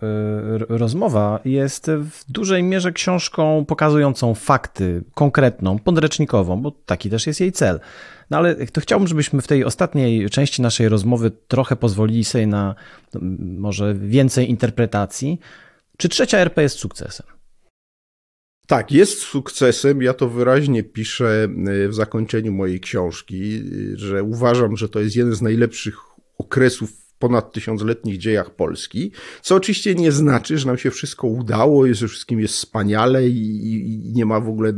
y, 0.61 0.67
rozmowa, 0.69 1.41
jest 1.45 1.91
w 1.91 2.33
dużej 2.33 2.63
mierze 2.63 2.93
książką 2.93 3.65
pokazującą 3.65 4.35
fakty, 4.35 5.05
konkretną, 5.15 5.79
podręcznikową, 5.79 6.63
bo 6.63 6.71
taki 6.71 7.11
też 7.11 7.27
jest 7.27 7.41
jej 7.41 7.53
cel. 7.53 7.81
No 8.31 8.37
ale 8.37 8.67
to 8.67 8.81
chciałbym, 8.81 9.09
żebyśmy 9.09 9.43
w 9.43 9.47
tej 9.47 9.65
ostatniej 9.65 10.31
części 10.31 10.63
naszej 10.63 10.89
rozmowy 10.89 11.31
trochę 11.31 11.77
pozwolili 11.77 12.25
sobie 12.25 12.47
na 12.47 12.75
może 13.59 13.95
więcej 13.95 14.51
interpretacji. 14.51 15.41
Czy 15.97 16.09
trzecia 16.09 16.39
RP 16.39 16.63
jest 16.63 16.79
sukcesem? 16.79 17.27
Tak, 18.67 18.93
jest 18.93 19.19
sukcesem. 19.19 20.03
Ja 20.03 20.15
to 20.15 20.29
wyraźnie 20.29 20.83
piszę 20.83 21.49
y, 21.85 21.89
w 21.89 21.95
zakończeniu 21.95 22.53
mojej 22.53 22.81
książki, 22.81 23.63
y, 23.93 23.99
że 23.99 24.23
uważam, 24.23 24.77
że 24.77 24.89
to 24.89 25.01
jest 25.01 25.17
jeden 25.17 25.35
z 25.35 25.43
najlepszych 25.43 25.97
okresów 26.39 27.06
ponad 27.19 27.53
tysiącletnich 27.53 28.19
dziejach 28.19 28.51
Polski, 28.55 29.13
co 29.43 29.55
oczywiście 29.55 29.95
nie 29.95 30.13
znaczy, 30.13 30.59
że 30.59 30.67
nam 30.67 30.79
się 30.79 30.91
wszystko 30.91 31.27
udało, 31.27 31.95
że 31.95 32.09
wszystkim 32.09 32.41
jest 32.41 32.55
wspaniale 32.55 33.29
i, 33.29 33.73
i 33.73 34.13
nie 34.13 34.27
ma 34.27 34.41
w 34.41 34.49
ogóle 34.49 34.69
e, 34.69 34.75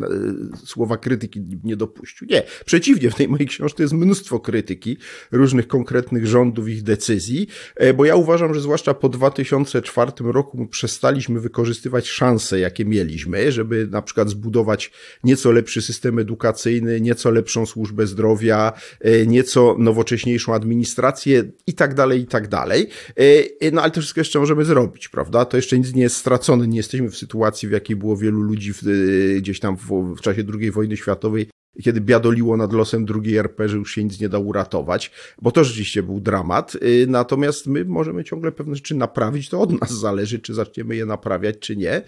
słowa 0.67 0.97
krytyki 0.97 1.45
nie 1.65 1.77
dopuścił. 1.77 2.29
Nie, 2.31 2.43
przeciwnie, 2.65 3.11
w 3.11 3.15
tej 3.15 3.29
mojej 3.29 3.47
książce 3.47 3.83
jest 3.83 3.95
mnóstwo 3.95 4.41
krytyki 4.41 4.97
różnych 5.33 5.69
konkretnych 5.69 6.27
rządów, 6.27 6.69
ich 6.69 6.83
decyzji, 6.83 7.47
e, 7.77 7.95
bo 7.95 8.05
ja 8.05 8.17
uważam, 8.17 8.55
że 8.55 8.61
zwłaszcza 8.61 8.95
po 8.95 9.09
2004 9.09 10.13
roku 10.19 10.67
przestaliśmy 10.67 11.41
wykorzystywać 11.41 12.09
szanse, 12.09 12.61
jakie 12.61 12.85
mieliśmy, 12.85 13.53
żeby 13.53 13.89
na 13.91 14.03
przykład 14.03 14.29
zbudować 14.29 14.93
nieco 15.25 15.53
lepszy 15.53 15.83
system 15.83 16.19
edukacyjny, 16.19 17.01
nieco 17.01 17.31
lepszą 17.31 17.67
służbę 17.67 18.07
zdrowia, 18.07 18.73
e, 19.01 19.27
nieco 19.27 19.77
nowocześniejszą 19.79 20.55
administrację 20.55 21.45
i 21.67 21.75
tak 21.75 21.95
dalej, 21.95 22.28
tak 22.29 22.49
dalej. 22.49 22.89
E, 23.17 23.23
e, 23.61 23.71
no 23.71 23.83
ale 23.83 23.91
to 23.91 24.01
wszystko 24.01 24.21
jeszcze 24.21 24.39
możemy 24.39 24.65
zrobić, 24.65 25.09
prawda? 25.09 25.45
To 25.45 25.57
jeszcze 25.57 25.79
nic 25.79 25.95
nie 25.95 26.03
jest 26.03 26.17
stracone. 26.17 26.69
Nie 26.69 26.77
jesteśmy 26.77 27.11
w 27.11 27.17
sytuacji, 27.17 27.69
w 27.69 27.73
jakiej 27.73 27.97
było 27.97 28.17
wielu 28.17 28.41
ludzi 28.41 28.73
w, 28.73 28.83
e, 28.83 29.41
gdzieś 29.41 29.61
tam 29.61 29.77
w, 29.77 30.15
w 30.17 30.21
czasie 30.21 30.45
II 30.61 30.71
wojny 30.71 30.97
światowej, 30.97 31.49
kiedy 31.83 32.01
biadoliło 32.01 32.57
nad 32.57 32.73
losem 32.73 33.05
drugiej 33.05 33.37
RP, 33.37 33.69
że 33.69 33.77
już 33.77 33.95
się 33.95 34.05
nic 34.05 34.21
nie 34.21 34.29
da 34.29 34.39
uratować, 34.39 35.11
bo 35.43 35.51
to 35.51 35.65
rzeczywiście 35.65 36.03
był 36.03 36.21
dramat. 36.21 36.77
Natomiast 37.07 37.67
my 37.67 37.85
możemy 37.85 38.25
ciągle 38.25 38.53
pewne 38.53 38.75
rzeczy 38.75 38.95
naprawić, 38.95 39.49
to 39.49 39.61
od 39.61 39.81
nas 39.81 39.93
zależy, 39.93 40.39
czy 40.39 40.55
zaczniemy 40.55 40.97
je 40.97 41.07
naprawiać, 41.07 41.59
czy 41.59 41.77
nie. 41.77 42.03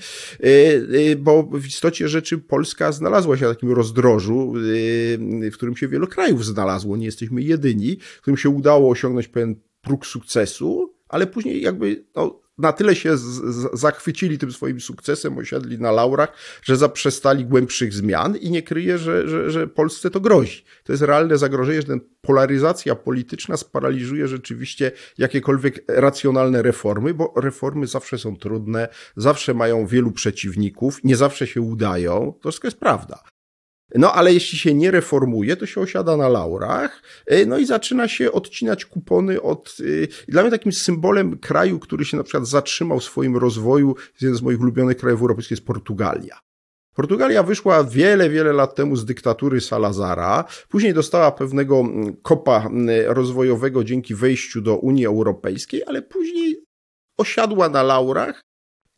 Bo 1.18 1.42
w 1.42 1.66
istocie 1.66 2.08
rzeczy 2.08 2.38
Polska 2.38 2.92
znalazła 2.92 3.36
się 3.36 3.44
na 3.44 3.54
takim 3.54 3.72
rozdrożu, 3.72 4.52
w 5.50 5.54
którym 5.54 5.76
się 5.76 5.88
wiele 5.88 6.06
krajów 6.06 6.44
znalazło. 6.44 6.96
Nie 6.96 7.06
jesteśmy 7.06 7.42
jedyni, 7.42 7.96
w 8.00 8.20
którym 8.20 8.36
się 8.36 8.48
udało 8.48 8.90
osiągnąć 8.90 9.28
pewien 9.28 9.56
próg 9.80 10.06
sukcesu, 10.06 10.94
ale 11.08 11.26
później 11.26 11.62
jakby 11.62 12.04
no, 12.16 12.40
na 12.60 12.72
tyle 12.72 12.96
się 12.96 13.16
z, 13.16 13.22
z, 13.22 13.80
zachwycili 13.80 14.38
tym 14.38 14.52
swoim 14.52 14.80
sukcesem, 14.80 15.38
osiadli 15.38 15.78
na 15.78 15.92
laurach, 15.92 16.32
że 16.62 16.76
zaprzestali 16.76 17.44
głębszych 17.44 17.92
zmian 17.92 18.36
i 18.36 18.50
nie 18.50 18.62
kryje, 18.62 18.98
że, 18.98 19.28
że, 19.28 19.50
że 19.50 19.66
Polsce 19.66 20.10
to 20.10 20.20
grozi. 20.20 20.64
To 20.84 20.92
jest 20.92 21.02
realne 21.02 21.38
zagrożenie, 21.38 21.80
że 21.80 21.86
ten 21.86 22.00
polaryzacja 22.20 22.94
polityczna 22.94 23.56
sparaliżuje 23.56 24.28
rzeczywiście 24.28 24.92
jakiekolwiek 25.18 25.84
racjonalne 25.88 26.62
reformy, 26.62 27.14
bo 27.14 27.34
reformy 27.36 27.86
zawsze 27.86 28.18
są 28.18 28.36
trudne, 28.36 28.88
zawsze 29.16 29.54
mają 29.54 29.86
wielu 29.86 30.12
przeciwników, 30.12 31.04
nie 31.04 31.16
zawsze 31.16 31.46
się 31.46 31.60
udają. 31.60 32.34
To 32.40 32.48
wszystko 32.48 32.66
jest 32.68 32.80
prawda. 32.80 33.22
No 33.94 34.12
ale 34.12 34.32
jeśli 34.32 34.58
się 34.58 34.74
nie 34.74 34.90
reformuje, 34.90 35.56
to 35.56 35.66
się 35.66 35.80
osiada 35.80 36.16
na 36.16 36.28
laurach, 36.28 37.02
e, 37.26 37.46
no 37.46 37.58
i 37.58 37.66
zaczyna 37.66 38.08
się 38.08 38.32
odcinać 38.32 38.84
kupony 38.84 39.42
od. 39.42 39.76
E, 39.80 40.30
dla 40.32 40.42
mnie 40.42 40.50
takim 40.50 40.72
symbolem 40.72 41.38
kraju, 41.38 41.78
który 41.78 42.04
się 42.04 42.16
na 42.16 42.22
przykład 42.22 42.46
zatrzymał 42.46 43.00
w 43.00 43.04
swoim 43.04 43.36
rozwoju, 43.36 43.96
jeden 44.20 44.36
z 44.36 44.42
moich 44.42 44.60
ulubionych 44.60 44.96
krajów 44.96 45.20
europejskich 45.20 45.50
jest 45.50 45.66
Portugalia. 45.66 46.40
Portugalia 46.94 47.42
wyszła 47.42 47.84
wiele, 47.84 48.30
wiele 48.30 48.52
lat 48.52 48.74
temu 48.74 48.96
z 48.96 49.04
dyktatury 49.04 49.60
Salazara, 49.60 50.44
później 50.68 50.94
dostała 50.94 51.32
pewnego 51.32 51.84
kopa 52.22 52.68
rozwojowego 53.06 53.84
dzięki 53.84 54.14
wejściu 54.14 54.60
do 54.60 54.76
Unii 54.76 55.06
Europejskiej, 55.06 55.82
ale 55.86 56.02
później 56.02 56.64
osiadła 57.18 57.68
na 57.68 57.82
laurach 57.82 58.42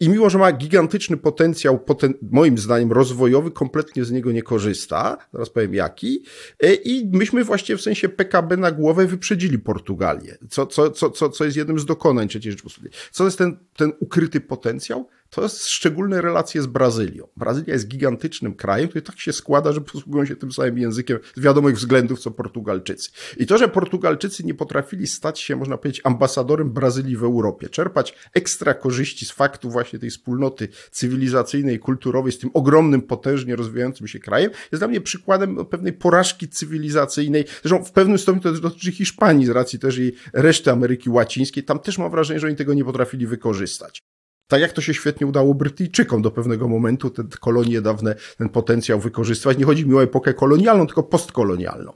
i 0.03 0.09
mimo, 0.09 0.31
że 0.31 0.39
ma 0.39 0.53
gigantyczny 0.53 1.17
potencjał, 1.17 1.79
poten 1.79 2.15
moim 2.31 2.59
zdaniem 2.59 2.93
rozwojowy, 2.93 3.51
kompletnie 3.51 4.05
z 4.05 4.11
niego 4.11 4.33
nie 4.33 4.43
korzysta. 4.43 5.19
Zaraz 5.33 5.51
powiem 5.51 5.75
jaki. 5.75 6.25
E, 6.63 6.75
I 6.75 7.11
myśmy 7.13 7.45
właściwie 7.45 7.77
w 7.77 7.83
sensie 7.83 8.09
PKB 8.09 8.57
na 8.57 8.73
głowę 8.73 9.07
wyprzedzili 9.07 9.59
Portugalię, 9.59 10.39
co, 10.51 10.67
co, 10.67 10.91
co, 10.91 11.11
co, 11.11 11.29
co 11.29 11.45
jest 11.45 11.57
jednym 11.57 11.79
z 11.79 11.85
dokonań 11.85 12.29
III 12.35 12.51
Rzeczypospolitej. 12.51 13.01
Co 13.11 13.25
jest 13.25 13.39
ten, 13.39 13.57
ten 13.77 13.93
ukryty 14.01 14.41
potencjał? 14.41 15.09
To 15.33 15.43
jest 15.43 15.69
szczególne 15.69 16.21
relacje 16.21 16.63
z 16.63 16.67
Brazylią. 16.67 17.29
Brazylia 17.37 17.73
jest 17.73 17.89
gigantycznym 17.89 18.55
krajem, 18.55 18.89
który 18.89 19.03
tak 19.03 19.21
się 19.21 19.33
składa, 19.33 19.73
że 19.73 19.81
posługują 19.81 20.25
się 20.25 20.37
tym 20.37 20.53
samym 20.53 20.79
językiem 20.79 21.19
z 21.35 21.41
wiadomych 21.41 21.77
względów 21.77 22.21
co 22.21 22.31
Portugalczycy. 22.31 23.11
I 23.37 23.47
to, 23.47 23.59
że 23.59 23.69
Portugalczycy 23.69 24.45
nie 24.45 24.55
potrafili 24.55 25.07
stać 25.07 25.41
się, 25.41 25.57
można 25.57 25.79
powiedzieć, 25.79 26.01
ambasadorem 26.05 26.71
Brazylii 26.71 27.17
w 27.17 27.25
Europie, 27.25 27.69
czerpać 27.69 28.15
ekstra 28.35 28.75
korzyści 28.75 29.27
z 29.27 29.31
faktu 29.31 29.71
właśnie 29.71 29.99
tej 29.99 30.11
wspólnoty 30.11 30.69
cywilizacyjnej, 30.91 31.79
kulturowej 31.79 32.33
z 32.33 32.39
tym 32.39 32.51
ogromnym, 32.55 33.03
potężnie 33.03 33.57
rozwijającym 33.57 34.09
się 34.09 34.19
krajem, 34.19 34.51
jest 34.73 34.81
dla 34.81 34.89
mnie 34.89 35.01
przykładem 35.01 35.67
pewnej 35.67 35.93
porażki 35.93 36.49
cywilizacyjnej. 36.49 37.45
Zresztą 37.63 37.85
w 37.85 37.93
pewnym 37.93 38.19
stopniu 38.19 38.43
to 38.43 38.53
dotyczy 38.53 38.93
Hiszpanii 38.93 39.47
z 39.47 39.51
racji 39.51 39.79
też 39.79 39.99
i 39.99 40.13
reszty 40.33 40.71
Ameryki 40.71 41.11
Łacińskiej. 41.11 41.65
Tam 41.65 41.79
też 41.79 41.99
mam 41.99 42.11
wrażenie, 42.11 42.41
że 42.41 42.47
oni 42.47 42.57
tego 42.57 42.75
nie 42.75 42.85
potrafili 42.85 43.27
wykorzystać. 43.27 44.03
Tak 44.49 44.61
jak 44.61 44.73
to 44.73 44.81
się 44.81 44.95
świetnie 44.95 45.27
udało 45.27 45.55
Brytyjczykom 45.55 46.23
do 46.23 46.31
pewnego 46.31 46.69
momentu, 46.69 47.11
te 47.11 47.25
kolonie 47.41 47.81
dawne, 47.81 48.15
ten 48.39 48.49
potencjał 48.49 49.01
wykorzystywać. 49.01 49.59
Nie 49.59 49.65
chodzi 49.65 49.87
mi 49.87 49.95
o 49.95 50.03
epokę 50.03 50.35
kolonialną, 50.35 50.87
tylko 50.87 51.03
postkolonialną. 51.03 51.93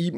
I, 0.00 0.12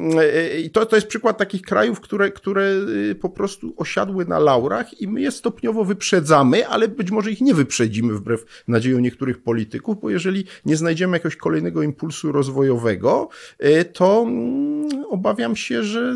i 0.64 0.70
to, 0.70 0.87
to 0.87 0.97
jest 0.97 1.09
przykład 1.09 1.39
takich 1.39 1.62
krajów, 1.62 2.01
które, 2.01 2.30
które 2.30 2.62
y, 3.11 3.14
po 3.14 3.30
prostu 3.30 3.74
osiadły 3.76 4.24
na 4.24 4.39
laurach 4.39 5.01
i 5.01 5.09
my 5.09 5.20
je 5.20 5.30
stopniowo 5.30 5.85
wyprzedzamy, 5.85 6.68
ale 6.68 6.89
być 6.89 7.11
może 7.11 7.30
ich 7.30 7.41
nie 7.41 7.55
wyprzedzimy 7.55 8.14
wbrew 8.14 8.62
nadziejom 8.68 9.03
niektórych 9.03 9.43
polityków, 9.43 10.01
bo 10.01 10.11
jeżeli 10.11 10.45
nie 10.64 10.76
znajdziemy 10.76 11.16
jakiegoś 11.16 11.37
kolejnego 11.37 11.83
impulsu 11.83 12.33
rozwojowego, 12.33 13.28
y, 13.64 13.85
to 13.85 14.24
mm, 14.26 15.05
obawiam 15.09 15.57
się, 15.57 15.83
że 15.83 16.14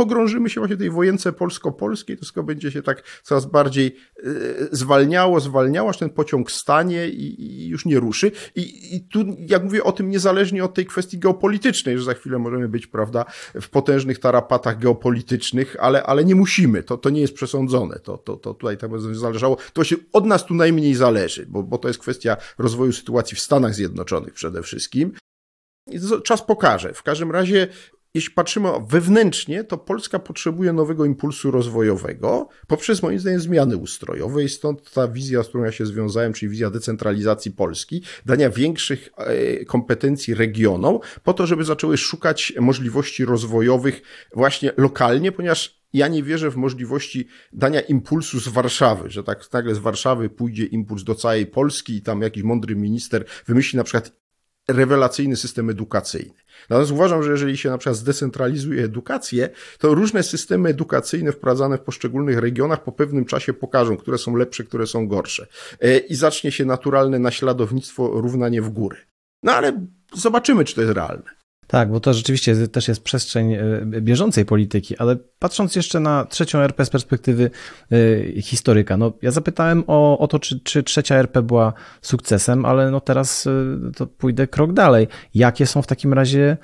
pogrążymy 0.00 0.50
się 0.50 0.60
właśnie 0.60 0.76
w 0.76 0.78
tej 0.78 0.90
wojence 0.90 1.32
polsko-polskiej, 1.32 2.16
to 2.16 2.20
wszystko 2.20 2.42
będzie 2.42 2.70
się 2.70 2.82
tak 2.82 3.02
coraz 3.22 3.46
bardziej 3.46 3.96
e, 4.16 4.22
zwalniało, 4.72 5.40
zwalniało, 5.40 5.90
aż 5.90 5.98
ten 5.98 6.10
pociąg 6.10 6.50
stanie 6.50 7.08
i, 7.08 7.68
już 7.68 7.84
nie 7.84 8.00
ruszy. 8.00 8.32
I, 8.56 8.96
I 8.96 9.00
tu, 9.00 9.24
jak 9.38 9.64
mówię 9.64 9.84
o 9.84 9.92
tym, 9.92 10.10
niezależnie 10.10 10.64
od 10.64 10.74
tej 10.74 10.86
kwestii 10.86 11.18
geopolitycznej, 11.18 11.98
że 11.98 12.04
za 12.04 12.14
chwilę 12.14 12.38
możemy 12.38 12.68
być, 12.68 12.86
prawda, 12.86 13.24
w 13.60 13.68
potężnych 13.68 14.18
tarapatach 14.18 14.78
geopolitycznych, 14.78 15.76
ale, 15.80 16.02
ale 16.02 16.24
nie 16.24 16.34
musimy, 16.34 16.82
to, 16.82 16.96
to 16.98 17.10
nie 17.10 17.20
jest 17.20 17.34
przesądzone, 17.34 17.98
to, 17.98 18.18
to, 18.18 18.36
to 18.36 18.54
tutaj 18.54 18.78
tak 18.78 18.90
będzie 18.90 19.14
zależało, 19.14 19.56
to 19.72 19.84
się 19.84 19.96
od 20.12 20.26
nas 20.26 20.46
tu 20.46 20.54
najmniej 20.54 20.94
zależy, 20.94 21.46
bo, 21.46 21.62
bo 21.62 21.78
to 21.78 21.88
jest 21.88 22.00
kwestia 22.00 22.36
rozwoju 22.58 22.92
sytuacji 22.92 23.36
w 23.36 23.40
Stanach 23.40 23.74
Zjednoczonych 23.74 24.34
przede 24.34 24.62
wszystkim. 24.62 25.12
Czas 26.24 26.42
pokaże. 26.42 26.94
W 26.94 27.02
każdym 27.02 27.30
razie 27.30 27.68
jeśli 28.14 28.34
patrzymy 28.34 28.68
wewnętrznie, 28.88 29.64
to 29.64 29.78
Polska 29.78 30.18
potrzebuje 30.18 30.72
nowego 30.72 31.04
impulsu 31.04 31.50
rozwojowego 31.50 32.48
poprzez 32.66 33.02
moim 33.02 33.18
zdaniem 33.18 33.40
zmiany 33.40 33.76
ustrojowe 33.76 34.44
i 34.44 34.48
stąd 34.48 34.92
ta 34.92 35.08
wizja, 35.08 35.42
z 35.42 35.48
którą 35.48 35.64
ja 35.64 35.72
się 35.72 35.86
związałem, 35.86 36.32
czyli 36.32 36.50
wizja 36.50 36.70
decentralizacji 36.70 37.50
Polski, 37.50 38.02
dania 38.26 38.50
większych 38.50 39.08
e, 39.16 39.64
kompetencji 39.64 40.34
regionom 40.34 40.98
po 41.24 41.34
to, 41.34 41.46
żeby 41.46 41.64
zaczęły 41.64 41.96
szukać 41.96 42.52
możliwości 42.60 43.24
rozwojowych 43.24 44.02
właśnie 44.34 44.72
lokalnie, 44.76 45.32
ponieważ 45.32 45.80
ja 45.92 46.08
nie 46.08 46.22
wierzę 46.22 46.50
w 46.50 46.56
możliwości 46.56 47.28
dania 47.52 47.80
impulsu 47.80 48.40
z 48.40 48.48
Warszawy, 48.48 49.10
że 49.10 49.24
tak 49.24 49.52
nagle 49.52 49.74
z 49.74 49.78
Warszawy 49.78 50.30
pójdzie 50.30 50.64
impuls 50.64 51.04
do 51.04 51.14
całej 51.14 51.46
Polski 51.46 51.96
i 51.96 52.02
tam 52.02 52.22
jakiś 52.22 52.42
mądry 52.42 52.76
minister 52.76 53.24
wymyśli 53.46 53.76
na 53.76 53.84
przykład 53.84 54.19
rewelacyjny 54.72 55.36
system 55.36 55.70
edukacyjny. 55.70 56.34
Natomiast 56.70 56.92
uważam, 56.92 57.22
że 57.22 57.30
jeżeli 57.30 57.56
się 57.56 57.70
na 57.70 57.78
przykład 57.78 57.96
zdecentralizuje 57.96 58.84
edukację, 58.84 59.48
to 59.78 59.94
różne 59.94 60.22
systemy 60.22 60.68
edukacyjne 60.68 61.32
wprowadzane 61.32 61.78
w 61.78 61.80
poszczególnych 61.80 62.38
regionach 62.38 62.84
po 62.84 62.92
pewnym 62.92 63.24
czasie 63.24 63.52
pokażą, 63.52 63.96
które 63.96 64.18
są 64.18 64.36
lepsze, 64.36 64.64
które 64.64 64.86
są 64.86 65.08
gorsze. 65.08 65.46
E, 65.80 65.98
I 65.98 66.14
zacznie 66.14 66.52
się 66.52 66.64
naturalne 66.64 67.18
naśladownictwo, 67.18 68.08
równanie 68.08 68.62
w 68.62 68.68
górę. 68.68 68.96
No 69.42 69.52
ale 69.52 69.86
zobaczymy, 70.14 70.64
czy 70.64 70.74
to 70.74 70.80
jest 70.80 70.94
realne. 70.94 71.39
Tak, 71.70 71.90
bo 71.90 72.00
to 72.00 72.14
rzeczywiście 72.14 72.68
też 72.68 72.88
jest 72.88 73.02
przestrzeń 73.02 73.52
e, 73.52 73.60
bieżącej 74.00 74.44
polityki, 74.44 74.96
ale 74.96 75.16
patrząc 75.38 75.76
jeszcze 75.76 76.00
na 76.00 76.24
trzecią 76.24 76.58
RP 76.58 76.84
z 76.84 76.90
perspektywy 76.90 77.50
e, 77.92 78.42
historyka, 78.42 78.96
no 78.96 79.12
ja 79.22 79.30
zapytałem 79.30 79.84
o, 79.86 80.18
o 80.18 80.28
to, 80.28 80.38
czy, 80.38 80.60
czy 80.60 80.82
trzecia 80.82 81.14
RP 81.14 81.42
była 81.42 81.72
sukcesem, 82.02 82.64
ale 82.64 82.90
no 82.90 83.00
teraz 83.00 83.46
e, 83.46 83.52
to 83.96 84.06
pójdę 84.06 84.46
krok 84.46 84.72
dalej. 84.72 85.08
Jakie 85.34 85.66
są 85.66 85.82
w 85.82 85.86
takim 85.86 86.12
razie 86.12 86.56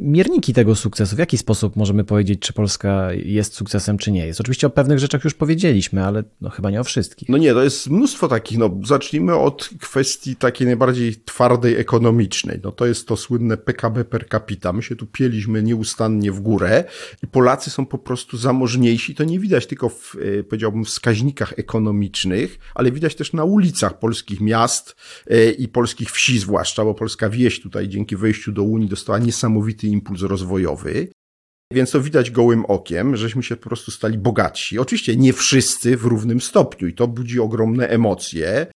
mierniki 0.00 0.52
tego 0.52 0.74
sukcesu? 0.74 1.16
W 1.16 1.18
jaki 1.18 1.38
sposób 1.38 1.76
możemy 1.76 2.04
powiedzieć, 2.04 2.40
czy 2.40 2.52
Polska 2.52 3.12
jest 3.12 3.54
sukcesem, 3.54 3.98
czy 3.98 4.12
nie 4.12 4.26
jest? 4.26 4.40
Oczywiście 4.40 4.66
o 4.66 4.70
pewnych 4.70 4.98
rzeczach 4.98 5.24
już 5.24 5.34
powiedzieliśmy, 5.34 6.04
ale 6.04 6.22
no 6.40 6.50
chyba 6.50 6.70
nie 6.70 6.80
o 6.80 6.84
wszystkich. 6.84 7.28
No 7.28 7.38
nie, 7.38 7.52
to 7.52 7.62
jest 7.62 7.90
mnóstwo 7.90 8.28
takich, 8.28 8.58
no 8.58 8.70
zacznijmy 8.86 9.34
od 9.34 9.70
kwestii 9.80 10.36
takiej 10.36 10.66
najbardziej 10.66 11.16
twardej 11.16 11.76
ekonomicznej. 11.76 12.60
No 12.64 12.72
to 12.72 12.86
jest 12.86 13.08
to 13.08 13.16
słynne 13.16 13.56
PKB 13.56 14.04
per 14.04 14.28
capita 14.28 14.39
capita. 14.40 14.72
My 14.72 14.82
się 14.82 14.96
tu 14.96 15.06
pieliśmy 15.06 15.62
nieustannie 15.62 16.32
w 16.32 16.40
górę 16.40 16.84
i 17.22 17.26
Polacy 17.26 17.70
są 17.70 17.86
po 17.86 17.98
prostu 17.98 18.36
zamożniejsi. 18.36 19.14
To 19.14 19.24
nie 19.24 19.38
widać 19.38 19.66
tylko 19.66 19.88
w, 19.88 20.16
e, 20.16 20.44
powiedziałbym, 20.44 20.84
wskaźnikach 20.84 21.54
ekonomicznych, 21.56 22.58
ale 22.74 22.92
widać 22.92 23.14
też 23.14 23.32
na 23.32 23.44
ulicach 23.44 23.98
polskich 23.98 24.40
miast 24.40 24.96
e, 25.26 25.50
i 25.50 25.68
polskich 25.68 26.10
wsi 26.10 26.38
zwłaszcza, 26.38 26.84
bo 26.84 26.94
polska 26.94 27.30
wieś 27.30 27.60
tutaj 27.60 27.88
dzięki 27.88 28.16
wejściu 28.16 28.52
do 28.52 28.62
Unii 28.62 28.88
dostała 28.88 29.18
niesamowity 29.18 29.86
impuls 29.86 30.22
rozwojowy. 30.22 31.08
Więc 31.72 31.90
to 31.90 32.00
widać 32.00 32.30
gołym 32.30 32.64
okiem, 32.64 33.16
żeśmy 33.16 33.42
się 33.42 33.56
po 33.56 33.68
prostu 33.68 33.90
stali 33.90 34.18
bogatsi. 34.18 34.78
Oczywiście 34.78 35.16
nie 35.16 35.32
wszyscy 35.32 35.96
w 35.96 36.04
równym 36.04 36.40
stopniu 36.40 36.88
i 36.88 36.94
to 36.94 37.08
budzi 37.08 37.40
ogromne 37.40 37.88
emocje 37.88 38.66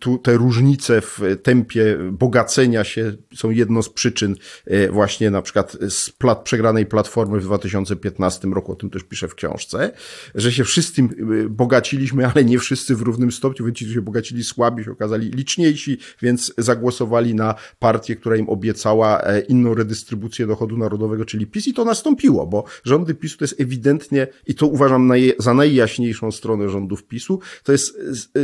tu 0.00 0.18
te 0.18 0.36
różnice 0.36 1.00
w 1.00 1.20
tempie 1.42 1.98
bogacenia 2.12 2.84
się 2.84 3.12
są 3.34 3.50
jedną 3.50 3.82
z 3.82 3.88
przyczyn 3.88 4.36
e, 4.66 4.90
właśnie 4.90 5.30
na 5.30 5.42
przykład 5.42 5.76
z 5.88 6.10
plat, 6.10 6.44
przegranej 6.44 6.86
platformy 6.86 7.40
w 7.40 7.44
2015 7.44 8.48
roku, 8.48 8.72
o 8.72 8.76
tym 8.76 8.90
też 8.90 9.04
piszę 9.04 9.28
w 9.28 9.34
książce, 9.34 9.92
że 10.34 10.52
się 10.52 10.64
wszyscy 10.64 11.02
e, 11.02 11.08
bogaciliśmy, 11.48 12.26
ale 12.26 12.44
nie 12.44 12.58
wszyscy 12.58 12.96
w 12.96 13.02
równym 13.02 13.32
stopniu, 13.32 13.66
więc 13.66 13.78
ci, 13.78 13.84
którzy 13.84 13.94
się 13.94 14.02
bogacili 14.02 14.44
słabi, 14.44 14.84
się 14.84 14.92
okazali 14.92 15.30
liczniejsi, 15.30 15.98
więc 16.22 16.54
zagłosowali 16.58 17.34
na 17.34 17.54
partię, 17.78 18.16
która 18.16 18.36
im 18.36 18.48
obiecała 18.48 19.22
e, 19.22 19.40
inną 19.40 19.74
redystrybucję 19.74 20.46
dochodu 20.46 20.76
narodowego, 20.76 21.24
czyli 21.24 21.46
PiS 21.46 21.68
i 21.68 21.74
to 21.74 21.84
nastąpiło, 21.84 22.46
bo 22.46 22.64
rządy 22.84 23.14
PiSu 23.14 23.38
to 23.38 23.44
jest 23.44 23.60
ewidentnie, 23.60 24.26
i 24.46 24.54
to 24.54 24.66
uważam 24.66 25.12
za 25.38 25.54
najjaśniejszą 25.54 26.32
stronę 26.32 26.68
rządów 26.68 27.04
PiSu, 27.04 27.40
to 27.64 27.72
jest 27.72 27.98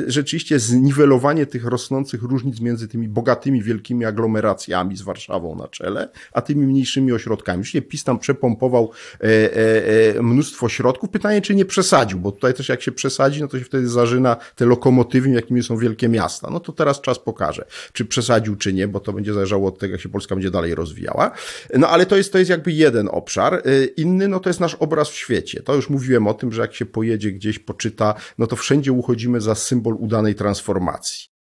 rzeczywiście 0.06 0.58
zniwelowanie 0.58 1.45
tych 1.46 1.64
rosnących 1.64 2.22
różnic 2.22 2.60
między 2.60 2.88
tymi 2.88 3.08
bogatymi, 3.08 3.62
wielkimi 3.62 4.04
aglomeracjami 4.04 4.96
z 4.96 5.02
Warszawą 5.02 5.56
na 5.56 5.68
czele, 5.68 6.08
a 6.32 6.40
tymi 6.40 6.66
mniejszymi 6.66 7.12
ośrodkami. 7.12 7.60
Oczywiście 7.60 7.82
PiS 7.82 8.04
tam 8.04 8.18
przepompował 8.18 8.90
e, 9.20 9.24
e, 9.24 10.16
e, 10.16 10.22
mnóstwo 10.22 10.68
środków. 10.68 11.10
Pytanie, 11.10 11.42
czy 11.42 11.54
nie 11.54 11.64
przesadził, 11.64 12.18
bo 12.18 12.32
tutaj 12.32 12.54
też 12.54 12.68
jak 12.68 12.82
się 12.82 12.92
przesadzi, 12.92 13.40
no 13.40 13.48
to 13.48 13.58
się 13.58 13.64
wtedy 13.64 13.88
zażyna 13.88 14.36
te 14.54 14.66
lokomotywy, 14.66 15.30
jakimi 15.30 15.62
są 15.62 15.76
wielkie 15.76 16.08
miasta. 16.08 16.48
No 16.50 16.60
to 16.60 16.72
teraz 16.72 17.00
czas 17.00 17.18
pokaże, 17.18 17.64
czy 17.92 18.04
przesadził, 18.04 18.56
czy 18.56 18.72
nie, 18.72 18.88
bo 18.88 19.00
to 19.00 19.12
będzie 19.12 19.32
zależało 19.32 19.68
od 19.68 19.78
tego, 19.78 19.92
jak 19.92 20.00
się 20.00 20.08
Polska 20.08 20.34
będzie 20.34 20.50
dalej 20.50 20.74
rozwijała. 20.74 21.30
No 21.74 21.88
ale 21.88 22.06
to 22.06 22.16
jest, 22.16 22.32
to 22.32 22.38
jest 22.38 22.50
jakby 22.50 22.72
jeden 22.72 23.08
obszar. 23.12 23.54
E, 23.54 23.84
inny, 23.84 24.28
no 24.28 24.40
to 24.40 24.50
jest 24.50 24.60
nasz 24.60 24.74
obraz 24.74 25.08
w 25.08 25.14
świecie. 25.14 25.62
To 25.62 25.74
już 25.74 25.90
mówiłem 25.90 26.26
o 26.26 26.34
tym, 26.34 26.52
że 26.52 26.62
jak 26.62 26.74
się 26.74 26.86
pojedzie 26.86 27.32
gdzieś, 27.32 27.58
poczyta, 27.58 28.14
no 28.38 28.46
to 28.46 28.56
wszędzie 28.56 28.92
uchodzimy 28.92 29.40
za 29.40 29.54
symbol 29.54 29.96
udanej 29.98 30.34
transformacji 30.34 31.35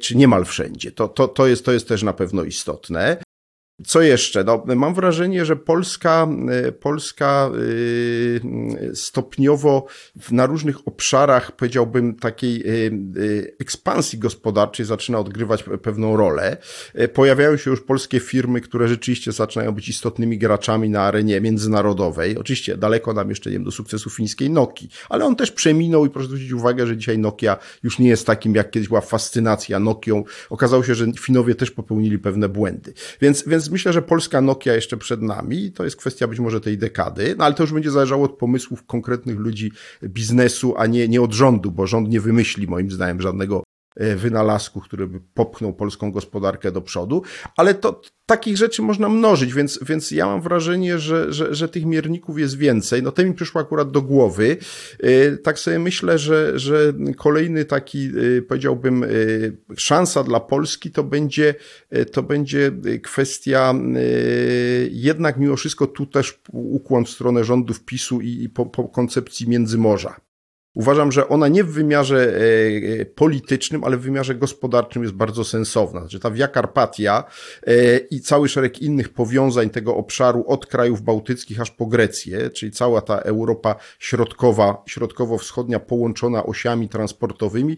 czy 0.00 0.16
niemal 0.16 0.44
wszędzie. 0.44 0.92
To, 0.92 1.08
to, 1.08 1.28
to, 1.28 1.46
jest, 1.46 1.64
to 1.64 1.72
jest 1.72 1.88
też 1.88 2.02
na 2.02 2.12
pewno 2.12 2.44
istotne. 2.44 3.22
Co 3.86 4.02
jeszcze? 4.02 4.44
No, 4.44 4.64
mam 4.66 4.94
wrażenie, 4.94 5.44
że 5.44 5.56
Polska, 5.56 6.28
e, 6.50 6.72
Polska 6.72 7.50
e, 8.90 8.94
stopniowo 8.94 9.86
na 10.30 10.46
różnych 10.46 10.88
obszarach, 10.88 11.56
powiedziałbym, 11.56 12.14
takiej 12.14 12.64
ekspansji 13.60 14.18
gospodarczej 14.18 14.86
zaczyna 14.86 15.18
odgrywać 15.18 15.64
pewną 15.82 16.16
rolę. 16.16 16.56
Pojawiają 17.14 17.56
się 17.56 17.70
już 17.70 17.80
polskie 17.80 18.20
firmy, 18.20 18.60
które 18.60 18.88
rzeczywiście 18.88 19.32
zaczynają 19.32 19.72
być 19.72 19.88
istotnymi 19.88 20.38
graczami 20.38 20.90
na 20.90 21.02
arenie 21.02 21.40
międzynarodowej. 21.40 22.38
Oczywiście 22.38 22.76
daleko 22.76 23.12
nam 23.12 23.28
jeszcze 23.28 23.50
nie 23.50 23.56
wiem, 23.56 23.64
do 23.64 23.70
sukcesu 23.70 24.10
fińskiej 24.10 24.50
Nokii, 24.50 24.88
ale 25.08 25.24
on 25.24 25.36
też 25.36 25.52
przeminął 25.52 26.06
i 26.06 26.10
proszę 26.10 26.26
zwrócić 26.28 26.52
uwagę, 26.52 26.86
że 26.86 26.96
dzisiaj 26.96 27.18
Nokia 27.18 27.56
już 27.82 27.98
nie 27.98 28.08
jest 28.08 28.26
takim, 28.26 28.54
jak 28.54 28.70
kiedyś 28.70 28.88
była 28.88 29.00
fascynacja 29.00 29.80
Nokią. 29.80 30.24
Okazało 30.50 30.84
się, 30.84 30.94
że 30.94 31.06
Finowie 31.20 31.54
też 31.54 31.70
popełnili 31.70 32.18
pewne 32.18 32.48
błędy. 32.48 32.92
Więc, 33.20 33.44
więc 33.46 33.68
myślę, 33.72 33.92
że 33.92 34.02
polska 34.02 34.40
Nokia 34.40 34.74
jeszcze 34.74 34.96
przed 34.96 35.22
nami, 35.22 35.72
to 35.72 35.84
jest 35.84 35.96
kwestia 35.96 36.28
być 36.28 36.38
może 36.38 36.60
tej 36.60 36.78
dekady, 36.78 37.34
no 37.38 37.44
ale 37.44 37.54
to 37.54 37.62
już 37.62 37.72
będzie 37.72 37.90
zależało 37.90 38.24
od 38.24 38.32
pomysłów 38.32 38.86
konkretnych 38.86 39.38
ludzi 39.38 39.72
biznesu, 40.04 40.74
a 40.76 40.86
nie, 40.86 41.08
nie 41.08 41.22
od 41.22 41.32
rządu, 41.32 41.70
bo 41.70 41.86
rząd 41.86 42.08
nie 42.08 42.20
wymyśli 42.20 42.66
moim 42.66 42.90
zdaniem 42.90 43.20
żadnego 43.20 43.62
wynalazku, 43.96 44.80
który 44.80 45.06
by 45.06 45.20
popchnął 45.34 45.72
polską 45.72 46.12
gospodarkę 46.12 46.72
do 46.72 46.82
przodu, 46.82 47.22
ale 47.56 47.74
to 47.74 48.00
takich 48.26 48.56
rzeczy 48.56 48.82
można 48.82 49.08
mnożyć, 49.08 49.54
więc, 49.54 49.78
więc 49.82 50.10
ja 50.10 50.26
mam 50.26 50.42
wrażenie, 50.42 50.98
że, 50.98 51.32
że, 51.32 51.54
że 51.54 51.68
tych 51.68 51.84
mierników 51.84 52.38
jest 52.38 52.58
więcej. 52.58 53.02
No 53.02 53.12
to 53.12 53.24
mi 53.24 53.34
przyszło 53.34 53.60
akurat 53.60 53.90
do 53.90 54.02
głowy. 54.02 54.56
E, 55.00 55.36
tak 55.36 55.58
sobie 55.58 55.78
myślę, 55.78 56.18
że, 56.18 56.58
że 56.58 56.92
kolejny 57.16 57.64
taki, 57.64 58.10
e, 58.38 58.42
powiedziałbym, 58.42 59.04
szansa 59.76 60.24
dla 60.24 60.40
Polski 60.40 60.90
to 60.90 61.04
będzie, 61.04 61.54
to 62.12 62.22
będzie 62.22 62.72
kwestia 63.02 63.74
jednak 64.90 65.36
mimo 65.36 65.56
wszystko 65.56 65.86
tu 65.86 66.06
też 66.06 66.40
ukłon 66.52 67.04
w 67.04 67.10
stronę 67.10 67.44
rządów 67.44 67.84
PiSu 67.84 68.20
i, 68.20 68.42
i 68.42 68.48
po, 68.48 68.66
po 68.66 68.88
koncepcji 68.88 69.48
Międzymorza. 69.48 70.20
Uważam, 70.74 71.12
że 71.12 71.28
ona 71.28 71.48
nie 71.48 71.64
w 71.64 71.72
wymiarze 71.72 72.34
e, 72.34 73.00
e, 73.00 73.04
politycznym, 73.04 73.84
ale 73.84 73.96
w 73.96 74.00
wymiarze 74.00 74.34
gospodarczym 74.34 75.02
jest 75.02 75.14
bardzo 75.14 75.44
sensowna. 75.44 76.00
Znaczy 76.00 76.20
ta 76.20 76.30
Via 76.30 76.48
Carpatia 76.48 77.24
e, 77.66 77.98
i 77.98 78.20
cały 78.20 78.48
szereg 78.48 78.82
innych 78.82 79.08
powiązań 79.08 79.70
tego 79.70 79.96
obszaru 79.96 80.44
od 80.46 80.66
krajów 80.66 81.02
bałtyckich 81.02 81.60
aż 81.60 81.70
po 81.70 81.86
Grecję, 81.86 82.50
czyli 82.50 82.72
cała 82.72 83.00
ta 83.00 83.18
Europa 83.18 83.76
środkowa, 83.98 84.82
środkowo-wschodnia 84.86 85.80
połączona 85.80 86.44
osiami 86.44 86.88
transportowymi, 86.88 87.76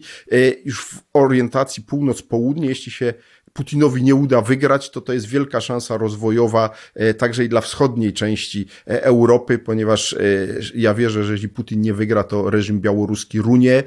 już 0.65 0.85
w 0.85 1.01
orientacji 1.13 1.83
północ-południe, 1.83 2.67
jeśli 2.67 2.91
się 2.91 3.13
Putinowi 3.57 4.03
nie 4.03 4.15
uda 4.15 4.41
wygrać, 4.41 4.89
to 4.89 5.01
to 5.01 5.13
jest 5.13 5.27
wielka 5.27 5.61
szansa 5.61 5.97
rozwojowa 5.97 6.69
e, 6.95 7.13
także 7.13 7.43
i 7.45 7.49
dla 7.49 7.61
wschodniej 7.61 8.13
części 8.13 8.67
e, 8.87 9.03
Europy, 9.03 9.59
ponieważ 9.59 10.13
e, 10.13 10.17
ja 10.75 10.93
wierzę, 10.93 11.23
że 11.23 11.31
jeśli 11.33 11.49
Putin 11.49 11.81
nie 11.81 11.93
wygra, 11.93 12.23
to 12.23 12.49
reżim 12.49 12.81
białoruski 12.81 13.41
runie, 13.41 13.83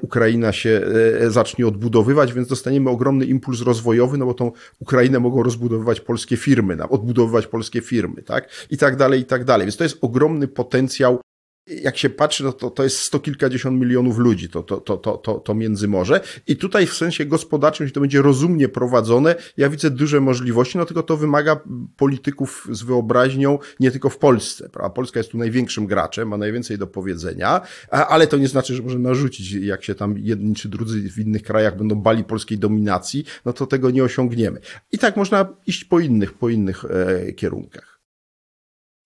Ukraina 0.00 0.52
się 0.52 0.80
zacznie 1.28 1.66
odbudowywać, 1.66 2.32
więc 2.32 2.48
dostaniemy 2.48 2.90
ogromny 2.90 3.24
impuls 3.24 3.60
rozwojowy, 3.60 4.18
no 4.18 4.26
bo 4.26 4.34
tą 4.34 4.52
Ukrainę 4.78 5.20
mogą 5.20 5.42
rozbudowywać 5.42 6.00
polskie 6.00 6.36
firmy, 6.36 6.76
odbudowywać 6.88 7.46
polskie 7.46 7.80
firmy, 7.80 8.22
tak? 8.22 8.48
I 8.70 8.76
tak 8.76 8.96
dalej, 8.96 9.20
i 9.20 9.24
tak 9.24 9.44
dalej. 9.44 9.66
Więc 9.66 9.76
to 9.76 9.84
jest 9.84 9.98
ogromny 10.00 10.48
potencjał 10.48 11.20
jak 11.66 11.98
się 11.98 12.10
patrzy, 12.10 12.44
no 12.44 12.52
to, 12.52 12.70
to 12.70 12.84
jest 12.84 12.98
sto 12.98 13.20
kilkadziesiąt 13.20 13.80
milionów 13.80 14.18
ludzi, 14.18 14.48
to, 14.48 14.62
to, 14.62 14.76
to, 14.76 14.96
to, 14.96 15.16
to, 15.16 15.34
to 15.34 15.54
Międzymorze. 15.54 16.20
I 16.46 16.56
tutaj 16.56 16.86
w 16.86 16.94
sensie 16.94 17.26
gospodarczym, 17.26 17.84
jeśli 17.84 17.94
to 17.94 18.00
będzie 18.00 18.22
rozumnie 18.22 18.68
prowadzone, 18.68 19.34
ja 19.56 19.68
widzę 19.68 19.90
duże 19.90 20.20
możliwości, 20.20 20.78
no 20.78 20.84
tylko 20.84 21.02
to 21.02 21.16
wymaga 21.16 21.60
polityków 21.96 22.68
z 22.70 22.82
wyobraźnią, 22.82 23.58
nie 23.80 23.90
tylko 23.90 24.10
w 24.10 24.18
Polsce. 24.18 24.68
Prawda? 24.68 24.90
Polska 24.90 25.20
jest 25.20 25.30
tu 25.30 25.38
największym 25.38 25.86
graczem, 25.86 26.28
ma 26.28 26.36
najwięcej 26.36 26.78
do 26.78 26.86
powiedzenia, 26.86 27.60
ale 27.90 28.26
to 28.26 28.36
nie 28.36 28.48
znaczy, 28.48 28.74
że 28.74 28.82
może 28.82 28.98
narzucić, 28.98 29.52
jak 29.52 29.84
się 29.84 29.94
tam 29.94 30.18
jedni 30.18 30.54
czy 30.54 30.68
drudzy 30.68 31.10
w 31.10 31.18
innych 31.18 31.42
krajach 31.42 31.76
będą 31.76 31.94
bali 31.94 32.24
polskiej 32.24 32.58
dominacji, 32.58 33.24
no 33.44 33.52
to 33.52 33.66
tego 33.66 33.90
nie 33.90 34.04
osiągniemy. 34.04 34.60
I 34.92 34.98
tak 34.98 35.16
można 35.16 35.48
iść 35.66 35.84
po 35.84 36.00
innych, 36.00 36.34
po 36.34 36.48
innych 36.48 36.84
e, 36.84 37.32
kierunkach. 37.32 37.91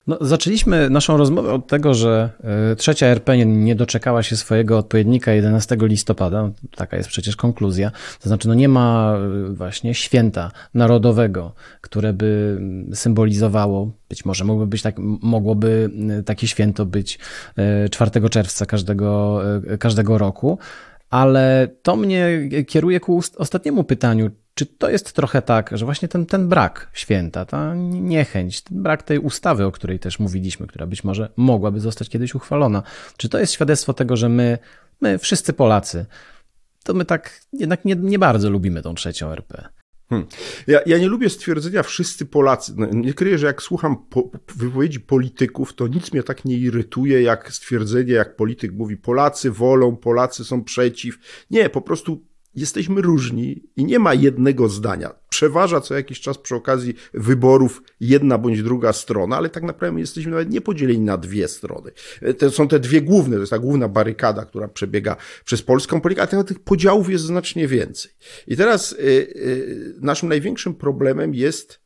No, 0.06 0.18
zaczęliśmy 0.20 0.90
naszą 0.90 1.16
rozmowę 1.16 1.52
od 1.52 1.66
tego, 1.66 1.94
że 1.94 2.30
e, 2.72 2.76
trzecia 2.76 3.06
RP 3.06 3.36
nie, 3.46 3.74
doczekała 3.74 4.22
się 4.22 4.36
swojego 4.36 4.78
odpowiednika 4.78 5.32
11 5.32 5.76
listopada. 5.80 6.50
Taka 6.76 6.96
jest 6.96 7.08
przecież 7.08 7.36
konkluzja. 7.36 7.90
To 8.20 8.28
znaczy, 8.28 8.48
no 8.48 8.54
nie 8.54 8.68
ma 8.68 9.16
e, 9.16 9.54
właśnie 9.54 9.94
święta 9.94 10.50
narodowego, 10.74 11.54
które 11.80 12.12
by 12.12 12.60
symbolizowało, 12.94 13.90
być 14.08 14.24
może 14.24 14.44
mogłoby 14.44 14.70
być 14.70 14.82
tak, 14.82 14.96
mogłoby 15.22 15.90
e, 16.18 16.22
takie 16.22 16.46
święto 16.46 16.86
być 16.86 17.18
4 17.90 18.28
czerwca 18.30 18.66
każdego, 18.66 19.40
każdego 19.78 20.18
roku. 20.18 20.58
Ale 21.10 21.68
to 21.82 21.96
mnie 21.96 22.48
kieruje 22.66 23.00
ku 23.00 23.20
ostatniemu 23.36 23.84
pytaniu. 23.84 24.30
Czy 24.58 24.66
to 24.66 24.90
jest 24.90 25.12
trochę 25.12 25.42
tak, 25.42 25.70
że 25.72 25.84
właśnie 25.84 26.08
ten, 26.08 26.26
ten 26.26 26.48
brak 26.48 26.90
święta, 26.92 27.44
ta 27.44 27.74
niechęć, 27.74 28.62
ten 28.62 28.82
brak 28.82 29.02
tej 29.02 29.18
ustawy, 29.18 29.64
o 29.64 29.72
której 29.72 29.98
też 29.98 30.18
mówiliśmy, 30.18 30.66
która 30.66 30.86
być 30.86 31.04
może 31.04 31.32
mogłaby 31.36 31.80
zostać 31.80 32.08
kiedyś 32.08 32.34
uchwalona, 32.34 32.82
czy 33.16 33.28
to 33.28 33.38
jest 33.38 33.52
świadectwo 33.52 33.94
tego, 33.94 34.16
że 34.16 34.28
my, 34.28 34.58
my 35.00 35.18
wszyscy 35.18 35.52
Polacy, 35.52 36.06
to 36.84 36.94
my 36.94 37.04
tak 37.04 37.40
jednak 37.52 37.84
nie, 37.84 37.94
nie 37.96 38.18
bardzo 38.18 38.50
lubimy 38.50 38.82
tą 38.82 38.94
trzecią 38.94 39.32
RP? 39.32 39.68
Hmm. 40.08 40.28
Ja, 40.66 40.80
ja 40.86 40.98
nie 40.98 41.08
lubię 41.08 41.30
stwierdzenia 41.30 41.82
wszyscy 41.82 42.26
Polacy. 42.26 42.72
No, 42.76 42.86
nie 42.92 43.14
kryję, 43.14 43.38
że 43.38 43.46
jak 43.46 43.62
słucham 43.62 43.96
po, 44.10 44.30
wypowiedzi 44.56 45.00
polityków, 45.00 45.74
to 45.74 45.88
nic 45.88 46.12
mnie 46.12 46.22
tak 46.22 46.44
nie 46.44 46.56
irytuje, 46.56 47.22
jak 47.22 47.52
stwierdzenie, 47.52 48.12
jak 48.12 48.36
polityk 48.36 48.72
mówi 48.72 48.96
Polacy 48.96 49.50
wolą, 49.50 49.96
Polacy 49.96 50.44
są 50.44 50.64
przeciw. 50.64 51.18
Nie, 51.50 51.70
po 51.70 51.80
prostu 51.80 52.26
jesteśmy 52.56 53.02
różni 53.02 53.62
i 53.76 53.84
nie 53.84 53.98
ma 53.98 54.14
jednego 54.14 54.68
zdania. 54.68 55.14
Przeważa 55.28 55.80
co 55.80 55.94
jakiś 55.94 56.20
czas 56.20 56.38
przy 56.38 56.54
okazji 56.54 56.94
wyborów 57.14 57.82
jedna 58.00 58.38
bądź 58.38 58.62
druga 58.62 58.92
strona, 58.92 59.36
ale 59.36 59.48
tak 59.48 59.62
naprawdę 59.62 60.00
jesteśmy 60.00 60.30
nawet 60.30 60.50
nie 60.50 60.60
podzieleni 60.60 61.00
na 61.00 61.18
dwie 61.18 61.48
strony. 61.48 61.90
To 62.38 62.50
są 62.50 62.68
te 62.68 62.80
dwie 62.80 63.02
główne, 63.02 63.34
to 63.34 63.40
jest 63.40 63.50
ta 63.50 63.58
główna 63.58 63.88
barykada, 63.88 64.44
która 64.44 64.68
przebiega 64.68 65.16
przez 65.44 65.62
polską 65.62 66.00
politykę, 66.00 66.28
ale 66.32 66.44
tych 66.44 66.60
podziałów 66.60 67.10
jest 67.10 67.24
znacznie 67.24 67.68
więcej. 67.68 68.10
I 68.46 68.56
teraz 68.56 68.92
y, 68.92 68.96
y, 68.96 69.94
naszym 70.00 70.28
największym 70.28 70.74
problemem 70.74 71.34
jest 71.34 71.80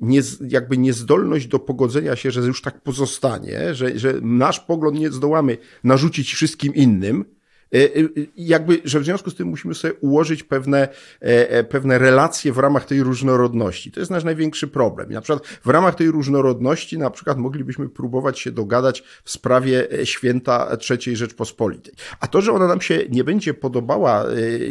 nie, 0.00 0.20
jakby 0.48 0.78
niezdolność 0.78 1.46
do 1.46 1.58
pogodzenia 1.58 2.16
się, 2.16 2.30
że 2.30 2.40
już 2.40 2.62
tak 2.62 2.82
pozostanie, 2.82 3.74
że, 3.74 3.98
że 3.98 4.14
nasz 4.22 4.60
pogląd 4.60 4.98
nie 4.98 5.10
zdołamy 5.10 5.58
narzucić 5.84 6.34
wszystkim 6.34 6.74
innym, 6.74 7.24
E, 7.24 7.24
e, 7.24 7.43
jakby, 8.36 8.80
że 8.84 9.00
w 9.00 9.04
związku 9.04 9.30
z 9.30 9.34
tym 9.34 9.48
musimy 9.48 9.74
sobie 9.74 9.94
ułożyć 9.94 10.42
pewne, 10.42 10.88
e, 11.20 11.64
pewne 11.64 11.98
relacje 11.98 12.52
w 12.52 12.58
ramach 12.58 12.84
tej 12.84 13.02
różnorodności. 13.02 13.92
To 13.92 14.00
jest 14.00 14.10
nasz 14.10 14.24
największy 14.24 14.68
problem. 14.68 15.12
na 15.12 15.20
przykład 15.20 15.46
w 15.46 15.68
ramach 15.68 15.94
tej 15.94 16.10
różnorodności 16.10 16.98
na 16.98 17.10
przykład 17.10 17.38
moglibyśmy 17.38 17.88
próbować 17.88 18.38
się 18.38 18.52
dogadać 18.52 19.02
w 19.24 19.30
sprawie 19.30 19.88
święta 20.04 20.76
III 20.90 21.16
Rzeczpospolitej. 21.16 21.94
A 22.20 22.26
to, 22.26 22.40
że 22.40 22.52
ona 22.52 22.66
nam 22.66 22.80
się 22.80 23.04
nie 23.10 23.24
będzie 23.24 23.54
podobała, 23.54 24.24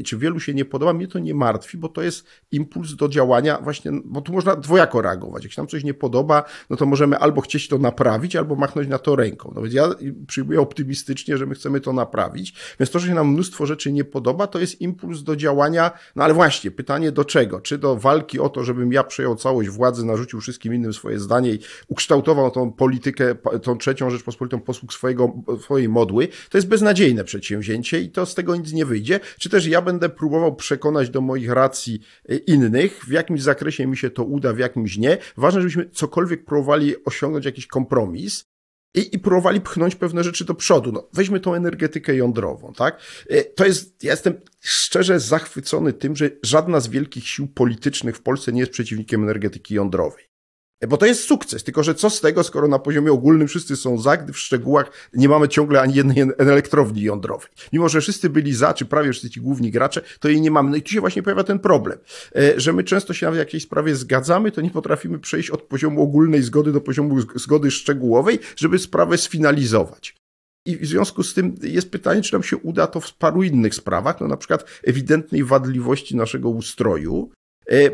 czy 0.05 0.17
wielu 0.17 0.39
się 0.39 0.53
nie 0.53 0.65
podoba, 0.65 0.93
mnie 0.93 1.07
to 1.07 1.19
nie 1.19 1.33
martwi, 1.33 1.77
bo 1.77 1.89
to 1.89 2.01
jest 2.01 2.25
impuls 2.51 2.95
do 2.95 3.09
działania 3.09 3.59
właśnie, 3.61 3.91
bo 4.05 4.21
tu 4.21 4.33
można 4.33 4.55
dwojako 4.55 5.01
reagować. 5.01 5.43
Jak 5.43 5.53
się 5.53 5.61
nam 5.61 5.67
coś 5.67 5.83
nie 5.83 5.93
podoba, 5.93 6.43
no 6.69 6.77
to 6.77 6.85
możemy 6.85 7.17
albo 7.17 7.41
chcieć 7.41 7.67
to 7.67 7.77
naprawić, 7.77 8.35
albo 8.35 8.55
machnąć 8.55 8.87
na 8.87 8.99
to 8.99 9.15
ręką. 9.15 9.51
No 9.55 9.61
więc 9.61 9.73
ja 9.73 9.89
przyjmuję 10.27 10.61
optymistycznie, 10.61 11.37
że 11.37 11.45
my 11.45 11.55
chcemy 11.55 11.81
to 11.81 11.93
naprawić. 11.93 12.53
Więc 12.79 12.92
to, 12.93 12.99
że 12.99 13.07
się 13.07 13.13
nam 13.13 13.27
mnóstwo 13.27 13.65
rzeczy 13.65 13.91
nie 13.91 14.03
podoba, 14.03 14.47
to 14.47 14.59
jest 14.59 14.81
impuls 14.81 15.23
do 15.23 15.35
działania, 15.35 15.91
no 16.15 16.23
ale 16.23 16.33
właśnie, 16.33 16.71
pytanie 16.71 17.11
do 17.11 17.25
czego? 17.25 17.61
Czy 17.61 17.77
do 17.77 17.95
walki 17.95 18.39
o 18.39 18.49
to, 18.49 18.63
żebym 18.63 18.93
ja 18.93 19.03
przejął 19.03 19.35
całość 19.35 19.69
władzy, 19.69 20.05
narzucił 20.05 20.41
wszystkim 20.41 20.73
innym 20.73 20.93
swoje 20.93 21.19
zdanie 21.19 21.49
i 21.53 21.59
ukształtował 21.87 22.51
tą 22.51 22.71
politykę, 22.71 23.35
tą 23.63 23.77
trzecią 23.77 24.09
Rzeczpospolitą 24.09 24.59
posług 24.61 24.93
swojego, 24.93 25.33
swojej 25.61 25.89
modły, 25.89 26.27
to 26.49 26.57
jest 26.57 26.67
beznadziejne 26.67 27.23
przedsięwzięcie 27.23 28.01
i 28.01 28.09
to 28.09 28.25
z 28.25 28.35
tego 28.35 28.55
nic 28.55 28.73
nie 28.73 28.85
wyjdzie. 28.85 29.19
Czy 29.39 29.49
też 29.49 29.67
ja 29.67 29.81
będę 29.81 30.09
próbował 30.09 30.55
przekonać 30.55 31.09
do 31.09 31.21
moich 31.21 31.51
racji 31.51 31.99
y, 32.29 32.37
innych, 32.37 33.05
w 33.07 33.11
jakimś 33.11 33.41
zakresie 33.41 33.87
mi 33.87 33.97
się 33.97 34.09
to 34.09 34.23
uda, 34.23 34.53
w 34.53 34.57
jakimś 34.57 34.97
nie. 34.97 35.17
Ważne, 35.37 35.61
żebyśmy 35.61 35.89
cokolwiek 35.89 36.45
próbowali 36.45 36.95
osiągnąć 37.05 37.45
jakiś 37.45 37.67
kompromis, 37.67 38.52
i, 38.93 39.15
i 39.15 39.19
próbowali 39.19 39.61
pchnąć 39.61 39.95
pewne 39.95 40.23
rzeczy 40.23 40.45
do 40.45 40.55
przodu. 40.55 40.91
No, 40.91 41.09
weźmy 41.13 41.39
tą 41.39 41.53
energetykę 41.53 42.15
jądrową, 42.15 42.73
tak? 42.73 43.01
Y, 43.31 43.53
to 43.55 43.65
jest, 43.65 44.03
ja 44.03 44.11
jestem 44.11 44.41
szczerze 44.59 45.19
zachwycony 45.19 45.93
tym, 45.93 46.15
że 46.15 46.29
żadna 46.43 46.79
z 46.79 46.87
wielkich 46.87 47.27
sił 47.27 47.47
politycznych 47.47 48.17
w 48.17 48.21
Polsce 48.21 48.53
nie 48.53 48.59
jest 48.59 48.71
przeciwnikiem 48.71 49.23
energetyki 49.23 49.75
jądrowej. 49.75 50.32
Bo 50.88 50.97
to 50.97 51.05
jest 51.05 51.23
sukces, 51.23 51.63
tylko 51.63 51.84
że 51.84 51.95
co 51.95 52.09
z 52.09 52.21
tego, 52.21 52.43
skoro 52.43 52.67
na 52.67 52.79
poziomie 52.79 53.11
ogólnym 53.11 53.47
wszyscy 53.47 53.75
są 53.75 53.97
za, 53.97 54.17
gdy 54.17 54.34
w 54.34 54.39
szczegółach 54.39 54.91
nie 55.13 55.29
mamy 55.29 55.47
ciągle 55.47 55.81
ani 55.81 55.93
jednej 55.93 56.25
elektrowni 56.38 57.01
jądrowej. 57.01 57.49
Mimo, 57.73 57.89
że 57.89 58.01
wszyscy 58.01 58.29
byli 58.29 58.53
za, 58.53 58.73
czy 58.73 58.86
prawie 58.86 59.11
wszyscy 59.11 59.29
ci 59.29 59.41
główni 59.41 59.71
gracze, 59.71 60.01
to 60.19 60.29
jej 60.29 60.41
nie 60.41 60.51
mamy. 60.51 60.69
No 60.69 60.75
i 60.75 60.81
tu 60.81 60.89
się 60.89 60.99
właśnie 60.99 61.23
pojawia 61.23 61.43
ten 61.43 61.59
problem, 61.59 61.99
e, 62.36 62.59
że 62.59 62.73
my 62.73 62.84
często 62.84 63.13
się 63.13 63.31
na 63.31 63.38
jakiejś 63.38 63.63
sprawie 63.63 63.95
zgadzamy, 63.95 64.51
to 64.51 64.61
nie 64.61 64.71
potrafimy 64.71 65.19
przejść 65.19 65.49
od 65.49 65.61
poziomu 65.61 66.03
ogólnej 66.03 66.41
zgody 66.41 66.71
do 66.71 66.81
poziomu 66.81 67.21
zgody 67.36 67.71
szczegółowej, 67.71 68.39
żeby 68.55 68.79
sprawę 68.79 69.17
sfinalizować. 69.17 70.15
I 70.65 70.77
w 70.77 70.86
związku 70.86 71.23
z 71.23 71.34
tym 71.34 71.55
jest 71.61 71.91
pytanie, 71.91 72.21
czy 72.21 72.34
nam 72.34 72.43
się 72.43 72.57
uda 72.57 72.88
to 72.88 72.99
w 72.99 73.13
paru 73.13 73.43
innych 73.43 73.75
sprawach, 73.75 74.21
no 74.21 74.27
na 74.27 74.38
przykład 74.38 74.65
ewidentnej 74.84 75.43
wadliwości 75.43 76.15
naszego 76.15 76.49
ustroju, 76.49 77.31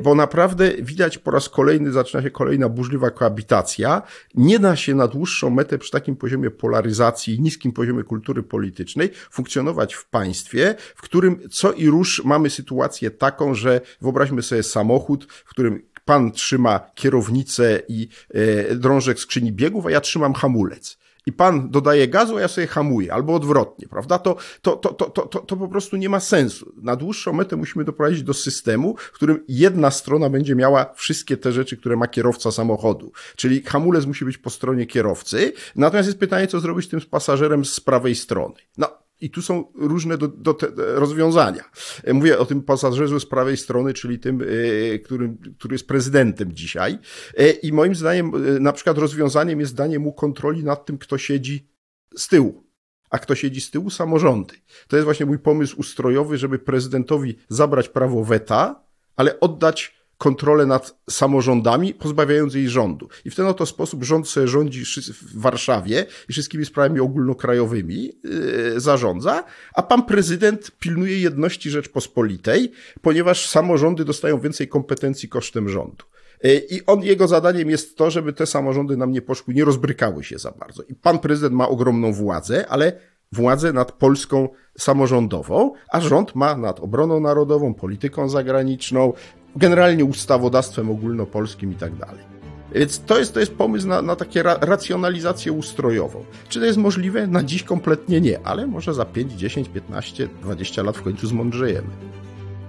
bo 0.03 0.15
naprawdę 0.15 0.71
widać 0.79 1.17
po 1.17 1.31
raz 1.31 1.49
kolejny, 1.49 1.91
zaczyna 1.91 2.23
się 2.23 2.31
kolejna 2.31 2.69
burzliwa 2.69 3.11
koabitacja. 3.11 4.01
Nie 4.35 4.59
da 4.59 4.75
się 4.75 4.95
na 4.95 5.07
dłuższą 5.07 5.49
metę 5.49 5.77
przy 5.77 5.91
takim 5.91 6.15
poziomie 6.15 6.51
polaryzacji 6.51 7.41
niskim 7.41 7.71
poziomie 7.71 8.03
kultury 8.03 8.43
politycznej 8.43 9.09
funkcjonować 9.31 9.93
w 9.93 10.05
państwie, 10.05 10.75
w 10.95 11.01
którym 11.01 11.39
co 11.51 11.71
i 11.71 11.87
róż 11.87 12.21
mamy 12.25 12.49
sytuację 12.49 13.11
taką, 13.11 13.53
że 13.53 13.81
wyobraźmy 14.01 14.41
sobie 14.41 14.63
samochód, 14.63 15.27
w 15.45 15.49
którym 15.49 15.81
pan 16.05 16.31
trzyma 16.31 16.91
kierownicę 16.95 17.81
i 17.87 18.07
e, 18.29 18.75
drążek 18.75 19.19
skrzyni 19.19 19.51
biegów, 19.51 19.85
a 19.85 19.91
ja 19.91 20.01
trzymam 20.01 20.33
hamulec 20.33 20.97
i 21.25 21.31
pan 21.31 21.69
dodaje 21.69 22.07
gazu, 22.07 22.37
a 22.37 22.41
ja 22.41 22.47
sobie 22.47 22.67
hamuję, 22.67 23.13
albo 23.13 23.35
odwrotnie, 23.35 23.87
prawda? 23.87 24.19
To, 24.19 24.35
to, 24.61 24.75
to, 24.75 24.93
to, 24.93 25.09
to, 25.09 25.39
to, 25.39 25.57
po 25.57 25.67
prostu 25.67 25.97
nie 25.97 26.09
ma 26.09 26.19
sensu. 26.19 26.73
Na 26.81 26.95
dłuższą 26.95 27.33
metę 27.33 27.55
musimy 27.55 27.85
doprowadzić 27.85 28.23
do 28.23 28.33
systemu, 28.33 28.95
w 28.97 29.11
którym 29.11 29.43
jedna 29.47 29.91
strona 29.91 30.29
będzie 30.29 30.55
miała 30.55 30.93
wszystkie 30.95 31.37
te 31.37 31.51
rzeczy, 31.51 31.77
które 31.77 31.95
ma 31.95 32.07
kierowca 32.07 32.51
samochodu. 32.51 33.11
Czyli 33.35 33.61
hamulec 33.61 34.05
musi 34.05 34.25
być 34.25 34.37
po 34.37 34.49
stronie 34.49 34.85
kierowcy. 34.85 35.53
Natomiast 35.75 36.07
jest 36.07 36.19
pytanie, 36.19 36.47
co 36.47 36.59
zrobić 36.59 36.85
z 36.85 36.89
tym 36.89 37.01
pasażerem 37.01 37.65
z 37.65 37.79
prawej 37.79 38.15
strony. 38.15 38.55
No, 38.77 38.87
i 39.21 39.29
tu 39.29 39.41
są 39.41 39.71
różne 39.75 40.17
do, 40.17 40.27
do 40.27 40.53
te, 40.53 40.67
rozwiązania. 40.75 41.63
E, 42.03 42.13
mówię 42.13 42.39
o 42.39 42.45
tym 42.45 42.61
pasażerze 42.61 43.19
z 43.19 43.25
prawej 43.25 43.57
strony, 43.57 43.93
czyli 43.93 44.19
tym, 44.19 44.41
e, 44.41 44.99
który, 44.99 45.33
który 45.57 45.73
jest 45.75 45.87
prezydentem 45.87 46.53
dzisiaj. 46.53 46.99
E, 47.37 47.49
I 47.49 47.73
moim 47.73 47.95
zdaniem, 47.95 48.31
na 48.63 48.73
przykład 48.73 48.97
rozwiązaniem 48.97 49.59
jest 49.59 49.75
danie 49.75 49.99
mu 49.99 50.13
kontroli 50.13 50.63
nad 50.63 50.85
tym, 50.85 50.97
kto 50.97 51.17
siedzi 51.17 51.69
z 52.15 52.27
tyłu. 52.27 52.63
A 53.09 53.19
kto 53.19 53.35
siedzi 53.35 53.61
z 53.61 53.71
tyłu? 53.71 53.89
Samorządy. 53.89 54.55
To 54.87 54.95
jest 54.95 55.05
właśnie 55.05 55.25
mój 55.25 55.39
pomysł 55.39 55.79
ustrojowy, 55.79 56.37
żeby 56.37 56.59
prezydentowi 56.59 57.35
zabrać 57.49 57.89
prawo 57.89 58.23
weta, 58.23 58.83
ale 59.15 59.39
oddać 59.39 59.98
kontrolę 60.19 60.65
nad 60.65 60.95
samorządami, 61.09 61.93
pozbawiając 61.93 62.53
jej 62.53 62.69
rządu. 62.69 63.09
I 63.25 63.29
w 63.29 63.35
ten 63.35 63.45
oto 63.45 63.65
sposób 63.65 64.03
rząd 64.03 64.27
sobie 64.27 64.47
rządzi 64.47 64.83
w 65.11 65.39
Warszawie 65.41 66.05
i 66.29 66.33
wszystkimi 66.33 66.65
sprawami 66.65 66.99
ogólnokrajowymi 66.99 68.11
yy, 68.23 68.79
zarządza, 68.79 69.43
a 69.73 69.83
pan 69.83 70.03
prezydent 70.03 70.71
pilnuje 70.79 71.19
jedności 71.19 71.69
Rzeczpospolitej, 71.69 72.71
ponieważ 73.01 73.49
samorządy 73.49 74.05
dostają 74.05 74.39
więcej 74.39 74.67
kompetencji 74.67 75.29
kosztem 75.29 75.69
rządu. 75.69 76.05
Yy, 76.43 76.61
I 76.69 76.85
on, 76.85 77.03
jego 77.03 77.27
zadaniem 77.27 77.69
jest 77.69 77.97
to, 77.97 78.11
żeby 78.11 78.33
te 78.33 78.45
samorządy 78.45 78.97
nam 78.97 79.11
nie 79.11 79.21
poszły, 79.21 79.53
nie 79.53 79.65
rozbrykały 79.65 80.23
się 80.23 80.39
za 80.39 80.51
bardzo. 80.51 80.83
I 80.83 80.95
pan 80.95 81.19
prezydent 81.19 81.55
ma 81.55 81.69
ogromną 81.69 82.13
władzę, 82.13 82.67
ale 82.69 82.99
władzę 83.31 83.73
nad 83.73 83.91
Polską 83.91 84.49
samorządową, 84.77 85.73
a 85.91 86.01
rząd 86.01 86.35
ma 86.35 86.55
nad 86.55 86.79
obroną 86.79 87.19
narodową, 87.19 87.73
polityką 87.73 88.29
zagraniczną, 88.29 89.13
generalnie 89.55 90.05
ustawodawstwem 90.05 90.89
ogólnopolskim 90.89 91.71
i 91.71 91.75
tak 91.75 91.95
dalej. 91.95 92.29
Więc 92.75 92.99
to 92.99 93.19
jest, 93.19 93.33
to 93.33 93.39
jest 93.39 93.55
pomysł 93.55 93.87
na, 93.87 94.01
na 94.01 94.15
takie 94.15 94.43
ra 94.43 94.57
racjonalizację 94.61 95.51
ustrojową. 95.51 96.25
Czy 96.49 96.59
to 96.59 96.65
jest 96.65 96.77
możliwe? 96.77 97.27
Na 97.27 97.43
dziś 97.43 97.63
kompletnie 97.63 98.21
nie, 98.21 98.39
ale 98.43 98.67
może 98.67 98.93
za 98.93 99.05
5, 99.05 99.33
10, 99.33 99.69
15, 99.69 100.27
20 100.41 100.83
lat 100.83 100.97
w 100.97 101.01
końcu 101.01 101.27
zmądrzejemy. 101.27 101.87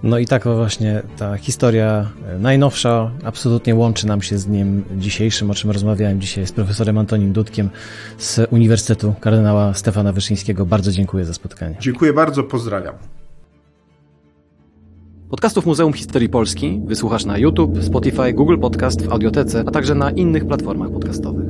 No 0.02 0.18
i 0.18 0.26
tak 0.26 0.44
właśnie 0.44 1.02
ta 1.16 1.36
historia 1.36 2.10
e, 2.28 2.38
najnowsza 2.38 3.10
absolutnie 3.24 3.74
łączy 3.74 4.06
nam 4.06 4.22
się 4.22 4.38
z 4.38 4.46
nim 4.46 4.84
dzisiejszym, 4.96 5.50
o 5.50 5.54
czym 5.54 5.70
rozmawiałem 5.70 6.20
dzisiaj 6.20 6.46
z 6.46 6.52
profesorem 6.52 6.98
Antonim 6.98 7.32
Dudkiem 7.32 7.70
z 8.18 8.40
Uniwersytetu 8.50 9.14
Kardynała 9.20 9.74
Stefana 9.74 10.12
Wyszyńskiego. 10.12 10.66
Bardzo 10.66 10.92
dziękuję 10.92 11.24
za 11.24 11.34
spotkanie. 11.34 11.76
Dziękuję 11.80 12.12
bardzo, 12.12 12.42
pozdrawiam. 12.42 13.19
Podcastów 15.30 15.66
Muzeum 15.66 15.92
Historii 15.92 16.28
Polski 16.28 16.80
wysłuchasz 16.84 17.24
na 17.24 17.38
YouTube, 17.38 17.82
Spotify, 17.82 18.32
Google 18.32 18.58
Podcast, 18.58 19.06
w 19.06 19.12
Audiotece, 19.12 19.64
a 19.66 19.70
także 19.70 19.94
na 19.94 20.10
innych 20.10 20.46
platformach 20.46 20.90
podcastowych. 20.90 21.46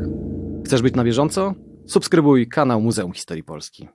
Chcesz 0.66 0.82
być 0.82 0.94
na 0.94 1.04
bieżąco? 1.04 1.54
Subskrybuj 1.86 2.48
kanał 2.48 2.80
Muzeum 2.80 3.12
Historii 3.12 3.44
Polski. 3.44 3.88